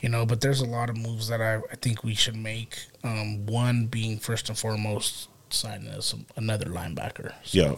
You 0.00 0.08
know, 0.08 0.26
but 0.26 0.40
there's 0.40 0.60
a 0.60 0.66
lot 0.66 0.90
of 0.90 0.96
moves 0.96 1.28
that 1.28 1.40
I, 1.40 1.56
I 1.56 1.76
think 1.80 2.02
we 2.02 2.14
should 2.14 2.36
make. 2.36 2.86
Um, 3.02 3.46
one 3.46 3.86
being 3.86 4.18
first 4.18 4.48
and 4.48 4.58
foremost 4.58 5.28
signing 5.48 5.88
us 5.88 6.14
another 6.36 6.66
linebacker. 6.66 7.32
So 7.44 7.58
Yeah, 7.58 7.74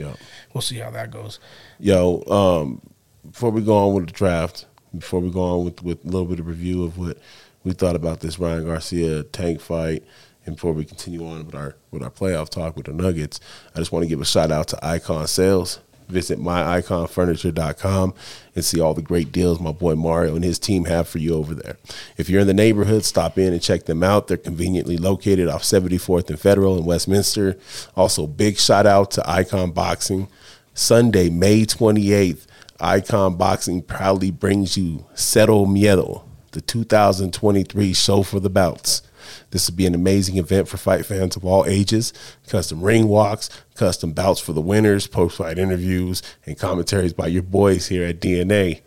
yeah. 0.00 0.14
we'll 0.52 0.62
see 0.62 0.76
how 0.76 0.90
that 0.90 1.10
goes. 1.10 1.38
Yo, 1.78 2.22
um, 2.26 2.80
before 3.28 3.50
we 3.50 3.62
go 3.62 3.76
on 3.76 3.94
with 3.94 4.06
the 4.06 4.12
draft, 4.12 4.66
before 4.96 5.20
we 5.20 5.30
go 5.30 5.42
on 5.42 5.64
with 5.64 5.82
with 5.82 6.04
a 6.04 6.08
little 6.08 6.26
bit 6.26 6.40
of 6.40 6.46
review 6.46 6.84
of 6.84 6.98
what 6.98 7.18
we 7.64 7.72
thought 7.72 7.96
about 7.96 8.20
this 8.20 8.38
Ryan 8.38 8.64
Garcia 8.64 9.22
tank 9.24 9.60
fight, 9.60 10.04
and 10.46 10.56
before 10.56 10.72
we 10.72 10.84
continue 10.84 11.26
on 11.26 11.46
with 11.46 11.54
our 11.54 11.76
with 11.90 12.02
our 12.02 12.10
playoff 12.10 12.48
talk 12.48 12.76
with 12.76 12.86
the 12.86 12.92
Nuggets, 12.92 13.40
I 13.74 13.78
just 13.78 13.92
want 13.92 14.02
to 14.04 14.08
give 14.08 14.20
a 14.20 14.24
shout 14.24 14.50
out 14.50 14.68
to 14.68 14.84
Icon 14.84 15.26
Sales. 15.26 15.80
Visit 16.10 16.38
myiconfurniture.com 16.38 18.14
and 18.54 18.64
see 18.64 18.80
all 18.80 18.94
the 18.94 19.02
great 19.02 19.32
deals 19.32 19.60
my 19.60 19.72
boy 19.72 19.94
Mario 19.94 20.34
and 20.34 20.44
his 20.44 20.58
team 20.58 20.84
have 20.84 21.08
for 21.08 21.18
you 21.18 21.34
over 21.34 21.54
there. 21.54 21.76
If 22.16 22.28
you're 22.28 22.40
in 22.40 22.46
the 22.46 22.54
neighborhood, 22.54 23.04
stop 23.04 23.38
in 23.38 23.52
and 23.52 23.62
check 23.62 23.84
them 23.84 24.02
out. 24.02 24.26
They're 24.26 24.36
conveniently 24.36 24.96
located 24.96 25.48
off 25.48 25.62
74th 25.62 26.28
and 26.30 26.38
Federal 26.40 26.78
in 26.78 26.84
Westminster. 26.84 27.56
Also, 27.96 28.26
big 28.26 28.58
shout 28.58 28.86
out 28.86 29.10
to 29.12 29.30
Icon 29.30 29.70
Boxing. 29.70 30.28
Sunday, 30.74 31.30
May 31.30 31.64
28th, 31.66 32.46
Icon 32.80 33.36
Boxing 33.36 33.82
proudly 33.82 34.30
brings 34.30 34.76
you 34.76 35.04
Cero 35.14 35.66
Miedo, 35.66 36.22
the 36.52 36.60
2023 36.60 37.92
show 37.92 38.22
for 38.22 38.40
the 38.40 38.50
bouts. 38.50 39.02
This 39.50 39.68
will 39.68 39.76
be 39.76 39.86
an 39.86 39.94
amazing 39.94 40.38
event 40.38 40.68
for 40.68 40.76
fight 40.76 41.06
fans 41.06 41.36
of 41.36 41.44
all 41.44 41.66
ages. 41.66 42.12
Custom 42.48 42.80
ring 42.80 43.08
walks, 43.08 43.50
custom 43.74 44.12
bouts 44.12 44.40
for 44.40 44.52
the 44.52 44.60
winners, 44.60 45.06
post 45.06 45.36
fight 45.36 45.58
interviews, 45.58 46.22
and 46.46 46.58
commentaries 46.58 47.12
by 47.12 47.26
your 47.26 47.42
boys 47.42 47.88
here 47.88 48.06
at 48.06 48.20
DNA. 48.20 48.80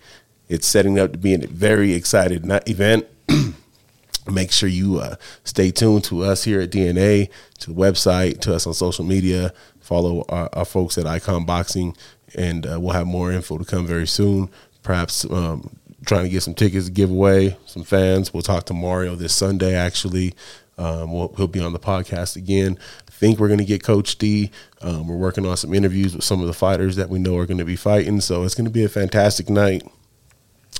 It's 0.49 0.67
setting 0.67 0.99
up 0.99 1.13
to 1.13 1.17
be 1.17 1.33
a 1.33 1.39
very 1.39 1.93
excited 1.93 2.43
event. 2.67 3.07
Make 4.31 4.51
sure 4.51 4.69
you 4.69 4.99
uh, 4.99 5.15
stay 5.43 5.71
tuned 5.71 6.05
to 6.05 6.23
us 6.23 6.43
here 6.43 6.61
at 6.61 6.69
DNA, 6.69 7.29
to 7.59 7.73
the 7.73 7.75
website, 7.75 8.39
to 8.41 8.55
us 8.55 8.65
on 8.65 8.73
social 8.73 9.03
media. 9.03 9.53
Follow 9.81 10.23
our, 10.29 10.49
our 10.53 10.65
folks 10.65 10.97
at 10.97 11.05
Icon 11.05 11.45
Boxing, 11.45 11.95
and 12.35 12.65
uh, 12.65 12.79
we'll 12.79 12.93
have 12.93 13.07
more 13.07 13.31
info 13.31 13.57
to 13.57 13.65
come 13.65 13.85
very 13.85 14.07
soon. 14.07 14.49
Perhaps 14.81 15.25
um, 15.25 15.77
trying 16.05 16.23
to 16.23 16.29
get 16.29 16.43
some 16.43 16.53
tickets 16.53 16.85
to 16.85 16.91
give 16.91 17.09
away, 17.09 17.57
some 17.65 17.83
fans. 17.83 18.33
We'll 18.33 18.43
talk 18.43 18.65
to 18.65 18.73
Mario 18.73 19.15
this 19.15 19.33
Sunday. 19.33 19.75
Actually, 19.75 20.33
um, 20.77 21.11
we'll, 21.11 21.33
he'll 21.37 21.47
be 21.47 21.59
on 21.59 21.73
the 21.73 21.79
podcast 21.79 22.35
again. 22.35 22.77
I 23.07 23.11
think 23.11 23.39
we're 23.39 23.47
going 23.47 23.59
to 23.59 23.65
get 23.65 23.83
Coach 23.83 24.17
D. 24.17 24.51
Um, 24.81 25.07
we're 25.07 25.15
working 25.15 25.45
on 25.45 25.57
some 25.57 25.73
interviews 25.73 26.15
with 26.15 26.23
some 26.23 26.41
of 26.41 26.47
the 26.47 26.53
fighters 26.53 26.95
that 26.95 27.09
we 27.09 27.19
know 27.19 27.37
are 27.37 27.45
going 27.45 27.57
to 27.57 27.65
be 27.65 27.75
fighting. 27.75 28.21
So 28.21 28.43
it's 28.43 28.55
going 28.55 28.65
to 28.65 28.71
be 28.71 28.83
a 28.83 28.89
fantastic 28.89 29.49
night. 29.49 29.87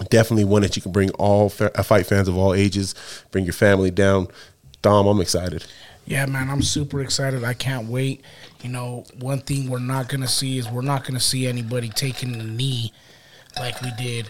Definitely 0.10 0.46
one 0.46 0.64
that 0.64 0.76
you 0.76 0.82
can 0.82 0.92
bring 0.92 1.12
all 1.12 1.50
fa- 1.50 1.78
uh, 1.78 1.84
fight 1.84 2.06
fans 2.08 2.28
of 2.28 2.36
all 2.36 2.54
ages. 2.54 2.96
Bring 3.32 3.46
your 3.46 3.54
family 3.54 3.92
down. 3.92 4.28
Dom, 4.82 5.06
I'm 5.06 5.22
excited. 5.22 5.66
Yeah, 6.06 6.26
man, 6.26 6.50
I'm 6.50 6.64
super 6.64 7.00
excited. 7.02 7.44
I 7.44 7.54
can't 7.54 7.88
wait. 7.88 8.22
You 8.62 8.70
know, 8.70 9.06
one 9.20 9.40
thing 9.40 9.70
we're 9.70 9.80
not 9.80 10.10
gonna 10.10 10.28
see 10.28 10.58
is 10.58 10.70
we're 10.70 10.82
not 10.82 11.06
gonna 11.06 11.20
see 11.20 11.48
anybody 11.48 11.88
taking 11.88 12.38
the 12.38 12.44
knee 12.44 12.92
like 13.58 13.82
we 13.82 13.92
did 13.98 14.30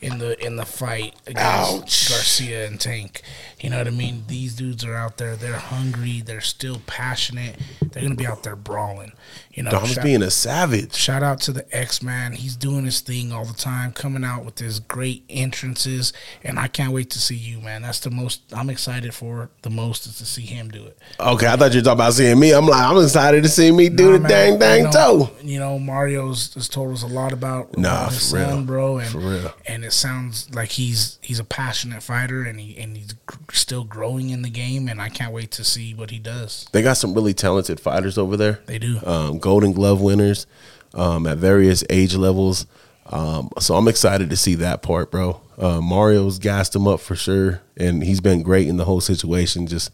in 0.00 0.18
the 0.18 0.42
in 0.44 0.56
the 0.56 0.64
fight 0.64 1.14
against 1.26 1.72
Ouch. 1.72 2.08
Garcia 2.08 2.66
and 2.66 2.80
Tank. 2.80 3.22
You 3.60 3.68
know 3.70 3.78
what 3.78 3.86
I 3.86 3.90
mean? 3.90 4.24
These 4.28 4.54
dudes 4.54 4.84
are 4.84 4.94
out 4.94 5.18
there. 5.18 5.36
They're 5.36 5.58
hungry. 5.58 6.22
They're 6.24 6.40
still 6.40 6.80
passionate. 6.86 7.56
They're 7.92 8.02
gonna 8.02 8.14
be 8.14 8.26
out 8.26 8.42
there 8.42 8.56
brawling. 8.56 9.12
You 9.52 9.64
know, 9.64 9.70
Dom's 9.72 9.92
shout, 9.92 10.04
being 10.04 10.22
a 10.22 10.30
savage. 10.30 10.94
shout 10.94 11.22
out 11.22 11.40
to 11.42 11.52
the 11.52 11.66
X 11.76 12.02
Man. 12.02 12.32
He's 12.32 12.56
doing 12.56 12.84
his 12.86 13.00
thing 13.00 13.32
all 13.32 13.44
the 13.44 13.52
time, 13.52 13.92
coming 13.92 14.24
out 14.24 14.44
with 14.44 14.58
his 14.58 14.80
great 14.80 15.24
entrances, 15.28 16.12
and 16.42 16.58
I 16.58 16.68
can't 16.68 16.92
wait 16.92 17.10
to 17.10 17.18
see 17.18 17.34
you, 17.34 17.60
man. 17.60 17.82
That's 17.82 18.00
the 18.00 18.10
most 18.10 18.40
I'm 18.54 18.70
excited 18.70 19.12
for. 19.12 19.50
The 19.62 19.70
most 19.70 20.06
is 20.06 20.16
to 20.18 20.24
see 20.24 20.42
him 20.42 20.68
do 20.70 20.84
it. 20.86 20.96
Okay, 21.18 21.46
I 21.46 21.56
thought 21.56 21.72
you 21.72 21.80
were 21.80 21.84
talking 21.84 21.98
about 21.98 22.14
seeing 22.14 22.38
me. 22.40 22.52
I'm 22.52 22.66
like, 22.66 22.80
I'm 22.82 22.96
excited 23.02 23.42
to 23.42 23.48
see 23.48 23.70
me 23.70 23.88
do 23.90 24.06
Nah, 24.06 24.12
the 24.12 24.18
man, 24.20 24.30
dang 24.30 24.58
dang 24.58 24.78
you 24.78 24.84
know, 24.84 24.90
toe. 24.92 25.30
You 25.42 25.58
know, 25.58 25.78
Mario's 25.78 26.54
has 26.54 26.68
told 26.68 26.94
us 26.94 27.02
a 27.02 27.06
lot 27.08 27.32
about, 27.32 27.76
Nah, 27.76 28.08
his 28.08 28.30
for 28.30 28.36
real. 28.36 28.46
son, 28.48 28.64
bro, 28.66 28.98
and 28.98 29.08
For 29.10 29.18
real. 29.18 29.52
and 29.66 29.84
it 29.90 29.94
sounds 29.94 30.48
like 30.54 30.70
he's 30.70 31.18
he's 31.20 31.40
a 31.40 31.44
passionate 31.44 32.00
fighter, 32.00 32.44
and 32.44 32.60
he 32.60 32.78
and 32.80 32.96
he's 32.96 33.14
gr- 33.26 33.38
still 33.52 33.82
growing 33.82 34.30
in 34.30 34.42
the 34.42 34.48
game, 34.48 34.88
and 34.88 35.02
I 35.02 35.08
can't 35.08 35.32
wait 35.32 35.50
to 35.52 35.64
see 35.64 35.94
what 35.94 36.12
he 36.12 36.20
does. 36.20 36.68
They 36.70 36.80
got 36.80 36.92
some 36.92 37.12
really 37.12 37.34
talented 37.34 37.80
fighters 37.80 38.16
over 38.16 38.36
there. 38.36 38.60
They 38.66 38.78
do. 38.78 39.00
um, 39.04 39.38
Golden 39.40 39.72
Glove 39.72 40.00
winners 40.00 40.46
um, 40.94 41.26
at 41.26 41.38
various 41.38 41.82
age 41.90 42.14
levels. 42.14 42.66
Um, 43.06 43.50
so 43.58 43.74
I'm 43.74 43.88
excited 43.88 44.30
to 44.30 44.36
see 44.36 44.54
that 44.56 44.80
part, 44.80 45.10
bro. 45.10 45.40
Uh, 45.58 45.80
Mario's 45.80 46.38
gassed 46.38 46.76
him 46.76 46.86
up 46.86 47.00
for 47.00 47.16
sure, 47.16 47.60
and 47.76 48.04
he's 48.04 48.20
been 48.20 48.42
great 48.44 48.68
in 48.68 48.76
the 48.76 48.84
whole 48.84 49.00
situation. 49.00 49.66
Just 49.66 49.90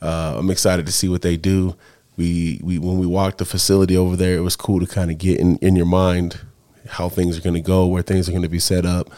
uh, 0.00 0.36
I'm 0.38 0.50
excited 0.50 0.86
to 0.86 0.92
see 0.92 1.10
what 1.10 1.20
they 1.20 1.36
do. 1.36 1.76
We 2.16 2.58
we 2.64 2.78
when 2.78 2.96
we 2.96 3.06
walked 3.06 3.36
the 3.36 3.44
facility 3.44 3.98
over 3.98 4.16
there, 4.16 4.36
it 4.38 4.40
was 4.40 4.56
cool 4.56 4.80
to 4.80 4.86
kind 4.86 5.10
of 5.10 5.18
get 5.18 5.38
in, 5.38 5.56
in 5.56 5.76
your 5.76 5.84
mind 5.84 6.40
how 6.88 7.08
things 7.08 7.38
are 7.38 7.42
going 7.42 7.54
to 7.54 7.60
go, 7.60 7.86
where 7.86 8.02
things 8.02 8.28
are 8.28 8.32
going 8.32 8.42
to 8.42 8.48
be 8.48 8.58
set 8.58 8.84
up. 8.86 9.10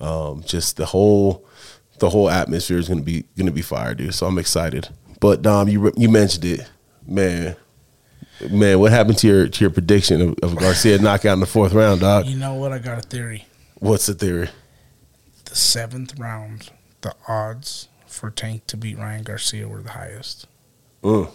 Um, 0.00 0.42
just 0.44 0.76
the 0.76 0.86
whole 0.86 1.44
the 1.98 2.10
whole 2.10 2.28
atmosphere 2.28 2.78
is 2.78 2.88
going 2.88 2.98
to 2.98 3.04
be 3.04 3.24
going 3.36 3.46
to 3.46 3.52
be 3.52 3.62
fire, 3.62 3.94
dude. 3.94 4.14
So 4.14 4.26
I'm 4.26 4.38
excited. 4.38 4.88
But 5.20 5.42
Dom, 5.42 5.68
you 5.68 5.92
you 5.96 6.08
mentioned 6.08 6.44
it, 6.44 6.70
man. 7.06 7.56
Man, 8.50 8.80
what 8.80 8.90
happened 8.90 9.18
to 9.18 9.26
your 9.26 9.48
to 9.48 9.60
your 9.60 9.70
prediction 9.70 10.20
of, 10.20 10.34
of 10.42 10.56
Garcia 10.56 10.98
knockout 10.98 11.34
in 11.34 11.40
the 11.40 11.46
fourth 11.46 11.72
round, 11.72 12.00
dog? 12.00 12.26
You 12.26 12.36
know 12.36 12.54
what? 12.54 12.72
I 12.72 12.78
got 12.78 12.98
a 12.98 13.02
theory. 13.02 13.46
What's 13.78 14.06
the 14.06 14.14
theory? 14.14 14.48
The 15.44 15.54
seventh 15.54 16.18
round, 16.18 16.70
the 17.02 17.14
odds 17.28 17.88
for 18.06 18.30
Tank 18.30 18.66
to 18.68 18.76
beat 18.76 18.98
Ryan 18.98 19.22
Garcia 19.22 19.68
were 19.68 19.82
the 19.82 19.92
highest. 19.92 20.46
Mm. 21.02 21.30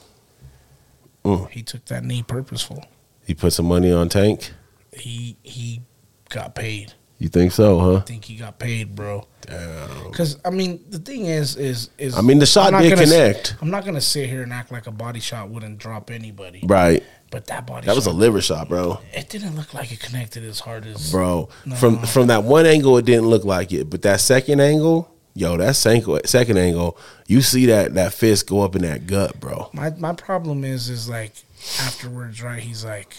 He 1.51 1.61
took 1.61 1.85
that 1.85 2.03
knee 2.03 2.23
purposeful. 2.23 2.85
He 3.25 3.33
put 3.35 3.53
some 3.53 3.67
money 3.67 3.91
on 3.91 4.09
Tank. 4.09 4.51
He 4.99 5.37
he 5.43 5.81
got 6.29 6.55
paid. 6.55 6.93
You 7.17 7.27
think 7.27 7.51
so, 7.51 7.79
huh? 7.79 7.95
I 7.97 7.99
think 8.01 8.23
he 8.23 8.35
got 8.37 8.59
paid, 8.59 8.95
bro. 8.95 9.27
Damn. 9.41 10.03
Because 10.09 10.37
I 10.45 10.51
mean, 10.51 10.83
the 10.89 10.99
thing 10.99 11.25
is, 11.25 11.57
is 11.57 11.89
is 11.97 12.17
I 12.17 12.21
mean, 12.21 12.39
the 12.39 12.45
shot 12.45 12.67
I'm 12.67 12.73
not 12.73 12.81
did 12.83 12.91
gonna 12.91 13.03
connect. 13.05 13.55
I'm 13.61 13.69
not 13.69 13.83
gonna 13.85 13.99
sit 13.99 14.29
here 14.29 14.41
and 14.43 14.53
act 14.53 14.71
like 14.71 14.87
a 14.87 14.91
body 14.91 15.19
shot 15.19 15.49
wouldn't 15.49 15.79
drop 15.79 16.11
anybody, 16.11 16.61
Right. 16.63 17.03
but 17.29 17.47
that 17.47 17.67
body 17.67 17.85
That 17.87 17.95
was 17.95 18.05
a 18.05 18.11
liver 18.11 18.39
shot, 18.41 18.69
bro. 18.69 18.99
it 19.13 19.27
didn't 19.27 19.57
look 19.57 19.73
like 19.73 19.91
it 19.91 19.99
connected 19.99 20.45
as 20.45 20.61
hard 20.61 20.85
as 20.85 21.11
Bro, 21.11 21.49
No. 21.65 21.75
from 21.75 21.99
from 22.03 22.27
that 22.27 22.45
one 22.45 22.65
angle, 22.65 22.97
it 22.97 23.03
didn't 23.05 23.27
look 23.27 23.43
like 23.43 23.73
it, 23.73 23.89
but 23.89 24.01
that 24.03 24.21
second 24.21 24.61
angle, 24.61 25.13
yo, 25.33 25.57
that 25.57 25.75
second 25.75 26.21
second 26.25 26.57
angle, 26.57 26.97
you 27.27 27.41
see 27.41 27.65
that 27.65 27.95
that 27.95 28.13
fist 28.13 28.47
go 28.47 28.61
up 28.61 28.77
in 28.77 28.83
that 28.83 29.07
gut, 29.07 29.41
bro. 29.41 29.69
My 29.73 29.89
my 29.97 30.13
problem 30.13 30.63
is 30.63 30.87
is 30.89 31.09
like 31.09 31.33
afterwards, 31.81 32.41
right? 32.41 32.61
He's 32.63 32.85
like, 32.85 33.13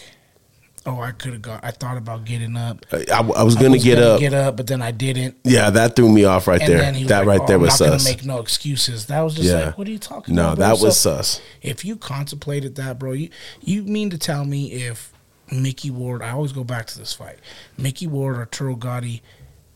"Oh, 0.90 1.00
I 1.00 1.12
could 1.12 1.32
have 1.34 1.42
got. 1.42 1.64
I 1.64 1.70
thought 1.70 1.96
about 1.96 2.24
getting 2.24 2.56
up. 2.56 2.84
I, 2.92 3.04
I 3.36 3.42
was 3.42 3.54
gonna 3.54 3.78
get 3.78 3.96
gonna 3.96 4.06
up. 4.14 4.20
get 4.20 4.34
up, 4.34 4.56
but 4.56 4.66
then 4.66 4.82
I 4.82 4.90
didn't." 4.90 5.36
yeah, 5.44 5.70
that 5.70 5.94
threw 5.96 6.08
me 6.10 6.24
off 6.24 6.46
right 6.48 6.60
And 6.60 6.68
there. 6.70 7.06
That 7.06 7.18
like, 7.20 7.26
right 7.26 7.40
"Oh, 7.42 7.46
there 7.46 7.56
I'm 7.56 7.62
was 7.62 7.80
not 7.80 8.00
sus. 8.00 8.04
make 8.04 8.24
no 8.24 8.38
excuses. 8.40 9.06
That 9.06 9.20
was 9.20 9.34
just 9.34 9.48
Yeah. 9.48 9.66
like, 9.66 9.78
what 9.78 9.86
are 9.88 9.90
you 9.92 9.98
talking 9.98 10.34
No, 10.34 10.46
about? 10.52 10.56
bro? 10.56 10.66
that 10.66 10.72
was 10.82 10.98
So, 10.98 11.16
sus. 11.16 11.40
If 11.62 11.84
you 11.84 11.96
contemplated 11.96 12.74
that, 12.76 12.98
bro, 12.98 13.12
you 13.12 13.30
you 13.62 13.82
mean 13.84 14.10
to 14.10 14.18
tell 14.18 14.44
me 14.44 14.72
if 14.72 15.12
Micky 15.52 15.90
Ward? 15.90 16.22
I 16.22 16.30
always 16.30 16.52
go 16.52 16.64
back 16.64 16.86
to 16.88 16.98
this 16.98 17.12
fight. 17.12 17.38
Micky 17.78 18.06
Ward 18.06 18.36
or 18.38 18.46
Turo 18.46 18.78
Gatti 18.78 19.22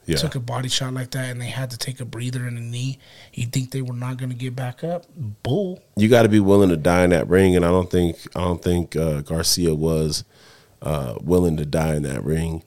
Yeah. 0.06 0.16
took 0.16 0.34
a 0.34 0.40
body 0.40 0.68
shot 0.68 0.92
like 0.94 1.10
that, 1.12 1.30
and 1.30 1.40
they 1.40 1.46
had 1.46 1.70
to 1.70 1.78
take 1.78 1.98
a 1.98 2.04
breather 2.04 2.46
in 2.46 2.56
a 2.58 2.60
knee. 2.60 2.98
You 3.32 3.46
think 3.46 3.70
they 3.70 3.80
were 3.80 3.94
not 3.94 4.18
going 4.18 4.28
to 4.30 4.36
get 4.36 4.54
back 4.54 4.84
up? 4.84 5.06
Bull. 5.42 5.80
you 5.96 6.08
got 6.08 6.22
to 6.24 6.28
be 6.28 6.40
willing 6.40 6.68
to 6.68 6.76
die 6.76 7.04
in 7.04 7.10
that 7.10 7.26
ring, 7.28 7.56
and 7.56 7.64
I 7.64 7.68
don't 7.70 7.90
think 7.90 8.16
I 8.36 8.40
don't 8.40 8.62
think 8.62 8.94
uh, 8.96 9.22
Garcia 9.22 9.74
was 9.74 10.22
uh, 10.82 11.16
willing 11.22 11.56
to 11.56 11.64
die 11.64 11.94
in 11.94 12.02
that 12.02 12.22
ring, 12.24 12.62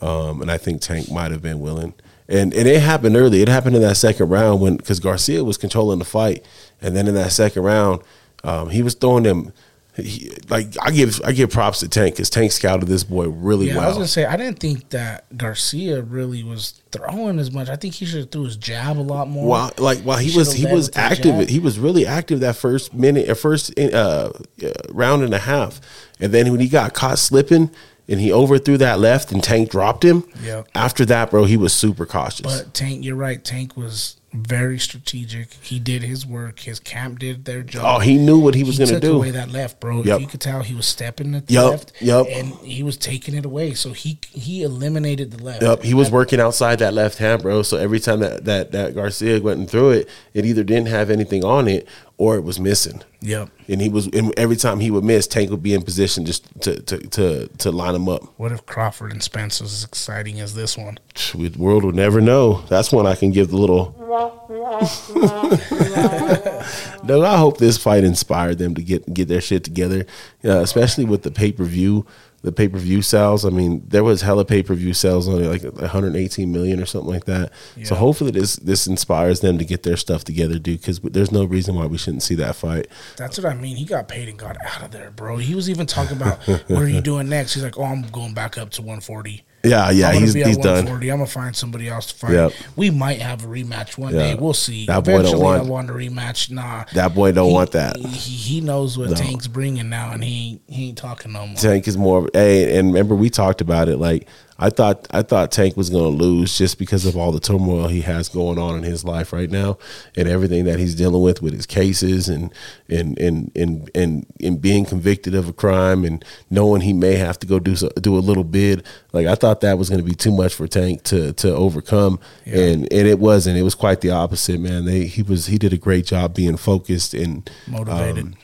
um, 0.00 0.42
and 0.42 0.50
I 0.50 0.56
think 0.58 0.80
Tank 0.80 1.10
might 1.10 1.30
have 1.30 1.42
been 1.42 1.60
willing. 1.60 1.94
And 2.28 2.54
and 2.54 2.68
it 2.68 2.80
happened 2.80 3.16
early. 3.16 3.42
It 3.42 3.48
happened 3.48 3.76
in 3.76 3.82
that 3.82 3.96
second 3.96 4.28
round 4.28 4.60
when 4.60 4.76
because 4.76 5.00
Garcia 5.00 5.42
was 5.44 5.56
controlling 5.56 5.98
the 5.98 6.04
fight, 6.04 6.44
and 6.80 6.96
then 6.96 7.08
in 7.08 7.14
that 7.14 7.32
second 7.32 7.62
round, 7.62 8.02
um, 8.44 8.70
he 8.70 8.82
was 8.82 8.94
throwing 8.94 9.24
them. 9.24 9.52
He, 9.96 10.32
like 10.48 10.68
I 10.80 10.90
give 10.92 11.20
I 11.24 11.32
give 11.32 11.50
props 11.50 11.80
to 11.80 11.88
Tank 11.88 12.14
because 12.14 12.30
Tank 12.30 12.52
scouted 12.52 12.88
this 12.88 13.04
boy 13.04 13.28
really 13.28 13.68
Yeah, 13.68 13.80
I 13.80 13.88
was 13.88 13.96
gonna 13.96 14.06
say 14.06 14.24
I 14.24 14.36
didn't 14.36 14.60
think 14.60 14.90
that 14.90 15.36
Garcia 15.36 16.00
really 16.02 16.44
was 16.44 16.80
throwing 16.92 17.38
as 17.38 17.50
much. 17.50 17.68
I 17.68 17.76
think 17.76 17.94
he 17.94 18.06
should 18.06 18.20
have 18.20 18.30
threw 18.30 18.44
his 18.44 18.56
jab 18.56 18.98
a 18.98 19.02
lot 19.02 19.28
more. 19.28 19.46
While 19.46 19.72
like 19.78 19.98
while 20.00 20.18
he 20.18 20.30
He 20.30 20.38
was 20.38 20.52
he 20.52 20.66
was 20.66 20.90
active, 20.94 21.48
he 21.48 21.58
was 21.58 21.78
really 21.78 22.06
active 22.06 22.40
that 22.40 22.56
first 22.56 22.94
minute, 22.94 23.28
uh, 23.28 23.34
first 23.34 23.78
uh, 23.78 24.30
uh, 24.62 24.72
round 24.90 25.24
and 25.24 25.34
a 25.34 25.38
half, 25.38 25.80
and 26.20 26.32
then 26.32 26.50
when 26.50 26.60
he 26.60 26.68
got 26.68 26.94
caught 26.94 27.18
slipping 27.18 27.70
and 28.08 28.20
he 28.20 28.32
overthrew 28.32 28.76
that 28.76 28.98
left 28.98 29.30
and 29.32 29.42
Tank 29.42 29.70
dropped 29.70 30.04
him. 30.04 30.24
Yep. 30.42 30.68
After 30.74 31.04
that, 31.06 31.30
bro, 31.30 31.44
he 31.44 31.56
was 31.56 31.72
super 31.72 32.04
cautious. 32.06 32.42
But 32.42 32.74
Tank, 32.74 33.04
you're 33.04 33.16
right. 33.16 33.42
Tank 33.42 33.76
was 33.76 34.16
very 34.32 34.78
strategic. 34.78 35.52
He 35.54 35.78
did 35.80 36.02
his 36.02 36.24
work. 36.24 36.60
His 36.60 36.78
camp 36.78 37.18
did 37.18 37.44
their 37.44 37.62
job. 37.62 37.82
oh, 37.84 37.98
he 37.98 38.16
knew 38.16 38.38
what 38.38 38.54
he 38.54 38.62
was 38.62 38.78
going 38.78 38.90
to 38.90 39.00
do. 39.00 39.16
away 39.16 39.32
that 39.32 39.50
left, 39.50 39.80
bro. 39.80 40.02
Yep. 40.02 40.16
If 40.16 40.20
you 40.22 40.26
could 40.28 40.40
tell, 40.40 40.62
he 40.62 40.74
was 40.74 40.86
stepping 40.86 41.34
at 41.34 41.46
the 41.48 41.54
Yep, 41.54 41.70
left. 41.70 41.92
yep. 42.00 42.26
And 42.30 42.54
he 42.56 42.82
was 42.82 42.96
taking 42.96 43.34
it 43.34 43.44
away. 43.44 43.74
So 43.74 43.92
he 43.92 44.18
he 44.30 44.62
eliminated 44.62 45.32
the 45.32 45.42
left. 45.42 45.62
Yep, 45.62 45.82
he 45.82 45.94
was 45.94 46.10
working 46.10 46.40
outside 46.40 46.78
that 46.78 46.94
left 46.94 47.18
hand, 47.18 47.42
bro. 47.42 47.62
So 47.62 47.76
every 47.76 47.98
time 48.00 48.20
that, 48.20 48.44
that, 48.44 48.72
that 48.72 48.94
Garcia 48.94 49.40
went 49.40 49.58
and 49.58 49.68
threw 49.68 49.90
it, 49.90 50.08
it 50.32 50.46
either 50.46 50.62
didn't 50.62 50.88
have 50.88 51.10
anything 51.10 51.44
on 51.44 51.66
it 51.66 51.88
or 52.20 52.36
it 52.36 52.42
was 52.42 52.60
missing. 52.60 53.02
Yep. 53.22 53.48
And 53.66 53.80
he 53.80 53.88
was, 53.88 54.06
and 54.08 54.38
every 54.38 54.56
time 54.56 54.80
he 54.80 54.90
would 54.90 55.04
miss, 55.04 55.26
Tank 55.26 55.50
would 55.50 55.62
be 55.62 55.72
in 55.72 55.80
position 55.80 56.26
just 56.26 56.44
to 56.60 56.78
to 56.82 56.98
to, 56.98 57.48
to 57.48 57.70
line 57.70 57.94
him 57.94 58.10
up. 58.10 58.24
What 58.36 58.52
if 58.52 58.66
Crawford 58.66 59.10
and 59.10 59.22
Spence 59.22 59.58
was 59.58 59.72
as 59.72 59.84
exciting 59.84 60.38
as 60.38 60.54
this 60.54 60.76
one? 60.76 60.98
The 61.34 61.48
world 61.56 61.82
will 61.82 61.92
never 61.92 62.20
know. 62.20 62.62
That's 62.68 62.92
one 62.92 63.06
I 63.06 63.14
can 63.14 63.30
give 63.30 63.48
the 63.48 63.56
little. 63.56 63.96
no, 67.04 67.24
I 67.24 67.38
hope 67.38 67.56
this 67.56 67.78
fight 67.78 68.04
inspired 68.04 68.58
them 68.58 68.74
to 68.74 68.82
get 68.82 69.14
get 69.14 69.28
their 69.28 69.40
shit 69.40 69.64
together, 69.64 70.04
uh, 70.44 70.58
especially 70.58 71.06
with 71.06 71.22
the 71.22 71.30
pay 71.30 71.52
per 71.52 71.64
view. 71.64 72.04
The 72.42 72.52
pay 72.52 72.68
per 72.68 72.78
view 72.78 73.02
sales. 73.02 73.44
I 73.44 73.50
mean, 73.50 73.84
there 73.86 74.02
was 74.02 74.22
hella 74.22 74.46
pay 74.46 74.62
per 74.62 74.74
view 74.74 74.94
sales 74.94 75.28
on 75.28 75.42
it, 75.42 75.46
like 75.46 75.62
118 75.62 76.50
million 76.50 76.80
or 76.80 76.86
something 76.86 77.10
like 77.10 77.26
that. 77.26 77.52
So 77.84 77.94
hopefully 77.94 78.30
this 78.30 78.56
this 78.56 78.86
inspires 78.86 79.40
them 79.40 79.58
to 79.58 79.64
get 79.64 79.82
their 79.82 79.96
stuff 79.96 80.24
together, 80.24 80.58
dude. 80.58 80.80
Because 80.80 81.00
there's 81.00 81.32
no 81.32 81.44
reason 81.44 81.74
why 81.74 81.84
we 81.84 81.98
shouldn't 81.98 82.22
see 82.22 82.36
that 82.36 82.56
fight. 82.56 82.86
That's 83.18 83.36
what 83.36 83.46
I 83.46 83.54
mean. 83.54 83.76
He 83.76 83.84
got 83.84 84.08
paid 84.08 84.28
and 84.28 84.38
got 84.38 84.56
out 84.64 84.82
of 84.84 84.90
there, 84.90 85.10
bro. 85.10 85.36
He 85.36 85.54
was 85.54 85.68
even 85.68 85.86
talking 85.86 86.16
about 86.16 86.38
what 86.46 86.82
are 86.82 86.88
you 86.88 87.02
doing 87.02 87.28
next? 87.28 87.54
He's 87.54 87.62
like, 87.62 87.78
oh, 87.78 87.84
I'm 87.84 88.02
going 88.08 88.32
back 88.32 88.56
up 88.56 88.70
to 88.70 88.80
140. 88.80 89.44
Yeah, 89.62 89.90
yeah, 89.90 90.12
he's 90.12 90.32
he's 90.32 90.56
done. 90.56 90.88
I'm 90.88 91.00
gonna 91.00 91.26
find 91.26 91.54
somebody 91.54 91.88
else 91.88 92.06
to 92.06 92.14
fight. 92.14 92.32
Yep. 92.32 92.52
We 92.76 92.90
might 92.90 93.20
have 93.20 93.44
a 93.44 93.46
rematch 93.46 93.98
one 93.98 94.12
day. 94.12 94.34
We'll 94.34 94.54
see. 94.54 94.86
That 94.86 95.04
boy 95.04 95.12
don't 95.12 95.20
Eventually, 95.20 95.42
want- 95.42 95.62
I 95.62 95.66
want 95.66 95.90
a 95.90 95.92
rematch. 95.92 96.50
Nah, 96.50 96.84
That 96.94 97.14
boy 97.14 97.32
don't 97.32 97.48
he, 97.48 97.52
want 97.54 97.72
that. 97.72 97.96
He, 97.96 98.06
he 98.06 98.60
knows 98.62 98.96
what 98.96 99.10
No. 99.10 99.16
Tank's 99.16 99.46
bringing 99.48 99.90
now, 99.90 100.12
and 100.12 100.24
he 100.24 100.50
ain't, 100.52 100.62
he 100.66 100.88
ain't 100.88 100.98
talking 100.98 101.32
no 101.32 101.46
more. 101.46 101.56
Tank 101.56 101.86
is 101.88 101.98
more. 101.98 102.28
Hey, 102.32 102.78
and 102.78 102.88
remember 102.88 103.14
we 103.14 103.28
talked 103.28 103.60
about 103.60 103.88
it. 103.88 103.98
Like 103.98 104.28
I 104.62 104.68
thought 104.68 105.06
I 105.10 105.22
thought 105.22 105.50
Tank 105.50 105.74
was 105.74 105.88
going 105.88 106.04
to 106.04 106.22
lose 106.24 106.58
just 106.58 106.78
because 106.78 107.06
of 107.06 107.16
all 107.16 107.32
the 107.32 107.40
turmoil 107.40 107.88
he 107.88 108.02
has 108.02 108.28
going 108.28 108.58
on 108.58 108.76
in 108.76 108.82
his 108.82 109.04
life 109.04 109.32
right 109.32 109.50
now, 109.50 109.78
and 110.16 110.28
everything 110.28 110.66
that 110.66 110.78
he's 110.78 110.94
dealing 110.94 111.22
with 111.22 111.40
with 111.40 111.54
his 111.54 111.64
cases 111.64 112.28
and 112.28 112.52
and 112.88 113.18
and 113.18 113.50
and 113.56 113.90
and, 113.94 114.26
and 114.38 114.60
being 114.60 114.84
convicted 114.84 115.34
of 115.34 115.48
a 115.48 115.54
crime 115.54 116.04
and 116.04 116.22
knowing 116.50 116.82
he 116.82 116.92
may 116.92 117.14
have 117.14 117.38
to 117.38 117.46
go 117.46 117.58
do 117.58 117.74
so, 117.74 117.88
do 118.00 118.18
a 118.18 118.20
little 118.20 118.44
bid. 118.44 118.84
Like 119.14 119.26
I 119.26 119.34
thought 119.34 119.62
that 119.62 119.78
was 119.78 119.88
going 119.88 120.02
to 120.02 120.06
be 120.06 120.14
too 120.14 120.30
much 120.32 120.52
for 120.54 120.68
Tank 120.68 121.04
to 121.04 121.32
to 121.32 121.54
overcome, 121.54 122.20
Yeah. 122.44 122.58
and 122.58 122.92
and 122.92 123.08
it 123.08 123.18
wasn't. 123.18 123.56
It 123.56 123.62
was 123.62 123.74
quite 123.74 124.02
the 124.02 124.10
opposite, 124.10 124.60
man. 124.60 124.84
They 124.84 125.06
he 125.06 125.22
was 125.22 125.46
he 125.46 125.56
did 125.56 125.72
a 125.72 125.78
great 125.78 126.04
job 126.04 126.34
being 126.34 126.58
focused 126.58 127.14
and 127.14 127.48
Motivated. 127.66 128.24
um, 128.26 128.34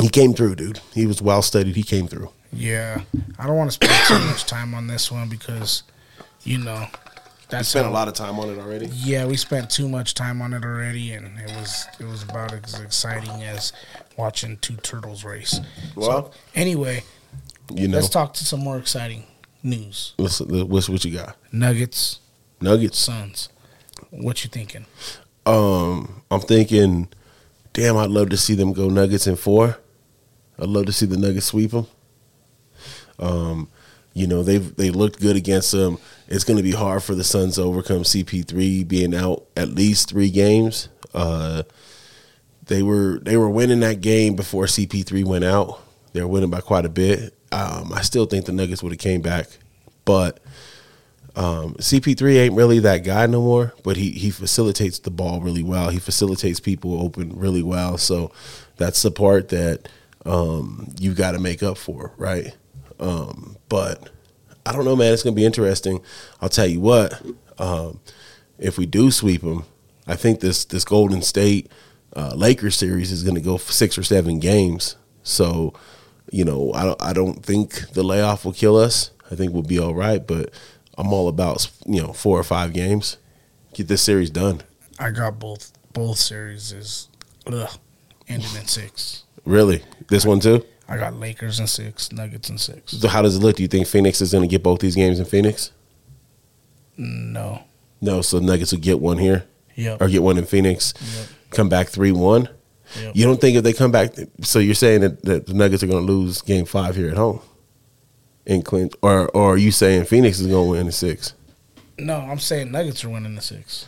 he 0.00 0.08
came 0.08 0.32
through, 0.32 0.54
dude. 0.54 0.80
He 0.94 1.04
was 1.06 1.20
well 1.20 1.42
studied. 1.42 1.76
He 1.76 1.82
came 1.82 2.06
through. 2.08 2.30
Yeah, 2.52 3.02
I 3.38 3.46
don't 3.46 3.56
want 3.56 3.70
to 3.70 3.74
spend 3.74 3.92
too 4.06 4.26
much 4.26 4.44
time 4.46 4.74
on 4.74 4.86
this 4.86 5.10
one 5.10 5.28
because, 5.28 5.82
you 6.42 6.58
know, 6.58 6.86
that's 7.48 7.72
how- 7.72 7.88
a 7.88 7.90
lot 7.90 8.08
of 8.08 8.14
time 8.14 8.38
on 8.40 8.48
it 8.50 8.58
already. 8.58 8.86
Yeah, 8.92 9.26
we 9.26 9.36
spent 9.36 9.70
too 9.70 9.88
much 9.88 10.14
time 10.14 10.42
on 10.42 10.52
it 10.52 10.64
already, 10.64 11.12
and 11.12 11.38
it 11.38 11.50
was 11.56 11.86
it 11.98 12.06
was 12.06 12.22
about 12.24 12.52
as 12.52 12.78
exciting 12.80 13.42
as 13.44 13.72
watching 14.16 14.56
two 14.58 14.76
turtles 14.76 15.24
race. 15.24 15.60
Well, 15.94 16.32
Anyway, 16.54 17.04
you 17.72 17.88
know, 17.88 17.98
let's 17.98 18.08
talk 18.08 18.34
to 18.34 18.44
some 18.44 18.60
more 18.60 18.78
exciting 18.78 19.24
news. 19.62 20.14
what's, 20.16 20.40
what's 20.40 20.88
what 20.88 21.04
you 21.04 21.16
got? 21.16 21.36
Nuggets, 21.52 22.18
Nuggets. 22.60 22.98
Suns. 22.98 23.48
What 24.10 24.42
you 24.44 24.50
thinking? 24.50 24.86
Um, 25.46 26.22
I'm 26.30 26.40
thinking, 26.40 27.08
damn, 27.72 27.96
I'd 27.96 28.10
love 28.10 28.30
to 28.30 28.36
see 28.36 28.54
them 28.54 28.72
go 28.72 28.88
Nuggets 28.88 29.26
in 29.26 29.36
four. 29.36 29.78
I'd 30.58 30.68
love 30.68 30.86
to 30.86 30.92
see 30.92 31.06
the 31.06 31.16
Nuggets 31.16 31.46
sweep 31.46 31.70
them. 31.70 31.86
Um, 33.20 33.68
you 34.12 34.26
know 34.26 34.42
they've 34.42 34.74
they 34.76 34.90
looked 34.90 35.20
good 35.20 35.36
against 35.36 35.72
them. 35.72 35.98
It's 36.28 36.44
going 36.44 36.56
to 36.56 36.62
be 36.62 36.72
hard 36.72 37.02
for 37.02 37.14
the 37.14 37.24
Suns 37.24 37.56
to 37.56 37.62
overcome 37.62 38.02
CP3 38.02 38.86
being 38.86 39.14
out 39.14 39.46
at 39.56 39.68
least 39.68 40.10
three 40.10 40.30
games. 40.30 40.88
Uh, 41.14 41.62
they 42.66 42.82
were 42.82 43.20
they 43.22 43.36
were 43.36 43.50
winning 43.50 43.80
that 43.80 44.00
game 44.00 44.36
before 44.36 44.64
CP3 44.64 45.24
went 45.24 45.44
out. 45.44 45.80
They 46.12 46.20
were 46.20 46.28
winning 46.28 46.50
by 46.50 46.60
quite 46.60 46.84
a 46.84 46.90
bit. 46.90 47.34
Um, 47.52 47.92
I 47.92 48.02
still 48.02 48.26
think 48.26 48.46
the 48.46 48.52
Nuggets 48.52 48.82
would 48.82 48.92
have 48.92 48.98
came 48.98 49.22
back, 49.22 49.46
but 50.04 50.40
um, 51.36 51.74
CP3 51.74 52.36
ain't 52.36 52.54
really 52.54 52.80
that 52.80 52.98
guy 52.98 53.26
no 53.26 53.40
more. 53.40 53.74
But 53.84 53.96
he 53.96 54.10
he 54.10 54.30
facilitates 54.30 54.98
the 54.98 55.10
ball 55.10 55.40
really 55.40 55.62
well. 55.62 55.90
He 55.90 55.98
facilitates 55.98 56.58
people 56.58 57.00
open 57.00 57.36
really 57.36 57.62
well. 57.62 57.96
So 57.96 58.32
that's 58.76 59.02
the 59.02 59.10
part 59.10 59.50
that 59.50 59.88
um, 60.26 60.92
you 60.98 61.14
got 61.14 61.32
to 61.32 61.38
make 61.38 61.62
up 61.62 61.78
for, 61.78 62.12
right? 62.16 62.56
Um, 63.00 63.56
but 63.68 64.08
I 64.64 64.72
don't 64.72 64.84
know, 64.84 64.94
man. 64.94 65.12
It's 65.12 65.24
gonna 65.24 65.34
be 65.34 65.44
interesting. 65.44 66.00
I'll 66.40 66.48
tell 66.48 66.66
you 66.66 66.80
what. 66.80 67.20
Um, 67.58 68.00
if 68.58 68.78
we 68.78 68.86
do 68.86 69.10
sweep 69.10 69.42
them, 69.42 69.64
I 70.06 70.16
think 70.16 70.40
this 70.40 70.64
this 70.64 70.84
Golden 70.84 71.22
State 71.22 71.70
uh, 72.14 72.34
Lakers 72.34 72.76
series 72.76 73.12
is 73.12 73.22
going 73.22 73.34
to 73.34 73.40
go 73.40 73.56
six 73.56 73.96
or 73.96 74.02
seven 74.02 74.38
games. 74.38 74.96
So, 75.22 75.72
you 76.30 76.44
know, 76.44 76.72
I 76.74 76.84
don't 76.84 77.02
I 77.02 77.12
don't 77.12 77.44
think 77.44 77.90
the 77.92 78.02
layoff 78.02 78.44
will 78.44 78.52
kill 78.52 78.76
us. 78.76 79.10
I 79.30 79.34
think 79.34 79.52
we'll 79.52 79.62
be 79.62 79.78
all 79.78 79.94
right. 79.94 80.24
But 80.24 80.52
I'm 80.98 81.12
all 81.12 81.28
about 81.28 81.70
you 81.86 82.02
know 82.02 82.12
four 82.12 82.38
or 82.38 82.44
five 82.44 82.72
games. 82.72 83.16
Get 83.74 83.88
this 83.88 84.02
series 84.02 84.30
done. 84.30 84.62
I 84.98 85.10
got 85.10 85.38
both 85.38 85.72
both 85.92 86.18
series 86.18 86.72
is 86.72 87.08
ugh, 87.46 87.70
ending 88.28 88.56
in 88.56 88.66
six. 88.66 89.24
Really, 89.44 89.82
this 90.08 90.26
one 90.26 90.40
too. 90.40 90.64
I 90.90 90.96
got 90.98 91.14
Lakers 91.14 91.60
in 91.60 91.66
six, 91.68 92.10
Nuggets 92.12 92.50
in 92.50 92.58
six. 92.58 92.92
So 92.92 93.06
how 93.08 93.22
does 93.22 93.36
it 93.36 93.40
look? 93.40 93.56
Do 93.56 93.62
you 93.62 93.68
think 93.68 93.86
Phoenix 93.86 94.20
is 94.20 94.32
going 94.32 94.42
to 94.42 94.48
get 94.48 94.62
both 94.62 94.80
these 94.80 94.96
games 94.96 95.18
in 95.20 95.24
Phoenix? 95.24 95.70
No. 96.96 97.62
No. 98.00 98.22
So 98.22 98.38
Nuggets 98.38 98.72
will 98.72 98.80
get 98.80 99.00
one 99.00 99.18
here 99.18 99.44
Yep. 99.76 100.02
or 100.02 100.08
get 100.08 100.22
one 100.22 100.36
in 100.36 100.44
Phoenix. 100.46 100.92
Yep. 101.16 101.26
Come 101.50 101.68
back 101.68 101.88
three 101.88 102.12
one. 102.12 102.48
Yep. 103.00 103.12
You 103.14 103.24
don't 103.24 103.40
think 103.40 103.56
if 103.56 103.62
they 103.62 103.72
come 103.72 103.92
back? 103.92 104.12
So 104.42 104.58
you're 104.58 104.74
saying 104.74 105.00
that, 105.02 105.22
that 105.24 105.46
the 105.46 105.54
Nuggets 105.54 105.82
are 105.82 105.86
going 105.86 106.04
to 106.06 106.12
lose 106.12 106.42
Game 106.42 106.64
Five 106.66 106.96
here 106.96 107.08
at 107.08 107.16
home 107.16 107.40
in 108.46 108.62
Clint, 108.62 108.94
or 109.02 109.28
or 109.30 109.54
are 109.54 109.56
you 109.56 109.70
saying 109.70 110.04
Phoenix 110.06 110.40
is 110.40 110.48
going 110.48 110.66
to 110.66 110.70
win 110.72 110.86
in 110.86 110.92
six? 110.92 111.34
No, 111.98 112.16
I'm 112.16 112.38
saying 112.38 112.72
Nuggets 112.72 113.04
are 113.04 113.08
winning 113.10 113.34
the 113.36 113.42
six. 113.42 113.86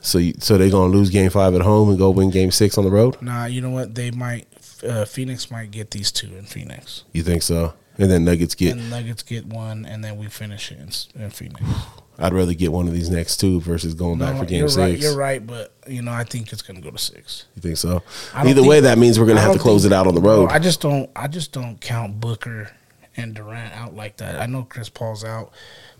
So 0.00 0.18
you, 0.18 0.34
so 0.38 0.56
they're 0.58 0.70
going 0.70 0.92
to 0.92 0.96
lose 0.98 1.10
Game 1.10 1.30
Five 1.30 1.54
at 1.54 1.62
home 1.62 1.88
and 1.88 1.98
go 1.98 2.10
win 2.10 2.30
Game 2.30 2.50
Six 2.50 2.76
on 2.78 2.84
the 2.84 2.90
road? 2.90 3.20
Nah, 3.22 3.46
you 3.46 3.60
know 3.60 3.70
what? 3.70 3.94
They 3.94 4.10
might. 4.10 4.46
Uh, 4.84 5.04
Phoenix 5.04 5.50
might 5.50 5.70
get 5.70 5.90
these 5.90 6.10
two 6.12 6.36
in 6.36 6.44
Phoenix, 6.44 7.04
You 7.12 7.22
think 7.22 7.42
so? 7.42 7.74
And 7.98 8.10
then 8.10 8.24
Nuggets 8.26 8.54
get. 8.54 8.72
and 8.76 8.90
Nuggets 8.90 9.22
get 9.22 9.46
one, 9.46 9.86
and 9.86 10.04
then 10.04 10.18
we 10.18 10.26
finish 10.26 10.70
it 10.70 10.78
in, 11.14 11.22
in 11.22 11.30
Phoenix. 11.30 11.62
I'd 12.18 12.32
rather 12.32 12.54
get 12.54 12.72
one 12.72 12.86
of 12.88 12.94
these 12.94 13.10
next 13.10 13.36
two 13.38 13.60
versus 13.60 13.92
going 13.94 14.18
back 14.18 14.38
for 14.38 14.46
Game 14.46 14.60
you're 14.60 14.68
Six. 14.68 14.78
right. 14.78 14.98
You're 14.98 15.16
right, 15.16 15.46
but 15.46 15.74
you 15.86 16.00
know 16.00 16.12
I 16.12 16.24
think 16.24 16.50
it's 16.52 16.62
gonna 16.62 16.80
go 16.80 16.90
to 16.90 16.96
six. 16.98 17.44
You 17.54 17.60
think 17.62 17.76
so? 17.76 18.02
Either 18.34 18.62
way, 18.62 18.80
that 18.80 18.96
means 18.96 19.18
we're 19.18 19.26
going 19.26 19.36
to 19.36 19.42
have 19.42 19.52
to 19.52 19.58
close 19.58 19.82
think- 19.82 19.92
it 19.92 19.94
out 19.96 20.06
on 20.06 20.14
the 20.14 20.22
road. 20.22 20.50
I 20.50 20.58
just 20.58 20.80
don't. 20.80 21.10
I 21.14 21.28
just 21.28 21.52
don't 21.52 21.78
count 21.80 22.18
Booker 22.20 22.70
and 23.18 23.34
Durant 23.34 23.74
out 23.74 23.94
like 23.94 24.16
that. 24.18 24.40
I 24.40 24.46
know 24.46 24.62
Chris 24.64 24.88
Paul's 24.88 25.24
out, 25.24 25.52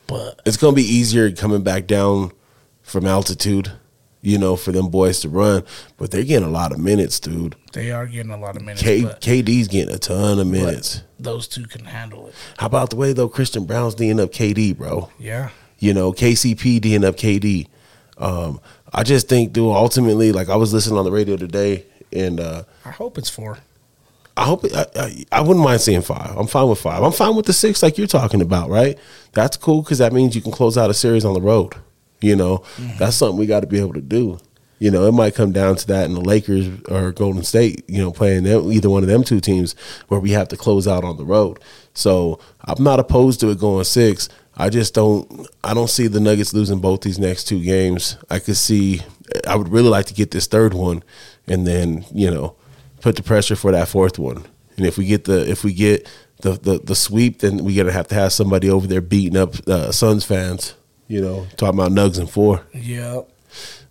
but 0.07 0.41
it's 0.47 0.57
going 0.57 0.75
to 0.75 0.77
be 0.77 0.87
easier 0.87 1.31
coming 1.33 1.63
back 1.63 1.87
down 1.87 2.33
from 2.83 3.05
altitude, 3.07 3.73
you 4.23 4.39
know, 4.39 4.57
for 4.57 4.73
them 4.73 4.89
boys 4.89 5.21
to 5.21 5.29
run. 5.29 5.63
But 5.97 6.11
they're 6.11 6.25
getting 6.25 6.49
a 6.49 6.51
lot 6.51 6.73
of 6.73 6.79
minutes, 6.79 7.21
dude. 7.21 7.55
they 7.73 7.91
are 7.93 8.07
getting 8.07 8.33
a 8.33 8.37
lot 8.39 8.57
of 8.57 8.63
minutes. 8.63 8.83
K, 8.83 9.03
KD's 9.03 9.69
getting 9.69 9.95
a 9.95 9.99
ton 9.99 10.39
of 10.39 10.47
minutes. 10.47 11.03
those 11.19 11.47
two 11.47 11.65
can 11.67 11.85
handle 11.85 12.29
it. 12.29 12.35
How 12.59 12.67
about 12.67 12.91
the 12.91 12.97
way 12.97 13.13
though 13.13 13.29
Christian 13.29 13.65
Braun's 13.65 13.95
D'ing 13.95 14.19
up 14.21 14.33
KD, 14.33 14.77
bro? 14.77 15.11
Yeah, 15.19 15.51
You 15.79 15.95
know, 15.95 16.13
KCP 16.13 16.81
D'ing 16.81 17.05
up 17.05 17.17
KD. 17.17 17.69
Um, 18.19 18.61
I 18.93 19.03
just 19.03 19.29
think, 19.29 19.53
dude, 19.53 19.65
ultimately, 19.75 20.33
like 20.33 20.49
I 20.49 20.57
was 20.57 20.73
listening 20.73 20.99
on 20.99 21.05
the 21.05 21.13
radio 21.13 21.37
today, 21.37 21.85
and 22.13 22.41
uh, 22.41 22.63
I 22.85 22.91
hope 22.91 23.19
it's 23.19 23.29
four. 23.29 23.59
I 24.39 24.45
hope 24.45 24.65
it, 24.65 24.75
I, 24.75 24.87
I, 24.97 25.25
I 25.33 25.41
wouldn't 25.41 25.65
mind 25.65 25.81
seeing 25.81 26.03
five. 26.03 26.37
I'm 26.37 26.47
fine 26.47 26.69
with 26.69 26.79
five. 26.79 27.03
I'm 27.03 27.13
fine 27.13 27.35
with 27.37 27.47
the 27.47 27.53
six, 27.53 27.83
like 27.83 27.97
you're 27.99 28.07
talking 28.07 28.41
about, 28.43 28.69
right? 28.71 28.99
That's 29.33 29.57
cool 29.57 29.83
because 29.83 29.99
that 29.99 30.13
means 30.13 30.35
you 30.37 30.43
can 30.43 30.53
close 30.53 30.77
out 30.79 30.91
a 30.91 30.95
series 30.95 31.25
on 31.25 31.35
the 31.35 31.41
road. 31.41 31.75
You 32.21 32.37
know, 32.37 32.65
that's 32.99 33.17
something 33.17 33.39
we 33.39 33.47
got 33.47 33.61
to 33.61 33.67
be 33.67 33.79
able 33.79 33.95
to 33.95 34.01
do. 34.01 34.39
You 34.79 34.91
know, 34.91 35.07
it 35.07 35.13
might 35.13 35.35
come 35.35 35.53
down 35.53 35.77
to 35.77 35.87
that 35.87 36.05
in 36.05 36.15
the 36.15 36.21
Lakers 36.21 36.69
or 36.89 37.13
Golden 37.13 37.43
State. 37.43 37.85
You 37.89 38.03
know, 38.03 38.13
playing 38.13 38.45
them, 38.45 38.71
either 38.73 38.91
one 38.91 39.03
of 39.03 39.09
them 39.09 39.25
two 39.25 39.41
teams 39.41 39.75
where 40.09 40.21
we 40.21 40.31
have 40.33 40.49
to 40.49 40.57
close 40.57 40.87
out 40.87 41.05
on 41.05 41.17
the 41.17 41.25
road. 41.25 41.61
So 41.95 42.39
I'm 42.65 42.83
not 42.83 43.01
opposed 43.01 43.41
to 43.41 43.51
it 43.51 43.59
going 43.59 43.85
six. 43.85 44.29
I 44.57 44.71
just 44.71 44.95
don't. 44.95 45.47
I 45.65 45.75
don't 45.75 45.91
see 45.91 46.07
the 46.07 46.21
Nuggets 46.21 46.55
losing 46.55 46.81
both 46.81 47.03
these 47.03 47.19
next 47.19 47.45
two 47.45 47.63
games. 47.63 48.17
I 48.31 48.39
could 48.39 48.57
see. 48.57 49.03
I 49.47 49.57
would 49.57 49.69
really 49.69 49.89
like 49.89 50.07
to 50.07 50.15
get 50.15 50.31
this 50.31 50.47
third 50.47 50.75
one, 50.75 51.03
and 51.47 51.67
then 51.67 52.05
you 52.13 52.31
know 52.31 52.57
put 53.01 53.17
the 53.17 53.23
pressure 53.23 53.57
for 53.57 53.73
that 53.73 53.89
fourth 53.89 54.19
one. 54.19 54.45
And 54.77 54.87
if 54.87 54.99
we 54.99 55.07
get 55.07 55.25
the 55.25 55.49
if 55.49 55.65
we 55.65 55.73
get 55.73 56.09
the 56.41 56.53
the, 56.53 56.79
the 56.79 56.95
sweep, 56.95 57.41
then 57.41 57.65
we're 57.65 57.83
gonna 57.83 57.93
have 57.93 58.09
to 58.09 58.15
have 58.15 58.33
somebody 58.33 58.69
over 58.71 58.87
there 58.87 59.01
beating 59.01 59.37
up 59.37 59.55
uh, 59.69 59.93
Suns 59.93 60.25
fans. 60.25 60.75
You 61.09 61.21
know, 61.21 61.47
talking 61.57 61.79
about 61.79 61.93
Nugs 61.93 62.19
and 62.19 62.29
four. 62.29 62.63
Yep, 62.75 63.29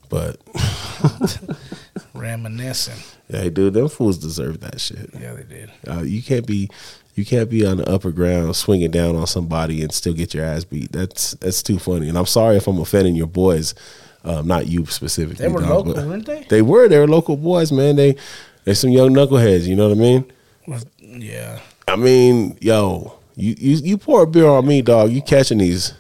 But 0.10 0.38
reminiscing. 2.14 2.96
hey, 3.30 3.50
dude, 3.50 3.74
them 3.74 3.88
fools 3.90 4.18
deserve 4.18 4.60
that 4.62 4.80
shit. 4.80 5.10
Yeah, 5.20 5.34
they 5.34 5.44
did. 5.44 5.72
Uh, 5.88 6.02
you 6.02 6.22
can't 6.22 6.46
be 6.46 6.70
you 7.16 7.26
can't 7.26 7.50
be 7.50 7.66
on 7.66 7.78
the 7.78 7.90
upper 7.90 8.12
ground 8.12 8.56
swinging 8.56 8.92
down 8.92 9.16
on 9.16 9.26
somebody 9.28 9.82
and 9.82 9.92
still 9.94 10.14
get 10.14 10.34
your 10.34 10.44
ass 10.46 10.64
beat. 10.66 10.92
That's 10.92 11.32
that's 11.36 11.64
too 11.64 11.80
funny. 11.80 12.10
And 12.10 12.18
I'm 12.18 12.26
sorry 12.26 12.58
if 12.58 12.68
I'm 12.68 12.80
offending 12.80 13.16
your 13.16 13.28
boys, 13.28 13.74
um, 14.24 14.48
not 14.48 14.68
you 14.68 14.86
specifically. 14.88 15.46
They 15.46 15.52
were 15.52 15.62
dog, 15.62 15.88
local, 15.88 16.08
weren't 16.08 16.26
they? 16.26 16.46
They 16.50 16.62
were. 16.62 16.88
They 16.90 17.00
were 17.00 17.08
local 17.08 17.38
boys, 17.38 17.72
man. 17.72 17.96
They 17.96 18.16
they're 18.66 18.76
some 18.76 18.90
young 18.90 19.12
knuckleheads. 19.12 19.64
You 19.66 19.76
know 19.76 19.88
what 19.90 19.98
I 19.98 20.02
mean? 20.02 20.32
Yeah, 21.00 21.60
I 21.88 21.96
mean, 21.96 22.58
yo, 22.60 23.18
you 23.36 23.56
you 23.58 23.76
you 23.78 23.98
pour 23.98 24.24
a 24.24 24.28
beer 24.28 24.48
on 24.48 24.68
me, 24.68 24.82
dog. 24.82 25.12
You 25.12 25.22
catching 25.22 25.60
these? 25.60 25.94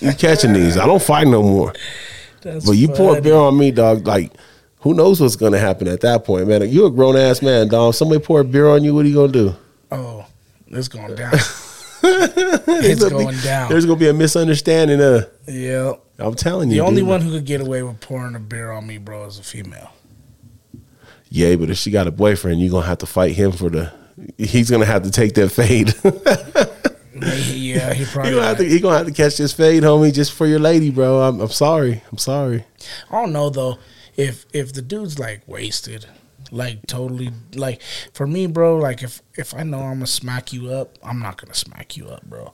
You 0.00 0.12
catching 0.12 0.52
these? 0.52 0.76
I 0.76 0.86
don't 0.86 1.02
fight 1.02 1.26
no 1.26 1.42
more. 1.42 1.72
that's 2.42 2.66
But 2.66 2.72
you 2.72 2.88
pour 2.88 3.16
a 3.18 3.20
beer 3.22 3.34
on 3.36 3.56
me, 3.58 3.70
dog. 3.70 4.06
Like, 4.06 4.32
who 4.80 4.94
knows 4.94 5.20
what's 5.20 5.36
gonna 5.36 5.58
happen 5.58 5.88
at 5.88 6.00
that 6.02 6.24
point, 6.24 6.48
man? 6.48 6.68
You 6.70 6.86
a 6.86 6.90
grown 6.90 7.16
ass 7.16 7.42
man, 7.42 7.68
dog. 7.68 7.94
Somebody 7.94 8.22
pour 8.24 8.40
a 8.40 8.44
beer 8.44 8.68
on 8.68 8.82
you, 8.84 8.94
what 8.94 9.04
are 9.04 9.08
you 9.08 9.14
gonna 9.14 9.32
do? 9.32 9.54
Oh, 9.90 10.24
it's 10.68 10.88
going 10.88 11.14
down. 11.14 11.32
it's 12.02 13.04
gonna 13.08 13.30
be- 13.30 13.40
down. 13.42 13.68
There's 13.70 13.84
gonna 13.86 13.98
be 13.98 14.08
a 14.08 14.14
misunderstanding. 14.14 15.00
Uh, 15.00 15.24
Yeah. 15.46 15.92
I'm 16.18 16.34
telling 16.34 16.68
you, 16.70 16.76
The 16.76 16.80
only 16.86 17.00
dude. 17.00 17.08
one 17.08 17.20
who 17.22 17.30
could 17.30 17.46
get 17.46 17.62
away 17.62 17.82
with 17.82 17.98
pouring 18.00 18.34
a 18.34 18.38
beer 18.40 18.70
on 18.70 18.86
me, 18.86 18.98
bro, 18.98 19.24
is 19.24 19.38
a 19.38 19.42
female. 19.42 19.90
Yeah, 21.30 21.56
but 21.56 21.70
if 21.70 21.78
she 21.78 21.90
got 21.90 22.06
a 22.06 22.10
boyfriend, 22.10 22.60
you're 22.60 22.70
gonna 22.70 22.86
have 22.86 22.98
to 22.98 23.06
fight 23.06 23.32
him 23.32 23.52
for 23.52 23.70
the. 23.70 23.92
He's 24.36 24.70
gonna 24.70 24.84
have 24.84 25.04
to 25.04 25.10
take 25.10 25.32
that 25.34 25.48
fade. 25.50 25.94
Yeah, 27.22 27.92
he 27.92 28.04
he 28.04 28.04
probably. 28.12 28.32
gonna 28.32 28.46
have 28.46 28.56
to. 28.58 28.64
He 28.64 28.80
gonna 28.80 28.98
have 28.98 29.06
to 29.06 29.12
catch 29.12 29.36
this 29.36 29.52
fade, 29.52 29.82
homie, 29.82 30.12
just 30.12 30.32
for 30.32 30.46
your 30.46 30.58
lady, 30.58 30.90
bro. 30.90 31.20
I'm, 31.20 31.40
I'm 31.40 31.48
sorry. 31.48 32.02
I'm 32.10 32.18
sorry. 32.18 32.64
I 33.10 33.20
don't 33.20 33.32
know 33.32 33.50
though. 33.50 33.78
If 34.16 34.46
if 34.52 34.72
the 34.72 34.82
dude's 34.82 35.18
like 35.18 35.42
wasted, 35.46 36.06
like 36.50 36.86
totally 36.86 37.30
like 37.54 37.82
for 38.12 38.26
me, 38.26 38.46
bro. 38.46 38.76
Like 38.76 39.02
if 39.02 39.22
if 39.36 39.54
I 39.54 39.62
know 39.62 39.80
I'm 39.80 39.94
gonna 39.94 40.06
smack 40.06 40.52
you 40.52 40.70
up, 40.72 40.98
I'm 41.02 41.20
not 41.20 41.40
gonna 41.40 41.54
smack 41.54 41.96
you 41.96 42.08
up, 42.08 42.22
bro. 42.24 42.52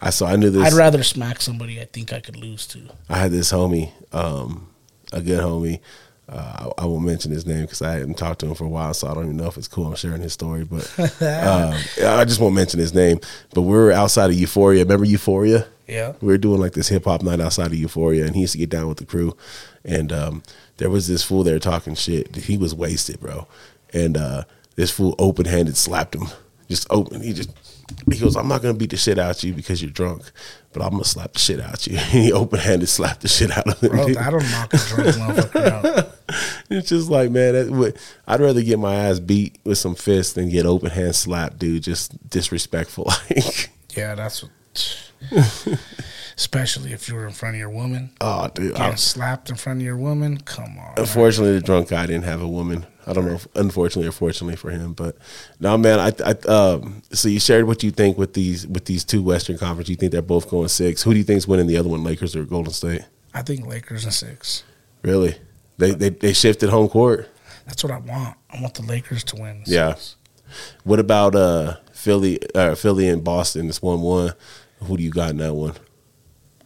I 0.00 0.10
saw. 0.10 0.26
I 0.28 0.36
knew 0.36 0.50
this. 0.50 0.62
I'd 0.62 0.76
rather 0.76 1.02
smack 1.02 1.40
somebody 1.40 1.80
I 1.80 1.84
think 1.86 2.12
I 2.12 2.20
could 2.20 2.36
lose 2.36 2.66
to. 2.68 2.88
I 3.08 3.18
had 3.18 3.30
this 3.32 3.52
homie, 3.52 3.90
um, 4.12 4.68
a 5.12 5.20
good 5.20 5.40
homie. 5.40 5.80
Uh, 6.28 6.70
I, 6.78 6.82
I 6.82 6.84
won't 6.84 7.04
mention 7.04 7.32
his 7.32 7.46
name 7.46 7.62
because 7.62 7.80
I 7.80 7.92
hadn't 7.92 8.18
talked 8.18 8.40
to 8.40 8.46
him 8.46 8.54
for 8.54 8.64
a 8.64 8.68
while, 8.68 8.92
so 8.92 9.08
I 9.08 9.14
don't 9.14 9.24
even 9.24 9.36
know 9.38 9.46
if 9.46 9.56
it's 9.56 9.68
cool. 9.68 9.86
I'm 9.86 9.94
sharing 9.94 10.20
his 10.20 10.34
story, 10.34 10.64
but 10.64 10.84
um, 10.98 11.74
I 12.02 12.24
just 12.24 12.40
won't 12.40 12.54
mention 12.54 12.80
his 12.80 12.92
name. 12.92 13.20
But 13.54 13.62
we 13.62 13.72
were 13.72 13.92
outside 13.92 14.30
of 14.30 14.36
Euphoria. 14.36 14.82
Remember 14.82 15.06
Euphoria? 15.06 15.66
Yeah. 15.86 16.12
We 16.20 16.28
were 16.28 16.38
doing 16.38 16.60
like 16.60 16.72
this 16.72 16.88
hip 16.88 17.04
hop 17.04 17.22
night 17.22 17.40
outside 17.40 17.68
of 17.68 17.74
Euphoria, 17.74 18.26
and 18.26 18.34
he 18.34 18.42
used 18.42 18.52
to 18.52 18.58
get 18.58 18.68
down 18.68 18.88
with 18.88 18.98
the 18.98 19.06
crew. 19.06 19.36
And 19.84 20.12
um, 20.12 20.42
there 20.76 20.90
was 20.90 21.08
this 21.08 21.22
fool 21.22 21.44
there 21.44 21.58
talking 21.58 21.94
shit. 21.94 22.36
He 22.36 22.58
was 22.58 22.74
wasted, 22.74 23.20
bro. 23.20 23.46
And 23.94 24.18
uh, 24.18 24.44
this 24.76 24.90
fool 24.90 25.14
open 25.18 25.46
handed 25.46 25.76
slapped 25.78 26.14
him. 26.14 26.26
Just 26.68 26.86
open. 26.90 27.22
He 27.22 27.32
just 27.32 27.50
he 28.10 28.18
goes, 28.18 28.36
I'm 28.36 28.48
not 28.48 28.62
gonna 28.62 28.74
beat 28.74 28.90
the 28.90 28.96
shit 28.96 29.18
out 29.18 29.38
of 29.38 29.44
you 29.44 29.54
because 29.54 29.80
you're 29.82 29.90
drunk, 29.90 30.30
but 30.72 30.82
I'm 30.82 30.90
gonna 30.90 31.04
slap 31.04 31.32
the 31.32 31.38
shit 31.38 31.60
out 31.60 31.86
of 31.86 31.92
you. 31.92 31.98
And 31.98 32.06
he 32.24 32.32
open 32.32 32.58
handed 32.58 32.88
slapped 32.88 33.22
the 33.22 33.28
shit 33.28 33.56
out 33.56 33.66
of 33.66 33.80
him. 33.80 33.90
Bro, 33.90 34.08
that'll 34.14 34.40
knock 34.40 34.74
a 34.74 34.76
drunk 34.76 35.08
motherfucker 35.16 35.96
out. 35.96 36.07
It's 36.78 36.90
just 36.90 37.08
like, 37.10 37.30
man, 37.30 37.54
that 37.54 37.70
would, 37.70 37.98
I'd 38.26 38.40
rather 38.40 38.62
get 38.62 38.78
my 38.78 38.94
ass 38.94 39.20
beat 39.20 39.58
with 39.64 39.78
some 39.78 39.94
fists 39.94 40.34
than 40.34 40.50
get 40.50 40.66
open 40.66 40.90
hand 40.90 41.14
slapped, 41.16 41.58
dude. 41.58 41.82
Just 41.82 42.28
disrespectful. 42.28 43.04
Like, 43.30 43.70
Yeah, 43.96 44.14
that's 44.14 44.42
what. 44.42 44.50
Especially 46.36 46.92
if 46.92 47.08
you 47.08 47.14
were 47.16 47.26
in 47.26 47.32
front 47.32 47.56
of 47.56 47.58
your 47.58 47.70
woman. 47.70 48.10
oh, 48.20 48.48
dude. 48.54 48.74
I- 48.74 48.78
Getting 48.78 48.96
slapped 48.96 49.50
in 49.50 49.56
front 49.56 49.80
of 49.80 49.84
your 49.84 49.96
woman. 49.96 50.38
Come 50.38 50.64
on. 50.66 50.74
man. 50.76 50.94
unfortunately, 50.98 51.54
the 51.58 51.64
drunk 51.64 51.88
guy 51.88 52.06
didn't 52.06 52.24
have 52.24 52.40
a 52.40 52.46
woman. 52.48 52.86
I 53.06 53.12
don't 53.14 53.24
know, 53.24 53.34
if, 53.34 53.48
unfortunately 53.54 54.06
or 54.06 54.12
fortunately 54.12 54.54
for 54.56 54.70
him, 54.70 54.92
but 54.92 55.16
no, 55.58 55.76
man. 55.78 55.98
I, 55.98 56.12
I, 56.24 56.32
um, 56.52 57.02
so 57.10 57.28
you 57.28 57.40
shared 57.40 57.64
what 57.66 57.82
you 57.82 57.90
think 57.90 58.18
with 58.18 58.34
these 58.34 58.66
with 58.66 58.84
these 58.84 59.02
two 59.02 59.22
Western 59.22 59.56
Conference. 59.56 59.88
You 59.88 59.96
think 59.96 60.12
they're 60.12 60.20
both 60.20 60.50
going 60.50 60.68
six. 60.68 61.02
Who 61.02 61.12
do 61.12 61.18
you 61.18 61.24
think's 61.24 61.48
winning 61.48 61.66
the 61.68 61.78
other 61.78 61.88
one, 61.88 62.04
Lakers 62.04 62.36
or 62.36 62.44
Golden 62.44 62.72
State? 62.72 63.00
I 63.32 63.40
think 63.42 63.66
Lakers 63.66 64.04
in 64.04 64.10
six. 64.10 64.62
Really? 65.02 65.36
They 65.78 65.92
they 65.92 66.10
they 66.10 66.32
shifted 66.32 66.70
home 66.70 66.88
court. 66.88 67.28
That's 67.66 67.82
what 67.82 67.92
I 67.92 67.98
want. 67.98 68.36
I 68.50 68.60
want 68.60 68.74
the 68.74 68.82
Lakers 68.82 69.24
to 69.24 69.36
win. 69.36 69.62
Yeah. 69.66 69.94
What 70.84 70.98
about 70.98 71.34
uh 71.34 71.76
Philly? 71.92 72.38
Uh, 72.54 72.74
Philly 72.74 73.08
and 73.08 73.22
Boston. 73.22 73.68
It's 73.68 73.80
one 73.80 74.00
one. 74.00 74.34
Who 74.84 74.96
do 74.96 75.02
you 75.02 75.10
got 75.10 75.30
in 75.30 75.38
that 75.38 75.54
one? 75.54 75.74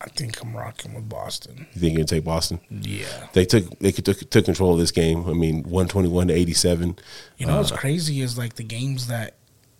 I 0.01 0.09
think 0.09 0.43
I'm 0.43 0.57
rocking 0.57 0.95
with 0.95 1.09
Boston. 1.09 1.67
You 1.75 1.81
think 1.81 1.93
you 1.93 1.99
can 1.99 2.07
take 2.07 2.25
Boston? 2.25 2.61
Yeah. 2.71 3.29
They 3.35 3.45
took 3.45 3.79
they 3.79 3.93
took, 3.93 4.19
took 4.31 4.45
control 4.45 4.73
of 4.73 4.81
this 4.81 4.91
game. 4.91 5.29
I 5.29 5.33
mean, 5.33 5.63
one 5.65 5.89
twenty 5.89 6.09
one 6.09 6.29
to 6.29 6.35
eighty 6.35 6.55
seven. 6.55 6.97
You 7.37 7.47
know 7.47 7.59
what's 7.59 7.71
crazy 7.71 8.21
is 8.21 8.37
like 8.37 8.55
the 8.55 8.65
games 8.65 9.07
that 9.07 9.37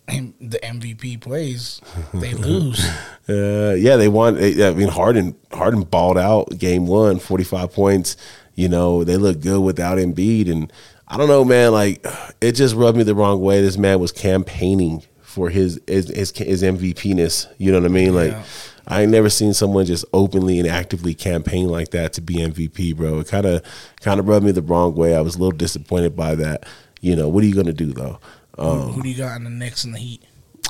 him, 0.07 0.33
the 0.39 0.59
MVP 0.59 1.21
plays, 1.21 1.81
they 2.13 2.33
lose. 2.33 2.85
Uh, 3.27 3.75
yeah, 3.77 3.95
they 3.95 4.07
won. 4.07 4.35
They, 4.35 4.65
I 4.65 4.73
mean, 4.73 4.89
Harden 4.89 5.35
Harden 5.51 5.83
balled 5.83 6.17
out 6.17 6.57
game 6.57 6.87
one, 6.87 7.19
45 7.19 7.73
points. 7.73 8.17
You 8.55 8.69
know, 8.69 9.03
they 9.03 9.17
look 9.17 9.41
good 9.41 9.61
without 9.61 9.97
Embiid, 9.97 10.51
and 10.51 10.71
I 11.07 11.17
don't 11.17 11.27
know, 11.27 11.43
man. 11.43 11.71
Like, 11.71 12.05
it 12.41 12.53
just 12.53 12.75
rubbed 12.75 12.97
me 12.97 13.03
the 13.03 13.15
wrong 13.15 13.41
way. 13.41 13.61
This 13.61 13.77
man 13.77 13.99
was 13.99 14.11
campaigning 14.11 15.03
for 15.21 15.49
his 15.49 15.79
his 15.87 16.09
his, 16.09 16.31
his 16.37 16.63
MVP 16.63 17.15
ness. 17.15 17.47
You 17.57 17.71
know 17.71 17.79
what 17.79 17.85
I 17.85 17.93
mean? 17.93 18.13
Like, 18.15 18.31
Yeah. 18.31 18.43
I 18.85 19.03
ain't 19.03 19.11
never 19.11 19.29
seen 19.29 19.53
someone 19.53 19.85
just 19.85 20.03
openly 20.11 20.59
and 20.59 20.67
actively 20.67 21.13
campaign 21.13 21.69
like 21.69 21.91
that 21.91 22.11
to 22.13 22.21
be 22.21 22.35
MVP, 22.35 22.97
bro. 22.97 23.19
It 23.19 23.27
kind 23.29 23.45
of 23.45 23.63
kind 24.01 24.19
of 24.19 24.27
rubbed 24.27 24.45
me 24.45 24.51
the 24.51 24.61
wrong 24.61 24.93
way. 24.93 25.15
I 25.15 25.21
was 25.21 25.35
a 25.35 25.39
little 25.39 25.57
disappointed 25.57 26.15
by 26.17 26.35
that. 26.35 26.65
You 26.99 27.15
know, 27.15 27.29
what 27.29 27.43
are 27.43 27.47
you 27.47 27.55
gonna 27.55 27.73
do 27.73 27.93
though? 27.93 28.19
Who 28.57 29.01
do 29.01 29.09
you 29.09 29.15
got 29.17 29.37
in 29.37 29.45
the 29.45 29.49
Knicks 29.49 29.83
and 29.83 29.95
the 29.95 29.99
Heat? 29.99 30.23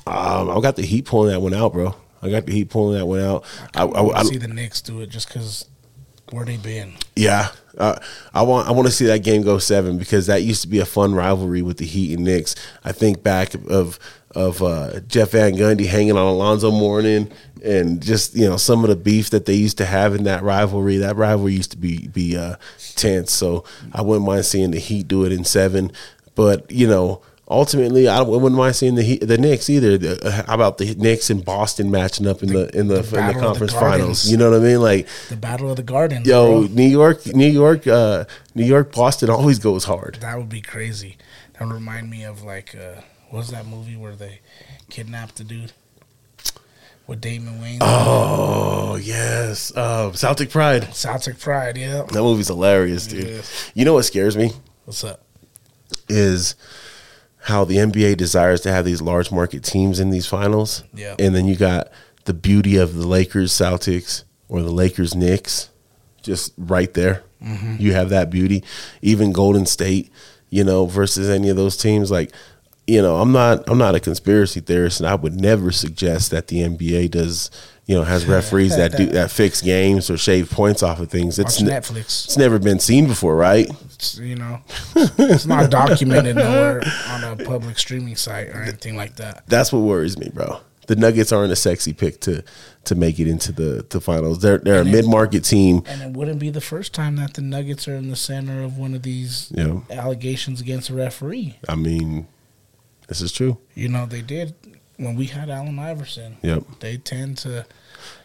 Um, 0.06 0.50
I 0.50 0.60
got 0.62 0.76
the 0.76 0.84
Heat 0.84 1.06
pulling 1.06 1.32
that 1.32 1.42
one 1.42 1.54
out, 1.54 1.74
bro. 1.74 1.96
I 2.22 2.30
got 2.30 2.46
the 2.46 2.54
Heat 2.54 2.70
pulling 2.70 2.98
that 2.98 3.06
one 3.06 3.20
out. 3.20 3.44
I, 3.74 3.84
I, 3.84 4.02
I, 4.02 4.20
I, 4.20 4.24
see 4.24 4.38
the 4.38 4.48
Knicks 4.48 4.82
do 4.82 5.02
it 5.02 5.10
just 5.10 5.28
because 5.28 5.66
where 6.32 6.46
they 6.46 6.58
been. 6.58 6.94
Yeah, 7.16 7.50
uh, 7.78 7.98
I 8.34 8.44
want 8.44 8.68
I 8.68 8.72
want 8.72 8.88
to 8.88 8.94
see 8.94 9.06
that 9.06 9.20
game 9.20 9.42
go 9.42 9.58
seven 9.58 9.98
because 9.98 10.28
that 10.28 10.44
used 10.44 10.62
to 10.62 10.68
be 10.68 10.80
a 10.80 10.86
fun 10.86 11.16
rivalry 11.16 11.62
with 11.62 11.78
the 11.78 11.86
Heat 11.86 12.16
and 12.16 12.26
Knicks. 12.26 12.56
I 12.84 12.92
think 12.92 13.24
back 13.24 13.54
of 13.70 14.00
of 14.32 14.62
uh, 14.62 15.00
Jeff 15.02 15.32
Van 15.32 15.54
Gundy 15.54 15.86
hanging 15.86 16.18
on 16.18 16.28
Alonzo 16.28 16.72
Mourning 16.72 17.32
and 17.64 18.02
just 18.02 18.36
you 18.36 18.48
know 18.48 18.58
some 18.58 18.84
of 18.84 18.90
the 18.90 18.96
beef 18.96 19.30
that 19.32 19.46
they 19.46 19.54
used 19.54 19.78
to 19.78 19.86
have 19.86 20.14
in 20.14 20.24
that 20.26 20.44
rivalry. 20.44 20.98
That 20.98 21.16
rivalry 21.16 21.54
used 21.54 21.72
to 21.72 21.78
be 21.78 22.08
be 22.08 22.38
uh, 22.38 22.58
tense. 22.96 23.32
So 23.32 23.64
I 23.94 24.02
wouldn't 24.02 24.26
mind 24.26 24.46
seeing 24.46 24.72
the 24.72 24.80
Heat 24.80 25.08
do 25.08 25.26
it 25.26 25.32
in 25.32 25.44
seven, 25.44 25.92
but 26.36 26.70
you 26.72 26.88
know. 26.88 27.22
Ultimately, 27.50 28.08
I 28.08 28.22
wouldn't 28.22 28.54
mind 28.56 28.76
seeing 28.76 28.96
the 28.96 29.18
the 29.18 29.38
Knicks 29.38 29.70
either. 29.70 29.98
The- 29.98 30.26
uh, 30.26 30.32
how 30.48 30.56
about 30.56 30.78
the 30.78 30.96
Knicks 30.96 31.30
and 31.30 31.44
Boston 31.44 31.92
matching 31.92 32.26
up 32.26 32.42
in 32.42 32.50
the, 32.54 32.70
in 32.78 32.88
the, 32.88 33.02
the 33.02 33.20
in 33.20 33.28
the 33.28 33.34
the 33.34 33.40
conference 33.40 33.74
finals? 33.74 34.32
You 34.32 34.38
know 34.38 34.50
what 34.52 34.62
I 34.62 34.64
mean? 34.64 34.82
Like, 34.82 35.08
The 35.30 35.36
Battle 35.36 35.70
of 35.70 35.76
the 35.76 35.84
Gardens. 35.84 36.26
Yo, 36.26 36.62
bro. 36.66 36.74
New 36.74 36.88
York, 36.88 37.26
New 37.28 37.50
York, 37.50 37.86
uh, 37.86 38.24
New 38.56 38.64
York, 38.66 38.94
Boston 38.96 39.30
always 39.30 39.60
goes 39.60 39.84
hard. 39.84 40.20
that 40.22 40.38
would 40.38 40.48
be 40.50 40.62
crazy. 40.62 41.18
That 41.54 41.66
would 41.68 41.74
remind 41.74 42.10
me 42.10 42.24
of 42.24 42.44
like, 42.44 42.76
uh, 42.76 43.02
what 43.30 43.40
was 43.40 43.50
that 43.52 43.68
movie 43.68 43.98
where 43.98 44.16
they 44.16 44.40
kidnapped 44.90 45.36
the 45.36 45.44
dude 45.44 45.74
with 47.08 47.20
Damon 47.20 47.60
Wayans? 47.60 47.80
Oh 47.82 48.96
yes, 48.96 49.72
uh, 49.76 50.14
Celtic 50.14 50.50
Pride. 50.50 50.96
Celtic 50.96 51.40
Pride. 51.40 51.78
Yeah. 51.78 52.04
That 52.04 52.22
movie's 52.24 52.48
hilarious, 52.48 53.06
dude. 53.06 53.28
Yes. 53.28 53.72
You 53.76 53.84
know 53.84 53.94
what 53.96 54.04
scares 54.04 54.38
me 54.38 54.52
What's 54.86 55.04
up? 55.04 55.22
is 56.08 56.56
how 57.44 57.66
the 57.66 57.76
NBA 57.76 58.16
desires 58.18 58.62
to 58.62 58.72
have 58.72 58.86
these 58.86 59.02
large 59.02 59.32
market 59.32 59.64
teams 59.64 60.00
in 60.00 60.10
these 60.12 60.26
finals. 60.26 60.84
Yeah. 60.94 61.16
and 61.20 61.36
then 61.36 61.46
you 61.46 61.56
got 61.56 61.90
the 62.26 62.34
beauty 62.34 62.78
of 62.78 62.96
the 62.96 63.06
Lakers, 63.06 63.52
Celtics, 63.52 64.24
or 64.48 64.62
the 64.62 64.72
Lakers, 64.72 65.14
Knicks, 65.14 65.70
just 66.22 66.54
right 66.58 66.94
there. 66.94 67.24
Mm-hmm. 67.44 67.76
You 67.80 67.94
have 67.94 68.10
that 68.10 68.30
beauty. 68.30 68.64
Even 69.02 69.34
Golden 69.34 69.66
State, 69.66 70.10
you 70.50 70.64
know, 70.64 70.86
versus 70.86 71.30
any 71.30 71.50
of 71.50 71.56
those 71.58 71.78
teams, 71.78 72.10
like. 72.12 72.32
You 72.86 73.02
know, 73.02 73.16
I'm 73.22 73.32
not. 73.32 73.64
I'm 73.70 73.78
not 73.78 73.96
a 73.96 74.00
conspiracy 74.02 74.60
theorist, 74.60 75.00
and 75.00 75.08
I 75.08 75.16
would 75.16 75.40
never 75.40 75.72
suggest 75.72 76.32
that 76.32 76.48
the 76.48 76.58
NBA 76.64 77.12
does. 77.12 77.50
You 77.86 77.96
know, 77.96 78.04
has 78.04 78.26
referees 78.26 78.78
that 78.78 78.96
do 78.96 79.08
that 79.08 79.30
fix 79.30 79.62
games 79.62 80.10
or 80.10 80.18
shave 80.18 80.50
points 80.50 80.82
off 80.82 81.02
of 81.02 81.10
things. 81.10 81.38
It's 81.38 81.62
ne- 81.62 81.70
Netflix. 81.70 82.26
it's 82.26 82.38
never 82.38 82.58
been 82.58 82.80
seen 82.80 83.08
before, 83.08 83.36
right? 83.36 83.70
It's, 83.96 84.18
you 84.18 84.36
know, 84.36 84.62
it's 84.96 85.46
not 85.46 85.70
documented 85.70 86.38
nowhere 86.38 86.82
on 87.10 87.24
a 87.26 87.36
public 87.44 87.78
streaming 87.78 88.16
site 88.16 88.48
or 88.50 88.62
anything 88.62 88.96
like 88.96 89.18
that. 89.18 89.44
That's 89.48 89.74
what 89.74 89.80
worries 89.80 90.18
me, 90.18 90.30
bro. 90.34 90.62
The 90.88 90.96
Nuggets 90.96 91.32
aren't 91.32 91.52
a 91.52 91.58
sexy 91.58 91.92
pick 91.94 92.22
to 92.22 92.44
to 92.86 92.96
make 92.96 93.20
it 93.20 93.28
into 93.28 93.52
the, 93.52 93.86
the 93.90 94.00
finals. 94.00 94.40
They're 94.40 94.58
they're 94.60 94.82
a 94.82 94.86
mid 94.86 95.06
market 95.06 95.44
team. 95.44 95.84
And 95.86 96.02
it 96.02 96.12
wouldn't 96.12 96.40
be 96.40 96.50
the 96.50 96.62
first 96.62 96.94
time 96.94 97.18
that 97.18 97.34
the 97.34 97.42
Nuggets 97.42 97.88
are 97.88 97.96
in 97.96 98.10
the 98.10 98.16
center 98.16 98.64
of 98.64 98.78
one 98.78 98.94
of 98.94 99.04
these 99.04 99.52
know, 99.52 99.86
allegations 99.90 100.62
against 100.62 100.90
a 100.90 100.94
referee. 100.94 101.58
I 101.68 101.76
mean, 101.76 102.28
this 103.08 103.22
is 103.22 103.32
true. 103.32 103.58
You 103.76 103.90
know, 103.90 104.06
they 104.06 104.22
did 104.22 104.56
when 104.98 105.16
we 105.16 105.26
had 105.26 105.50
Allen 105.50 105.80
Iverson. 105.80 106.38
Yep. 106.42 106.64
They 106.80 106.98
tend 106.98 107.38
to 107.40 107.66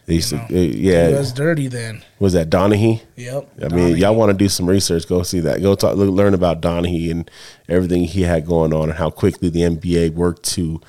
They 0.07 0.15
used 0.15 0.31
to, 0.31 0.37
know, 0.37 0.45
uh, 0.45 0.49
do 0.49 0.57
yeah. 0.57 1.09
us 1.19 1.33
dirty 1.33 1.69
then. 1.69 2.03
Was 2.19 2.33
that 2.35 2.51
Donaghy? 2.51 3.03
Yep. 3.17 3.49
I 3.65 3.69
mean, 3.69 3.97
y'all 3.97 4.15
want 4.15 4.31
to 4.31 4.37
do 4.37 4.49
some 4.49 4.69
research? 4.69 5.09
Go 5.09 5.23
see 5.23 5.41
that. 5.41 5.63
Go 5.63 5.75
talk, 5.75 5.97
learn 5.97 6.35
about 6.35 6.61
Donaghy 6.61 7.11
and 7.11 7.31
everything 7.69 8.05
he 8.05 8.23
had 8.23 8.47
going 8.47 8.73
on, 8.73 8.91
and 8.91 8.99
how 8.99 9.11
quickly 9.11 9.49
the 9.49 9.61
NBA 9.61 10.15
worked 10.15 10.45
to 10.55 10.81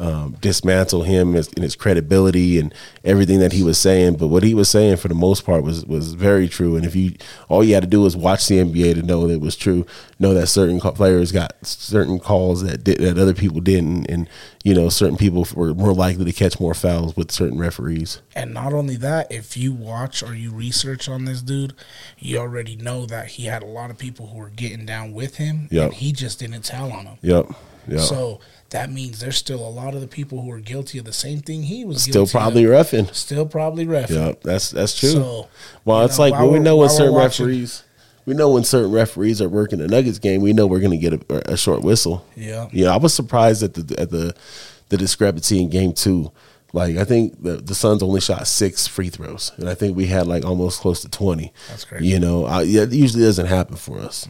um, 0.00 0.36
dismantle 0.40 1.02
him 1.02 1.34
in 1.34 1.62
his 1.62 1.74
credibility 1.74 2.58
and 2.58 2.72
everything 3.04 3.40
that 3.40 3.52
he 3.52 3.62
was 3.62 3.78
saying. 3.78 4.16
But 4.16 4.28
what 4.28 4.44
he 4.44 4.54
was 4.54 4.68
saying, 4.68 4.96
for 4.98 5.08
the 5.08 5.14
most 5.14 5.44
part, 5.44 5.64
was 5.64 5.84
was 5.86 6.14
very 6.14 6.48
true. 6.48 6.76
And 6.76 6.84
if 6.84 6.94
you 6.94 7.14
all 7.48 7.64
you 7.64 7.74
had 7.74 7.82
to 7.82 7.88
do 7.88 8.02
was 8.02 8.16
watch 8.16 8.46
the 8.46 8.58
NBA 8.58 8.94
to 8.94 9.02
know 9.02 9.26
that 9.26 9.34
it 9.34 9.40
was 9.40 9.56
true, 9.56 9.84
know 10.18 10.34
that 10.34 10.46
certain 10.46 10.80
players 10.80 11.32
got 11.32 11.54
certain 11.66 12.20
calls 12.20 12.62
that 12.62 12.84
did, 12.84 12.98
that 12.98 13.18
other 13.18 13.34
people 13.34 13.60
didn't, 13.60 14.06
and 14.08 14.28
you 14.62 14.72
know 14.74 14.88
certain 14.88 15.16
people 15.16 15.46
were 15.54 15.74
more 15.74 15.92
likely 15.94 16.24
to 16.24 16.32
catch 16.32 16.60
more 16.60 16.74
fouls 16.74 17.16
with 17.16 17.32
certain 17.32 17.58
referees. 17.58 18.22
And 18.36 18.54
not 18.54 18.72
only 18.72 18.96
that, 18.98 19.32
if 19.32 19.56
you 19.56 19.72
watch 19.72 20.22
or 20.22 20.34
you 20.34 20.52
research 20.52 21.08
on 21.08 21.24
this 21.24 21.42
dude, 21.42 21.74
you 22.18 22.38
already 22.38 22.76
know 22.76 23.04
that 23.06 23.28
he 23.28 23.46
had 23.46 23.62
a 23.64 23.66
lot 23.66 23.90
of 23.90 23.98
people 23.98 24.28
who 24.28 24.38
were 24.38 24.50
getting 24.50 24.86
down 24.86 25.12
with 25.12 25.36
him, 25.36 25.66
Yep. 25.72 25.84
and 25.86 25.94
he 25.94 26.12
just 26.12 26.38
didn't 26.38 26.62
tell 26.62 26.92
on 26.92 27.04
them. 27.04 27.18
Yep. 27.22 27.50
Yep. 27.88 28.00
So 28.00 28.40
that 28.70 28.90
means 28.90 29.20
there's 29.20 29.36
still 29.36 29.66
a 29.66 29.70
lot 29.70 29.94
of 29.94 30.00
the 30.00 30.06
people 30.06 30.42
who 30.42 30.50
are 30.50 30.60
guilty 30.60 30.98
of 30.98 31.04
the 31.06 31.12
same 31.12 31.40
thing 31.40 31.62
he 31.62 31.84
was 31.84 32.02
Still 32.02 32.12
guilty 32.24 32.32
probably 32.32 32.64
of. 32.64 32.70
roughing. 32.70 33.06
still 33.12 33.46
probably 33.46 33.86
ref. 33.86 34.10
Yep, 34.10 34.42
that's 34.42 34.70
that's 34.70 34.98
true. 34.98 35.10
So, 35.10 35.48
well, 35.84 36.02
it's 36.04 36.18
know, 36.18 36.24
like 36.28 36.34
when 36.40 36.52
we 36.52 36.58
know 36.58 36.76
when 36.76 36.88
certain 36.90 37.14
watching- 37.14 37.46
referees, 37.46 37.84
we 38.26 38.34
know 38.34 38.50
when 38.50 38.64
certain 38.64 38.90
referees 38.92 39.40
are 39.40 39.48
working 39.48 39.78
the 39.78 39.88
Nuggets 39.88 40.18
game, 40.18 40.42
we 40.42 40.52
know 40.52 40.66
we're 40.66 40.80
going 40.80 40.90
to 40.90 40.98
get 40.98 41.14
a, 41.30 41.52
a 41.52 41.56
short 41.56 41.80
whistle. 41.82 42.26
Yeah. 42.36 42.68
Yeah, 42.72 42.92
I 42.92 42.98
was 42.98 43.14
surprised 43.14 43.62
at 43.62 43.72
the 43.74 43.98
at 43.98 44.10
the 44.10 44.34
the 44.90 44.96
discrepancy 44.98 45.62
in 45.62 45.70
game 45.70 45.92
two. 45.94 46.30
Like 46.74 46.98
I 46.98 47.04
think 47.04 47.42
the 47.42 47.56
the 47.56 47.74
Suns 47.74 48.02
only 48.02 48.20
shot 48.20 48.46
six 48.46 48.86
free 48.86 49.08
throws, 49.08 49.52
and 49.56 49.70
I 49.70 49.74
think 49.74 49.96
we 49.96 50.08
had 50.08 50.26
like 50.26 50.44
almost 50.44 50.80
close 50.82 51.00
to 51.00 51.08
twenty. 51.08 51.54
That's 51.70 51.86
crazy. 51.86 52.06
You 52.08 52.20
know, 52.20 52.44
I, 52.44 52.60
yeah, 52.62 52.82
it 52.82 52.92
usually 52.92 53.22
doesn't 53.24 53.46
happen 53.46 53.76
for 53.76 53.98
us, 53.98 54.28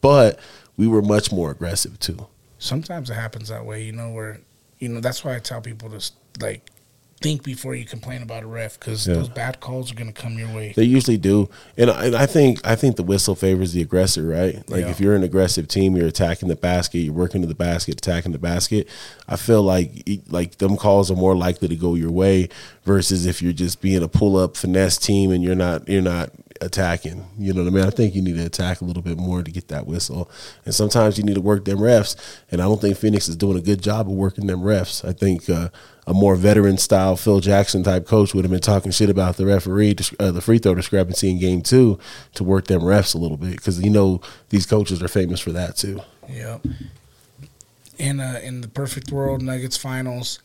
but 0.00 0.38
we 0.76 0.86
were 0.86 1.02
much 1.02 1.32
more 1.32 1.50
aggressive 1.50 1.98
too. 1.98 2.28
Sometimes 2.60 3.10
it 3.10 3.14
happens 3.14 3.48
that 3.48 3.64
way, 3.66 3.82
you 3.82 3.92
know, 3.92 4.10
where 4.10 4.40
you 4.78 4.88
know 4.88 5.00
that's 5.00 5.24
why 5.24 5.34
I 5.34 5.40
tell 5.40 5.60
people 5.60 5.90
to 5.90 6.10
like 6.40 6.70
think 7.20 7.42
before 7.42 7.74
you 7.74 7.84
complain 7.84 8.22
about 8.22 8.42
a 8.42 8.46
ref 8.46 8.80
because 8.80 9.06
Yeah. 9.06 9.12
those 9.14 9.28
bad 9.28 9.60
calls 9.60 9.92
are 9.92 9.94
going 9.94 10.10
to 10.10 10.18
come 10.22 10.38
your 10.38 10.48
way. 10.54 10.72
They 10.74 10.84
usually 10.84 11.18
do, 11.18 11.50
and 11.76 11.90
I, 11.90 12.06
and 12.06 12.16
I 12.16 12.24
think 12.24 12.66
I 12.66 12.76
think 12.76 12.96
the 12.96 13.02
whistle 13.02 13.34
favors 13.34 13.72
the 13.74 13.82
aggressor, 13.82 14.22
right? 14.26 14.56
Like 14.70 14.82
Yeah. 14.82 14.90
if 14.90 15.00
you're 15.00 15.14
an 15.14 15.22
aggressive 15.22 15.68
team, 15.68 15.96
you're 15.96 16.06
attacking 16.06 16.48
the 16.48 16.56
basket, 16.56 16.98
you're 17.00 17.12
working 17.12 17.42
to 17.42 17.46
the 17.48 17.54
basket, 17.54 17.94
attacking 17.98 18.32
the 18.32 18.38
basket. 18.38 18.88
I 19.28 19.36
feel 19.36 19.62
like 19.62 20.08
like 20.28 20.58
them 20.58 20.76
calls 20.78 21.10
are 21.10 21.16
more 21.16 21.36
likely 21.36 21.68
to 21.68 21.76
go 21.76 21.94
your 21.94 22.10
way 22.10 22.48
versus 22.84 23.26
if 23.26 23.42
you're 23.42 23.52
just 23.52 23.80
being 23.82 24.02
a 24.02 24.08
pull 24.08 24.36
up 24.38 24.56
finesse 24.56 24.96
team 24.96 25.30
and 25.30 25.42
you're 25.44 25.54
not 25.54 25.88
you're 25.88 26.00
not 26.02 26.30
attacking. 26.60 27.26
You 27.38 27.52
know 27.52 27.62
what 27.62 27.72
I 27.72 27.74
mean? 27.74 27.84
I 27.84 27.90
think 27.90 28.14
you 28.14 28.22
need 28.22 28.36
to 28.36 28.44
attack 28.46 28.80
a 28.80 28.84
little 28.84 29.02
bit 29.02 29.18
more 29.18 29.42
to 29.42 29.50
get 29.50 29.68
that 29.68 29.86
whistle, 29.86 30.30
and 30.64 30.74
sometimes 30.74 31.18
you 31.18 31.24
need 31.24 31.34
to 31.34 31.40
work 31.40 31.64
them 31.64 31.78
refs. 31.78 32.16
And 32.50 32.60
I 32.60 32.64
don't 32.64 32.80
think 32.80 32.96
Phoenix 32.96 33.28
is 33.28 33.36
doing 33.36 33.56
a 33.56 33.62
good 33.62 33.82
job 33.82 34.08
of 34.08 34.14
working 34.14 34.46
them 34.46 34.60
refs. 34.60 35.06
I 35.06 35.12
think. 35.12 35.48
Uh, 35.48 35.68
a 36.06 36.14
more 36.14 36.34
veteran 36.34 36.76
style 36.76 37.14
Phil 37.14 37.38
Jackson 37.38 37.84
type 37.84 38.04
coach 38.04 38.34
would 38.34 38.44
have 38.44 38.50
been 38.50 38.58
talking 38.58 38.90
shit 38.90 39.10
about 39.10 39.36
the 39.36 39.46
referee, 39.46 39.94
uh, 40.18 40.32
the 40.32 40.40
free 40.40 40.58
throw 40.58 40.74
discrepancy 40.74 41.30
in 41.30 41.38
game 41.38 41.62
two 41.62 42.00
to 42.34 42.42
work 42.42 42.66
them 42.66 42.80
refs 42.80 43.14
a 43.14 43.18
little 43.18 43.36
bit 43.36 43.52
because 43.52 43.80
you 43.80 43.90
know 43.90 44.20
these 44.48 44.66
coaches 44.66 45.00
are 45.04 45.08
famous 45.08 45.38
for 45.38 45.52
that 45.52 45.76
too. 45.76 46.00
Yeah. 46.28 46.58
In 47.96 48.18
uh, 48.18 48.40
in 48.42 48.60
the 48.60 48.66
perfect 48.66 49.12
world, 49.12 49.40
Nuggets 49.40 49.76
finals, 49.76 50.40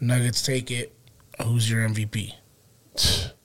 Nuggets 0.00 0.42
take 0.42 0.72
it. 0.72 0.92
Who's 1.44 1.70
your 1.70 1.86
MVP? 1.88 2.32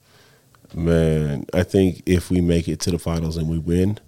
Man, 0.74 1.46
I 1.52 1.62
think 1.62 2.02
if 2.06 2.30
we 2.30 2.40
make 2.40 2.68
it 2.68 2.80
to 2.80 2.90
the 2.90 2.98
finals 2.98 3.36
and 3.36 3.48
we 3.48 3.58
win, 3.58 3.98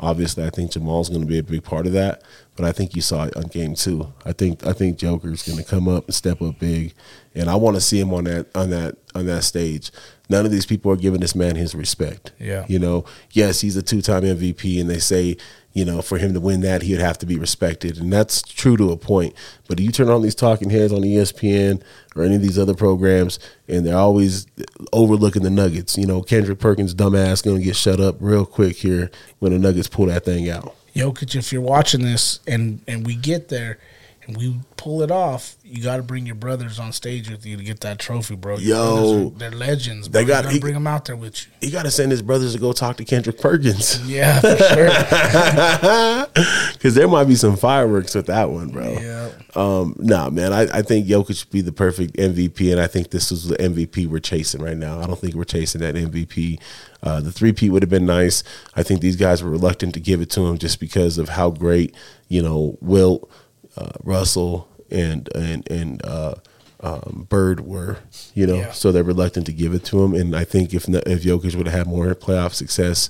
obviously 0.00 0.44
I 0.44 0.50
think 0.50 0.72
Jamal's 0.72 1.08
going 1.08 1.22
to 1.22 1.26
be 1.26 1.38
a 1.38 1.42
big 1.42 1.64
part 1.64 1.86
of 1.86 1.92
that. 1.92 2.22
But 2.54 2.64
I 2.64 2.72
think 2.72 2.96
you 2.96 3.02
saw 3.02 3.24
it 3.24 3.36
on 3.36 3.44
game 3.44 3.74
two. 3.74 4.12
I 4.24 4.32
think 4.32 4.66
I 4.66 4.72
think 4.72 4.98
Joker's 4.98 5.42
going 5.42 5.58
to 5.58 5.64
come 5.64 5.88
up 5.88 6.06
and 6.06 6.14
step 6.14 6.40
up 6.40 6.58
big, 6.58 6.94
and 7.34 7.50
I 7.50 7.56
want 7.56 7.76
to 7.76 7.82
see 7.82 8.00
him 8.00 8.14
on 8.14 8.24
that 8.24 8.46
on 8.54 8.70
that 8.70 8.96
on 9.14 9.26
that 9.26 9.44
stage. 9.44 9.90
None 10.28 10.44
of 10.46 10.50
these 10.50 10.66
people 10.66 10.90
are 10.90 10.96
giving 10.96 11.20
this 11.20 11.34
man 11.34 11.54
his 11.54 11.74
respect. 11.74 12.32
Yeah. 12.40 12.64
you 12.66 12.78
know, 12.78 13.04
yes, 13.30 13.60
he's 13.60 13.76
a 13.76 13.82
two 13.82 14.00
time 14.00 14.22
MVP, 14.22 14.80
and 14.80 14.88
they 14.88 14.98
say 14.98 15.36
you 15.76 15.84
know 15.84 16.00
for 16.00 16.16
him 16.16 16.32
to 16.32 16.40
win 16.40 16.62
that 16.62 16.80
he'd 16.80 17.00
have 17.00 17.18
to 17.18 17.26
be 17.26 17.36
respected, 17.36 17.98
and 17.98 18.10
that's 18.10 18.40
true 18.40 18.78
to 18.78 18.92
a 18.92 18.96
point. 18.96 19.34
But 19.68 19.78
you 19.78 19.92
turn 19.92 20.08
on 20.08 20.22
these 20.22 20.34
talking 20.34 20.70
heads 20.70 20.90
on 20.90 21.02
ESPN 21.02 21.82
or 22.16 22.22
any 22.22 22.36
of 22.36 22.40
these 22.40 22.58
other 22.58 22.72
programs, 22.72 23.38
and 23.68 23.84
they're 23.84 23.94
always 23.94 24.46
overlooking 24.94 25.42
the 25.42 25.50
Nuggets. 25.50 25.98
You 25.98 26.06
know, 26.06 26.22
Kendrick 26.22 26.60
Perkins, 26.60 26.94
dumbass, 26.94 27.44
going 27.44 27.58
to 27.58 27.62
get 27.62 27.76
shut 27.76 28.00
up 28.00 28.16
real 28.20 28.46
quick 28.46 28.76
here 28.76 29.10
when 29.38 29.52
the 29.52 29.58
Nuggets 29.58 29.86
pull 29.86 30.06
that 30.06 30.24
thing 30.24 30.48
out. 30.48 30.74
Jokic, 30.94 31.36
if 31.36 31.52
you're 31.52 31.60
watching 31.60 32.00
this 32.00 32.40
and 32.46 32.80
and 32.88 33.06
we 33.06 33.14
get 33.14 33.50
there 33.50 33.78
and 34.26 34.36
we 34.36 34.56
pull 34.76 35.02
it 35.02 35.10
off, 35.10 35.56
you 35.64 35.82
got 35.82 35.96
to 35.96 36.02
bring 36.02 36.26
your 36.26 36.34
brothers 36.34 36.78
on 36.78 36.92
stage 36.92 37.30
with 37.30 37.46
you 37.46 37.56
to 37.56 37.62
get 37.62 37.80
that 37.80 37.98
trophy, 37.98 38.34
bro. 38.36 38.56
Your 38.58 38.76
Yo. 38.76 39.26
are- 39.28 39.30
they're 39.38 39.50
legends. 39.50 40.08
Bro. 40.08 40.20
They 40.20 40.26
got- 40.26 40.44
gotta 40.44 40.60
bring 40.60 40.74
them 40.74 40.86
out 40.86 41.04
there 41.04 41.16
with 41.16 41.46
you. 41.46 41.52
He 41.60 41.70
got 41.70 41.84
to 41.84 41.90
send 41.90 42.10
his 42.10 42.22
brothers 42.22 42.52
to 42.54 42.58
go 42.60 42.72
talk 42.72 42.96
to 42.98 43.04
Kendrick 43.04 43.38
Perkins 43.40 44.00
Yeah, 44.08 44.40
for 44.40 44.56
sure. 44.56 46.26
because 46.74 46.94
there 46.94 47.08
might 47.08 47.24
be 47.24 47.34
some 47.34 47.56
fireworks 47.56 48.14
with 48.14 48.26
that 48.26 48.50
one, 48.50 48.68
bro. 48.68 48.92
yeah, 48.92 49.30
Um, 49.54 49.94
nah, 49.98 50.30
man, 50.30 50.52
I, 50.52 50.62
I 50.78 50.82
think 50.82 51.06
Jokic 51.06 51.38
should 51.38 51.50
be 51.50 51.60
the 51.60 51.72
perfect 51.72 52.16
MVP, 52.16 52.70
and 52.72 52.80
I 52.80 52.86
think 52.86 53.10
this 53.10 53.30
is 53.32 53.48
the 53.48 53.56
MVP 53.56 54.06
we're 54.06 54.18
chasing 54.18 54.62
right 54.62 54.76
now. 54.76 55.00
I 55.00 55.06
don't 55.06 55.18
think 55.18 55.34
we're 55.34 55.44
chasing 55.44 55.80
that 55.80 55.94
MVP. 55.94 56.60
Uh, 57.02 57.20
the 57.20 57.32
three 57.32 57.52
P 57.52 57.70
would 57.70 57.82
have 57.82 57.90
been 57.90 58.06
nice. 58.06 58.42
I 58.74 58.82
think 58.82 59.00
these 59.00 59.16
guys 59.16 59.42
were 59.42 59.50
reluctant 59.50 59.94
to 59.94 60.00
give 60.00 60.20
it 60.20 60.30
to 60.30 60.46
him 60.46 60.58
just 60.58 60.80
because 60.80 61.18
of 61.18 61.28
how 61.30 61.50
great, 61.50 61.94
you 62.28 62.42
know, 62.42 62.76
Wilt, 62.80 63.30
uh, 63.76 63.90
Russell, 64.02 64.68
and 64.90 65.28
and 65.34 65.68
and 65.70 66.04
uh, 66.04 66.34
um, 66.80 67.26
Bird 67.28 67.60
were. 67.60 67.98
You 68.34 68.46
know, 68.46 68.54
Yeah. 68.56 68.72
so 68.72 68.92
they're 68.92 69.02
reluctant 69.04 69.46
to 69.46 69.52
give 69.52 69.74
it 69.74 69.84
to 69.86 70.02
him. 70.02 70.14
And 70.14 70.34
I 70.36 70.44
think 70.44 70.74
if 70.74 70.88
if 70.88 71.22
Jokic 71.22 71.54
would 71.54 71.66
have 71.66 71.78
had 71.78 71.86
more 71.86 72.14
playoff 72.14 72.52
success 72.52 73.08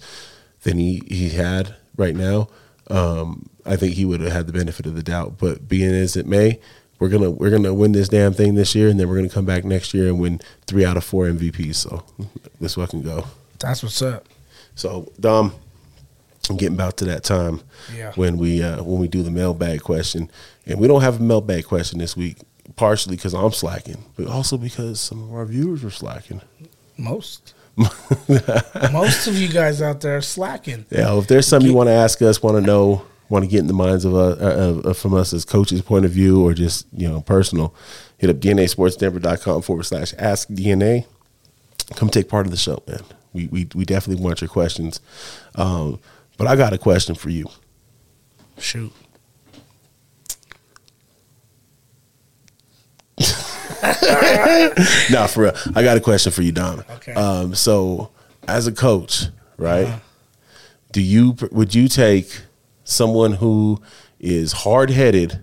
than 0.63 0.79
he 0.79 1.03
he 1.09 1.31
had 1.31 1.75
right 1.97 2.15
now, 2.17 2.49
um, 2.89 3.49
I 3.65 3.77
think 3.77 3.95
he 3.95 4.05
would 4.05 4.21
have 4.21 4.33
had 4.33 4.47
the 4.47 4.53
benefit 4.53 4.87
of 4.87 4.95
the 4.95 5.03
doubt. 5.03 5.39
But 5.39 5.69
being 5.69 5.91
as 5.93 6.17
it 6.17 6.27
may, 6.27 6.61
we're 6.99 7.09
gonna 7.09 7.31
we're 7.31 7.51
gonna 7.51 7.75
win 7.75 7.93
this 7.93 8.09
damn 8.09 8.33
thing 8.33 8.55
this 8.55 8.75
year, 8.75 8.89
and 8.89 8.99
then 8.99 9.09
we're 9.09 9.17
gonna 9.17 9.29
come 9.29 9.45
back 9.47 9.65
next 9.65 9.93
year 9.95 10.07
and 10.09 10.19
win 10.21 10.41
three 10.67 10.85
out 10.85 10.97
of 10.97 11.05
four 11.05 11.27
MVPs. 11.27 11.75
So 11.77 12.05
this 12.61 12.75
can 12.77 13.03
go. 13.03 13.27
that's 13.59 13.83
what's 13.83 14.01
up. 14.03 14.27
So 14.75 15.13
Dom, 15.21 15.53
getting 16.55 16.77
about 16.77 16.97
to 16.99 17.05
that 17.07 17.25
time 17.25 17.63
Yeah. 17.97 18.13
when 18.15 18.39
we 18.39 18.63
uh, 18.63 18.81
when 18.85 19.01
we 19.01 19.09
do 19.09 19.25
the 19.25 19.33
mailbag 19.33 19.81
question, 19.83 20.31
and 20.67 20.79
we 20.79 20.87
don't 20.87 21.01
have 21.03 21.19
a 21.19 21.23
mailbag 21.23 21.65
question 21.65 21.99
this 21.99 22.17
week. 22.17 22.39
Partially 22.77 23.17
because 23.17 23.35
I'm 23.35 23.53
slacking, 23.53 24.05
but 24.17 24.27
also 24.29 24.57
because 24.59 25.01
some 25.01 25.23
of 25.23 25.33
our 25.35 25.45
viewers 25.47 25.83
are 25.83 25.91
slacking. 25.91 26.43
Most, 26.99 27.55
most 28.93 29.27
of 29.27 29.35
you 29.37 29.49
guys 29.49 29.81
out 29.81 30.01
there 30.01 30.17
are 30.19 30.21
slacking. 30.23 30.85
Yeah, 30.91 31.17
if 31.19 31.27
there's 31.27 31.47
something 31.47 31.71
you 31.71 31.77
want 31.77 31.89
to 31.89 31.93
ask 31.93 32.21
us, 32.23 32.43
want 32.43 32.57
to 32.57 32.61
know, 32.61 33.03
want 33.29 33.45
to 33.45 33.51
get 33.51 33.61
in 33.61 33.67
the 33.67 33.73
minds 33.73 34.05
of, 34.05 34.15
uh, 34.15 34.19
uh, 34.19 34.81
uh, 34.91 34.93
from 34.93 35.15
us 35.15 35.33
as 35.33 35.45
coaches' 35.45 35.81
point 35.83 36.05
of 36.05 36.11
view, 36.11 36.45
or 36.45 36.55
just 36.55 36.87
you 36.93 37.09
know 37.09 37.21
personal, 37.23 37.75
hit 38.19 38.31
up 38.31 38.37
DNASportsDenver.com 38.37 39.63
forward 39.63 39.85
slash 39.85 40.13
Ask 40.19 40.49
DNA. 40.49 41.07
Come 41.95 42.09
take 42.11 42.29
part 42.29 42.47
of 42.47 42.51
the 42.51 42.59
show, 42.59 42.83
man. 42.87 43.01
We 43.33 43.47
we 43.47 43.69
we 43.75 43.85
definitely 43.85 44.23
want 44.23 44.41
your 44.41 44.49
questions. 44.49 45.01
Um, 45.55 46.01
but 46.37 46.47
I 46.47 46.57
got 46.57 46.73
a 46.73 46.79
question 46.79 47.15
for 47.15 47.31
you. 47.31 47.47
Shoot. 48.59 48.93
no, 55.11 55.27
for 55.27 55.45
real. 55.45 55.57
I 55.75 55.83
got 55.83 55.97
a 55.97 56.01
question 56.01 56.33
for 56.33 56.43
you, 56.43 56.53
Dom. 56.53 56.85
Okay. 56.91 57.15
Um, 57.15 57.55
so, 57.55 58.11
as 58.47 58.67
a 58.67 58.73
coach, 58.73 59.27
right? 59.57 59.87
Uh-huh. 59.87 59.99
Do 60.93 61.03
you 61.03 61.37
would 61.51 61.75
you 61.75 61.89
take 61.89 62.43
someone 62.85 63.33
who 63.33 63.81
is 64.19 64.53
hard 64.53 64.91
headed, 64.91 65.41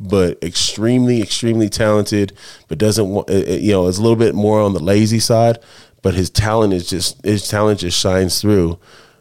but 0.00 0.42
extremely, 0.42 1.20
extremely 1.22 1.68
talented, 1.68 2.32
but 2.68 2.78
doesn't 2.78 3.08
want 3.08 3.28
eh, 3.30 3.44
eh, 3.46 3.56
you 3.56 3.72
know 3.72 3.86
is 3.86 3.98
a 3.98 4.02
little 4.02 4.16
bit 4.16 4.34
more 4.34 4.60
on 4.60 4.72
the 4.72 4.82
lazy 4.82 5.18
side, 5.18 5.58
but 6.02 6.14
his 6.14 6.30
talent 6.30 6.72
is 6.72 6.88
just 6.88 7.22
his 7.24 7.48
talent 7.48 7.80
just 7.80 7.98
shines 7.98 8.40
through, 8.40 8.78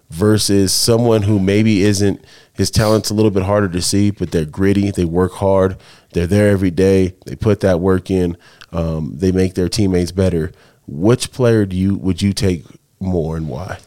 versus 0.10 0.74
someone 0.74 1.24
who 1.24 1.40
maybe 1.40 1.84
isn't 1.84 2.24
his 2.54 2.72
talent's 2.72 3.10
a 3.10 3.14
little 3.14 3.32
bit 3.32 3.44
harder 3.44 3.70
to 3.70 3.82
see, 3.82 4.10
but 4.10 4.32
they're 4.32 4.46
gritty, 4.46 4.92
they 4.92 5.06
work 5.06 5.34
hard, 5.34 5.78
they're 6.14 6.28
there 6.28 6.50
every 6.50 6.72
day, 6.72 7.14
they 7.26 7.36
put 7.36 7.60
that 7.60 7.80
work 7.80 8.10
in, 8.10 8.38
um, 8.72 9.12
they 9.16 9.32
make 9.32 9.54
their 9.54 9.70
teammates 9.70 10.12
better. 10.12 10.52
Which 10.88 11.32
player 11.32 11.66
do 11.66 11.76
you 11.76 11.96
would 11.96 12.22
you 12.22 12.34
take 12.34 12.64
more 13.00 13.38
and 13.38 13.50
why? 13.50 13.80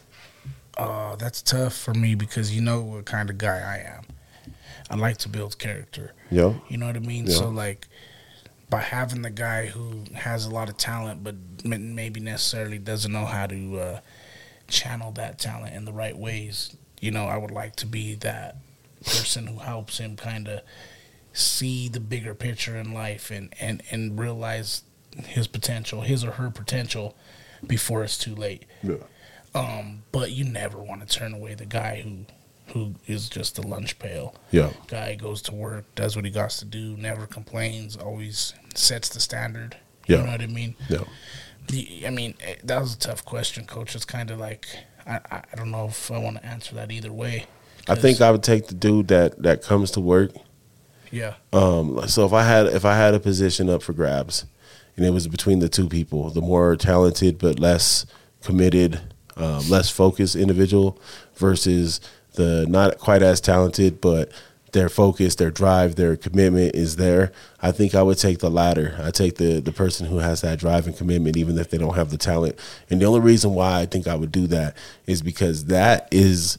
Oh, 0.77 1.15
that's 1.17 1.41
tough 1.41 1.75
for 1.75 1.93
me 1.93 2.15
because 2.15 2.55
you 2.55 2.61
know 2.61 2.81
what 2.81 3.05
kind 3.05 3.29
of 3.29 3.37
guy 3.37 3.57
I 3.57 3.97
am. 3.97 4.05
I 4.89 4.95
like 4.95 5.17
to 5.17 5.29
build 5.29 5.57
character. 5.57 6.13
Yeah. 6.29 6.53
You 6.69 6.77
know 6.77 6.85
what 6.85 6.95
I 6.95 6.99
mean? 6.99 7.27
Yeah. 7.27 7.35
So 7.35 7.49
like 7.49 7.87
by 8.69 8.79
having 8.79 9.21
the 9.21 9.29
guy 9.29 9.65
who 9.65 10.03
has 10.15 10.45
a 10.45 10.49
lot 10.49 10.69
of 10.69 10.77
talent 10.77 11.23
but 11.23 11.35
maybe 11.65 12.19
necessarily 12.19 12.77
doesn't 12.77 13.11
know 13.11 13.25
how 13.25 13.47
to 13.47 13.79
uh, 13.79 13.99
channel 14.71 15.11
that 15.11 15.37
talent 15.37 15.75
in 15.75 15.85
the 15.85 15.93
right 15.93 16.17
ways, 16.17 16.75
you 16.99 17.11
know, 17.11 17.25
I 17.25 17.37
would 17.37 17.51
like 17.51 17.75
to 17.77 17.85
be 17.85 18.15
that 18.15 18.57
person 19.05 19.47
who 19.47 19.59
helps 19.59 19.97
him 19.97 20.15
kind 20.15 20.47
of 20.47 20.61
see 21.33 21.87
the 21.87 21.99
bigger 21.99 22.33
picture 22.33 22.75
in 22.75 22.93
life 22.93 23.31
and, 23.31 23.53
and, 23.59 23.83
and 23.91 24.19
realize 24.19 24.83
his 25.25 25.47
potential, 25.47 26.01
his 26.01 26.23
or 26.23 26.31
her 26.31 26.49
potential 26.49 27.15
before 27.65 28.03
it's 28.03 28.17
too 28.17 28.35
late. 28.35 28.65
Yeah. 28.81 28.95
Um, 29.53 30.03
but 30.11 30.31
you 30.31 30.45
never 30.45 30.77
want 30.77 31.07
to 31.07 31.19
turn 31.19 31.33
away 31.33 31.55
the 31.55 31.65
guy 31.65 32.01
who 32.01 32.25
who 32.73 32.95
is 33.05 33.27
just 33.27 33.57
a 33.57 33.61
lunch 33.61 33.99
pail. 33.99 34.33
Yeah. 34.49 34.71
Guy 34.87 35.15
goes 35.15 35.41
to 35.43 35.53
work, 35.53 35.83
does 35.95 36.15
what 36.15 36.23
he 36.23 36.31
got 36.31 36.51
to 36.51 36.65
do, 36.65 36.95
never 36.95 37.27
complains, 37.27 37.97
always 37.97 38.53
sets 38.75 39.09
the 39.09 39.19
standard. 39.19 39.75
Yeah. 40.07 40.19
You 40.19 40.23
know 40.23 40.31
what 40.31 40.41
I 40.41 40.47
mean? 40.47 40.75
Yeah. 40.89 41.03
The- 41.67 42.03
I 42.05 42.09
mean, 42.09 42.35
eh, 42.41 42.55
that 42.63 42.81
was 42.81 42.95
a 42.95 42.97
tough 42.99 43.23
question, 43.25 43.65
coach. 43.65 43.95
It's 43.95 44.05
kind 44.05 44.31
of 44.31 44.39
like 44.39 44.65
I, 45.05 45.19
I 45.31 45.41
I 45.51 45.55
don't 45.55 45.71
know 45.71 45.85
if 45.87 46.11
I 46.11 46.17
want 46.17 46.37
to 46.37 46.45
answer 46.45 46.75
that 46.75 46.91
either 46.91 47.11
way. 47.11 47.45
I 47.89 47.95
think 47.95 48.21
I 48.21 48.29
would 48.31 48.43
take 48.43 48.67
the 48.67 48.75
dude 48.75 49.07
that 49.07 49.41
that 49.41 49.63
comes 49.63 49.91
to 49.91 49.99
work. 50.01 50.31
Yeah, 51.13 51.33
Um, 51.51 52.07
so 52.07 52.25
if 52.25 52.31
I 52.31 52.43
had 52.43 52.67
if 52.67 52.85
I 52.85 52.95
had 52.95 53.13
a 53.13 53.19
position 53.19 53.69
up 53.69 53.83
for 53.83 53.91
grabs, 53.91 54.45
and 54.95 55.05
it 55.05 55.09
was 55.09 55.27
between 55.27 55.59
the 55.59 55.67
two 55.67 55.89
people, 55.89 56.29
the 56.29 56.41
more 56.41 56.77
talented 56.77 57.37
but 57.37 57.59
less 57.59 58.05
committed, 58.41 59.01
um, 59.35 59.67
less 59.69 59.89
focused 59.89 60.37
individual 60.37 61.01
versus 61.35 61.99
the 62.35 62.65
not 62.69 62.97
quite 62.97 63.21
as 63.21 63.41
talented 63.41 63.99
but 63.99 64.31
their 64.71 64.89
focus, 64.89 65.35
their 65.35 65.51
drive, 65.51 65.95
their 65.95 66.15
commitment 66.15 66.75
is 66.75 66.95
there. 66.95 67.31
I 67.61 67.71
think 67.71 67.93
I 67.93 68.03
would 68.03 68.17
take 68.17 68.39
the 68.39 68.49
latter. 68.49 68.97
I 69.01 69.11
take 69.11 69.35
the 69.35 69.59
the 69.59 69.71
person 69.71 70.07
who 70.07 70.19
has 70.19 70.41
that 70.41 70.59
drive 70.59 70.87
and 70.87 70.95
commitment, 70.95 71.37
even 71.37 71.57
if 71.57 71.69
they 71.69 71.77
don't 71.77 71.95
have 71.95 72.09
the 72.09 72.17
talent. 72.17 72.57
And 72.89 73.01
the 73.01 73.05
only 73.05 73.19
reason 73.19 73.53
why 73.53 73.81
I 73.81 73.85
think 73.85 74.07
I 74.07 74.15
would 74.15 74.31
do 74.31 74.47
that 74.47 74.75
is 75.05 75.21
because 75.21 75.65
that 75.65 76.07
is 76.11 76.57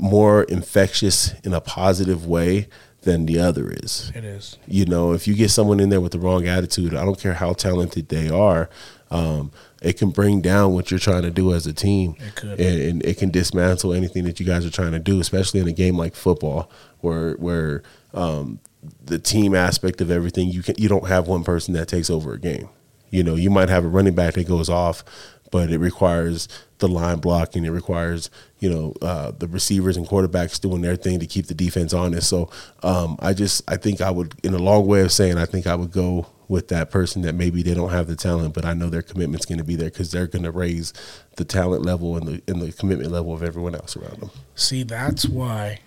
more 0.00 0.44
infectious 0.44 1.34
in 1.42 1.52
a 1.54 1.60
positive 1.60 2.26
way 2.26 2.68
than 3.02 3.26
the 3.26 3.38
other 3.38 3.70
is. 3.70 4.10
It 4.14 4.24
is. 4.24 4.58
You 4.66 4.86
know, 4.86 5.12
if 5.12 5.28
you 5.28 5.34
get 5.34 5.50
someone 5.50 5.78
in 5.78 5.90
there 5.90 6.00
with 6.00 6.12
the 6.12 6.18
wrong 6.18 6.46
attitude, 6.46 6.94
I 6.94 7.04
don't 7.04 7.20
care 7.20 7.34
how 7.34 7.52
talented 7.52 8.08
they 8.08 8.30
are, 8.30 8.70
um, 9.10 9.52
it 9.80 9.98
can 9.98 10.10
bring 10.10 10.40
down 10.40 10.72
what 10.72 10.90
you're 10.90 10.98
trying 10.98 11.22
to 11.22 11.30
do 11.30 11.52
as 11.52 11.66
a 11.66 11.72
team. 11.72 12.16
It 12.18 12.34
could. 12.34 12.58
And, 12.58 12.80
and 12.80 13.04
it 13.04 13.18
can 13.18 13.30
dismantle 13.30 13.92
anything 13.92 14.24
that 14.24 14.40
you 14.40 14.46
guys 14.46 14.64
are 14.64 14.70
trying 14.70 14.92
to 14.92 14.98
do, 14.98 15.20
especially 15.20 15.60
in 15.60 15.68
a 15.68 15.72
game 15.72 15.96
like 15.96 16.14
football, 16.14 16.70
where 17.04 17.34
where 17.34 17.82
um, 18.14 18.58
the 19.04 19.18
team 19.18 19.54
aspect 19.54 20.00
of 20.00 20.10
everything 20.10 20.48
you 20.48 20.62
can 20.62 20.74
you 20.78 20.88
don't 20.88 21.08
have 21.08 21.28
one 21.28 21.44
person 21.44 21.74
that 21.74 21.86
takes 21.86 22.10
over 22.10 22.32
a 22.32 22.38
game. 22.38 22.68
You 23.10 23.22
know, 23.22 23.36
you 23.36 23.50
might 23.50 23.68
have 23.68 23.84
a 23.84 23.88
running 23.88 24.14
back 24.14 24.34
that 24.34 24.48
goes 24.48 24.68
off, 24.68 25.04
but 25.52 25.70
it 25.70 25.78
requires 25.78 26.48
the 26.78 26.88
line 26.88 27.18
blocking. 27.18 27.64
It 27.64 27.70
requires 27.70 28.30
you 28.58 28.70
know 28.70 28.94
uh, 29.02 29.30
the 29.38 29.46
receivers 29.46 29.96
and 29.96 30.06
quarterbacks 30.06 30.60
doing 30.60 30.80
their 30.80 30.96
thing 30.96 31.20
to 31.20 31.26
keep 31.26 31.46
the 31.46 31.54
defense 31.54 31.92
honest. 31.92 32.28
So 32.28 32.50
um, 32.82 33.16
I 33.20 33.34
just 33.34 33.62
I 33.70 33.76
think 33.76 34.00
I 34.00 34.10
would, 34.10 34.34
in 34.42 34.54
a 34.54 34.58
long 34.58 34.86
way 34.86 35.02
of 35.02 35.12
saying, 35.12 35.38
I 35.38 35.46
think 35.46 35.66
I 35.66 35.76
would 35.76 35.92
go 35.92 36.26
with 36.48 36.68
that 36.68 36.90
person 36.90 37.22
that 37.22 37.34
maybe 37.34 37.62
they 37.62 37.74
don't 37.74 37.90
have 37.90 38.06
the 38.06 38.16
talent, 38.16 38.54
but 38.54 38.64
I 38.64 38.74
know 38.74 38.90
their 38.90 39.02
commitment's 39.02 39.46
going 39.46 39.58
to 39.58 39.64
be 39.64 39.76
there 39.76 39.90
because 39.90 40.10
they're 40.10 40.26
going 40.26 40.44
to 40.44 40.50
raise 40.50 40.92
the 41.36 41.44
talent 41.44 41.84
level 41.84 42.16
and 42.16 42.26
the 42.26 42.42
and 42.48 42.60
the 42.60 42.72
commitment 42.72 43.12
level 43.12 43.32
of 43.32 43.42
everyone 43.42 43.74
else 43.74 43.96
around 43.96 44.20
them. 44.20 44.30
See, 44.54 44.82
that's 44.82 45.26
why 45.26 45.80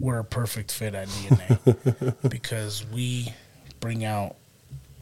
we're 0.00 0.18
a 0.18 0.24
perfect 0.24 0.72
fit 0.72 0.94
at 0.94 1.08
DNA 1.08 2.14
because 2.30 2.84
we 2.92 3.32
bring 3.80 4.04
out 4.04 4.36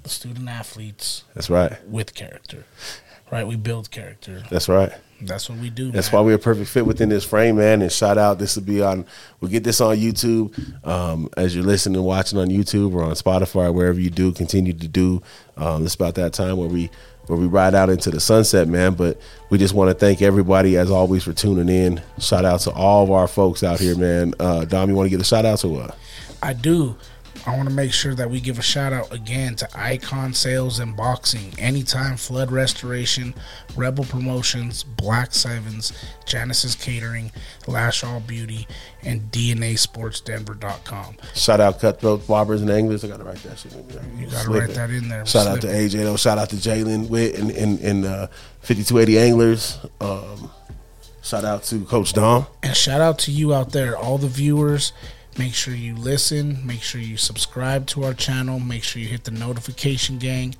the 0.03 0.09
student 0.11 0.49
athletes 0.49 1.25
That's 1.35 1.51
right. 1.51 1.73
with 1.89 2.15
character. 2.15 2.65
Right? 3.33 3.47
We 3.47 3.57
build 3.57 3.91
character. 3.91 4.43
That's 4.51 4.69
right. 4.69 4.93
That's 5.21 5.49
what 5.49 5.59
we 5.59 5.71
do. 5.71 5.91
That's 5.91 6.13
man. 6.13 6.21
why 6.23 6.27
we're 6.27 6.35
a 6.37 6.39
perfect 6.39 6.69
fit 6.69 6.87
within 6.87 7.09
this 7.09 7.25
frame, 7.25 7.57
man. 7.57 7.83
And 7.83 7.91
shout 7.91 8.19
out, 8.19 8.39
this 8.39 8.57
will 8.57 8.65
be 8.65 8.83
on. 8.83 9.07
We'll 9.41 9.51
get 9.51 9.65
this 9.65 9.81
on 9.81 9.97
YouTube. 9.97 10.87
Um, 10.87 11.31
as 11.37 11.55
you're 11.55 11.65
listening 11.65 11.97
and 11.97 12.05
watching 12.05 12.39
on 12.39 12.49
YouTube 12.49 12.95
or 12.95 13.03
on 13.03 13.13
Spotify, 13.13 13.73
wherever 13.73 13.99
you 13.99 14.11
do, 14.11 14.33
continue 14.33 14.73
to 14.75 14.89
do. 14.89 15.23
Um, 15.57 15.85
it's 15.85 15.95
about 15.95 16.17
that 16.17 16.33
time 16.33 16.59
where 16.59 16.69
we 16.69 16.91
where 17.27 17.39
we 17.39 17.47
ride 17.47 17.75
out 17.75 17.91
into 17.91 18.11
the 18.11 18.21
sunset, 18.21 18.69
man. 18.69 18.95
But 18.95 19.19
we 19.51 19.59
just 19.59 19.75
want 19.75 19.91
to 19.91 19.95
thank 19.95 20.23
everybody 20.23 20.77
as 20.77 20.91
always 20.91 21.25
for 21.25 21.33
tuning 21.33 21.69
in. 21.69 22.03
Shout 22.19 22.45
out 22.45 22.61
to 22.61 22.73
all 22.73 23.05
of 23.05 23.11
our 23.11 23.29
folks 23.29 23.63
out 23.63 23.81
here, 23.81 23.97
man. 23.97 24.35
Uh, 24.39 24.65
Dom, 24.65 24.89
you 24.89 24.95
want 24.97 25.07
to 25.07 25.11
give 25.11 25.21
a 25.21 25.25
shout 25.25 25.45
out 25.45 25.59
to 25.61 25.77
us? 25.77 25.97
I 26.43 26.53
do. 26.53 26.97
I 27.47 27.55
want 27.57 27.69
to 27.69 27.75
make 27.75 27.93
sure 27.93 28.15
that 28.15 28.31
we 28.31 28.41
give 28.41 28.59
a 28.59 28.63
shout 28.63 28.93
out 28.95 29.13
again 29.13 29.55
to 29.57 29.69
Icon 29.75 30.33
Sales 30.33 30.79
and 30.79 30.97
Boxing, 30.97 31.53
Anytime 31.59 32.17
Flood 32.17 32.51
Restoration, 32.51 33.35
Rebel 33.77 34.05
Promotions, 34.05 34.83
Black 34.83 35.33
Sevens, 35.33 35.93
Janice's 36.25 36.75
Catering, 36.75 37.31
Lash 37.67 38.03
All 38.03 38.21
Beauty, 38.21 38.67
and 39.03 39.31
DNASportsDenver.com. 39.31 41.17
Shout 41.35 41.61
out 41.61 41.81
Cutthroat 41.81 42.27
Barbers 42.27 42.63
and 42.63 42.71
Anglers. 42.71 43.05
I 43.05 43.09
gotta 43.09 43.25
write 43.25 43.43
that 43.43 43.59
shit 43.59 43.75
in 43.75 43.89
there. 43.89 44.03
You 44.19 44.27
got 44.31 44.45
to 44.45 44.51
write 44.51 44.71
that 44.71 44.91
in 44.91 45.09
there. 45.09 45.27
Shout 45.27 45.47
out 45.47 45.61
to. 45.61 45.67
AJ 45.67 46.05
though. 46.05 46.17
Shout 46.17 46.39
out 46.39 46.49
to 46.51 46.57
Jalen 46.57 47.11
Witt 47.11 47.39
and 47.39 47.51
and, 47.51 47.79
and 47.81 48.05
uh, 48.07 48.27
5280 48.61 49.19
Anglers. 49.19 49.79
Um, 50.01 50.51
shout 51.23 51.45
out 51.45 51.65
to 51.65 51.85
Coach 51.85 52.15
Dom. 52.15 52.47
And 52.63 52.75
shout 52.75 53.03
out 53.03 53.19
to 53.21 53.31
you 53.31 53.53
out 53.53 53.73
there, 53.73 53.97
all 53.97 54.17
the 54.17 54.29
viewers. 54.29 54.93
Make 55.37 55.55
sure 55.55 55.75
you 55.75 55.97
listen. 55.97 56.65
Make 56.65 56.83
sure 56.83 57.01
you 57.01 57.17
subscribe 57.17 57.87
to 57.89 58.05
our 58.05 58.15
channel. 58.15 58.61
Make 58.61 58.85
sure 58.85 59.03
you 59.03 59.09
hit 59.09 59.25
the 59.25 59.33
notification 59.33 60.19
gang 60.19 60.55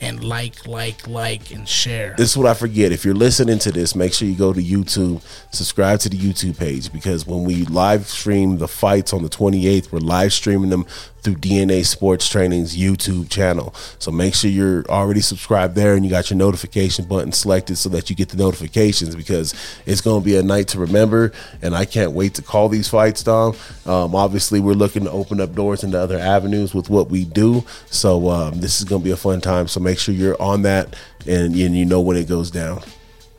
and 0.00 0.22
like, 0.22 0.66
like, 0.66 1.06
like, 1.08 1.50
and 1.50 1.68
share. 1.68 2.14
This 2.16 2.30
is 2.30 2.36
what 2.36 2.46
I 2.46 2.54
forget. 2.54 2.92
If 2.92 3.04
you're 3.04 3.14
listening 3.14 3.58
to 3.60 3.72
this, 3.72 3.94
make 3.94 4.12
sure 4.12 4.28
you 4.28 4.36
go 4.36 4.52
to 4.52 4.62
YouTube, 4.62 5.22
subscribe 5.52 6.00
to 6.00 6.08
the 6.08 6.16
YouTube 6.16 6.58
page 6.58 6.92
because 6.92 7.26
when 7.26 7.44
we 7.44 7.64
live 7.64 8.06
stream 8.06 8.58
the 8.58 8.68
fights 8.68 9.12
on 9.12 9.22
the 9.22 9.28
28th, 9.28 9.92
we're 9.92 9.98
live 9.98 10.32
streaming 10.32 10.70
them 10.70 10.86
through 11.22 11.36
DNA 11.36 11.84
Sports 11.84 12.28
Training's 12.28 12.76
YouTube 12.76 13.30
channel. 13.30 13.74
So 13.98 14.10
make 14.10 14.34
sure 14.34 14.50
you're 14.50 14.84
already 14.86 15.20
subscribed 15.20 15.74
there 15.74 15.94
and 15.94 16.04
you 16.04 16.10
got 16.10 16.30
your 16.30 16.38
notification 16.38 17.04
button 17.06 17.32
selected 17.32 17.76
so 17.76 17.88
that 17.90 18.08
you 18.10 18.16
get 18.16 18.28
the 18.30 18.36
notifications 18.36 19.14
because 19.14 19.54
it's 19.86 20.00
going 20.00 20.22
to 20.22 20.24
be 20.24 20.36
a 20.36 20.42
night 20.42 20.68
to 20.68 20.78
remember. 20.78 21.32
And 21.62 21.74
I 21.74 21.84
can't 21.84 22.12
wait 22.12 22.34
to 22.34 22.42
call 22.42 22.68
these 22.68 22.88
fights, 22.88 23.22
Dom. 23.22 23.56
Um, 23.86 24.14
obviously, 24.14 24.60
we're 24.60 24.74
looking 24.74 25.04
to 25.04 25.10
open 25.10 25.40
up 25.40 25.54
doors 25.54 25.84
into 25.84 25.98
other 25.98 26.18
avenues 26.18 26.74
with 26.74 26.90
what 26.90 27.10
we 27.10 27.24
do. 27.24 27.64
So 27.86 28.28
um, 28.30 28.60
this 28.60 28.78
is 28.78 28.84
going 28.84 29.02
to 29.02 29.04
be 29.04 29.12
a 29.12 29.16
fun 29.16 29.40
time. 29.40 29.68
So 29.68 29.80
make 29.80 29.98
sure 29.98 30.14
you're 30.14 30.40
on 30.40 30.62
that 30.62 30.96
and, 31.26 31.54
and 31.54 31.76
you 31.76 31.84
know 31.84 32.00
when 32.00 32.16
it 32.16 32.28
goes 32.28 32.50
down. 32.50 32.82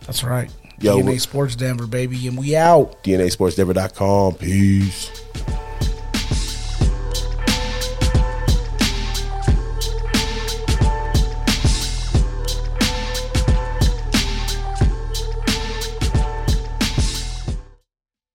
That's 0.01 0.23
right. 0.23 0.49
Yo, 0.81 0.97
DNA 0.97 1.19
Sports 1.19 1.55
Denver, 1.55 1.87
baby, 1.87 2.27
and 2.27 2.37
we 2.37 2.55
out. 2.55 3.03
DNASportsDenver.com. 3.03 4.35
Peace. 4.35 5.11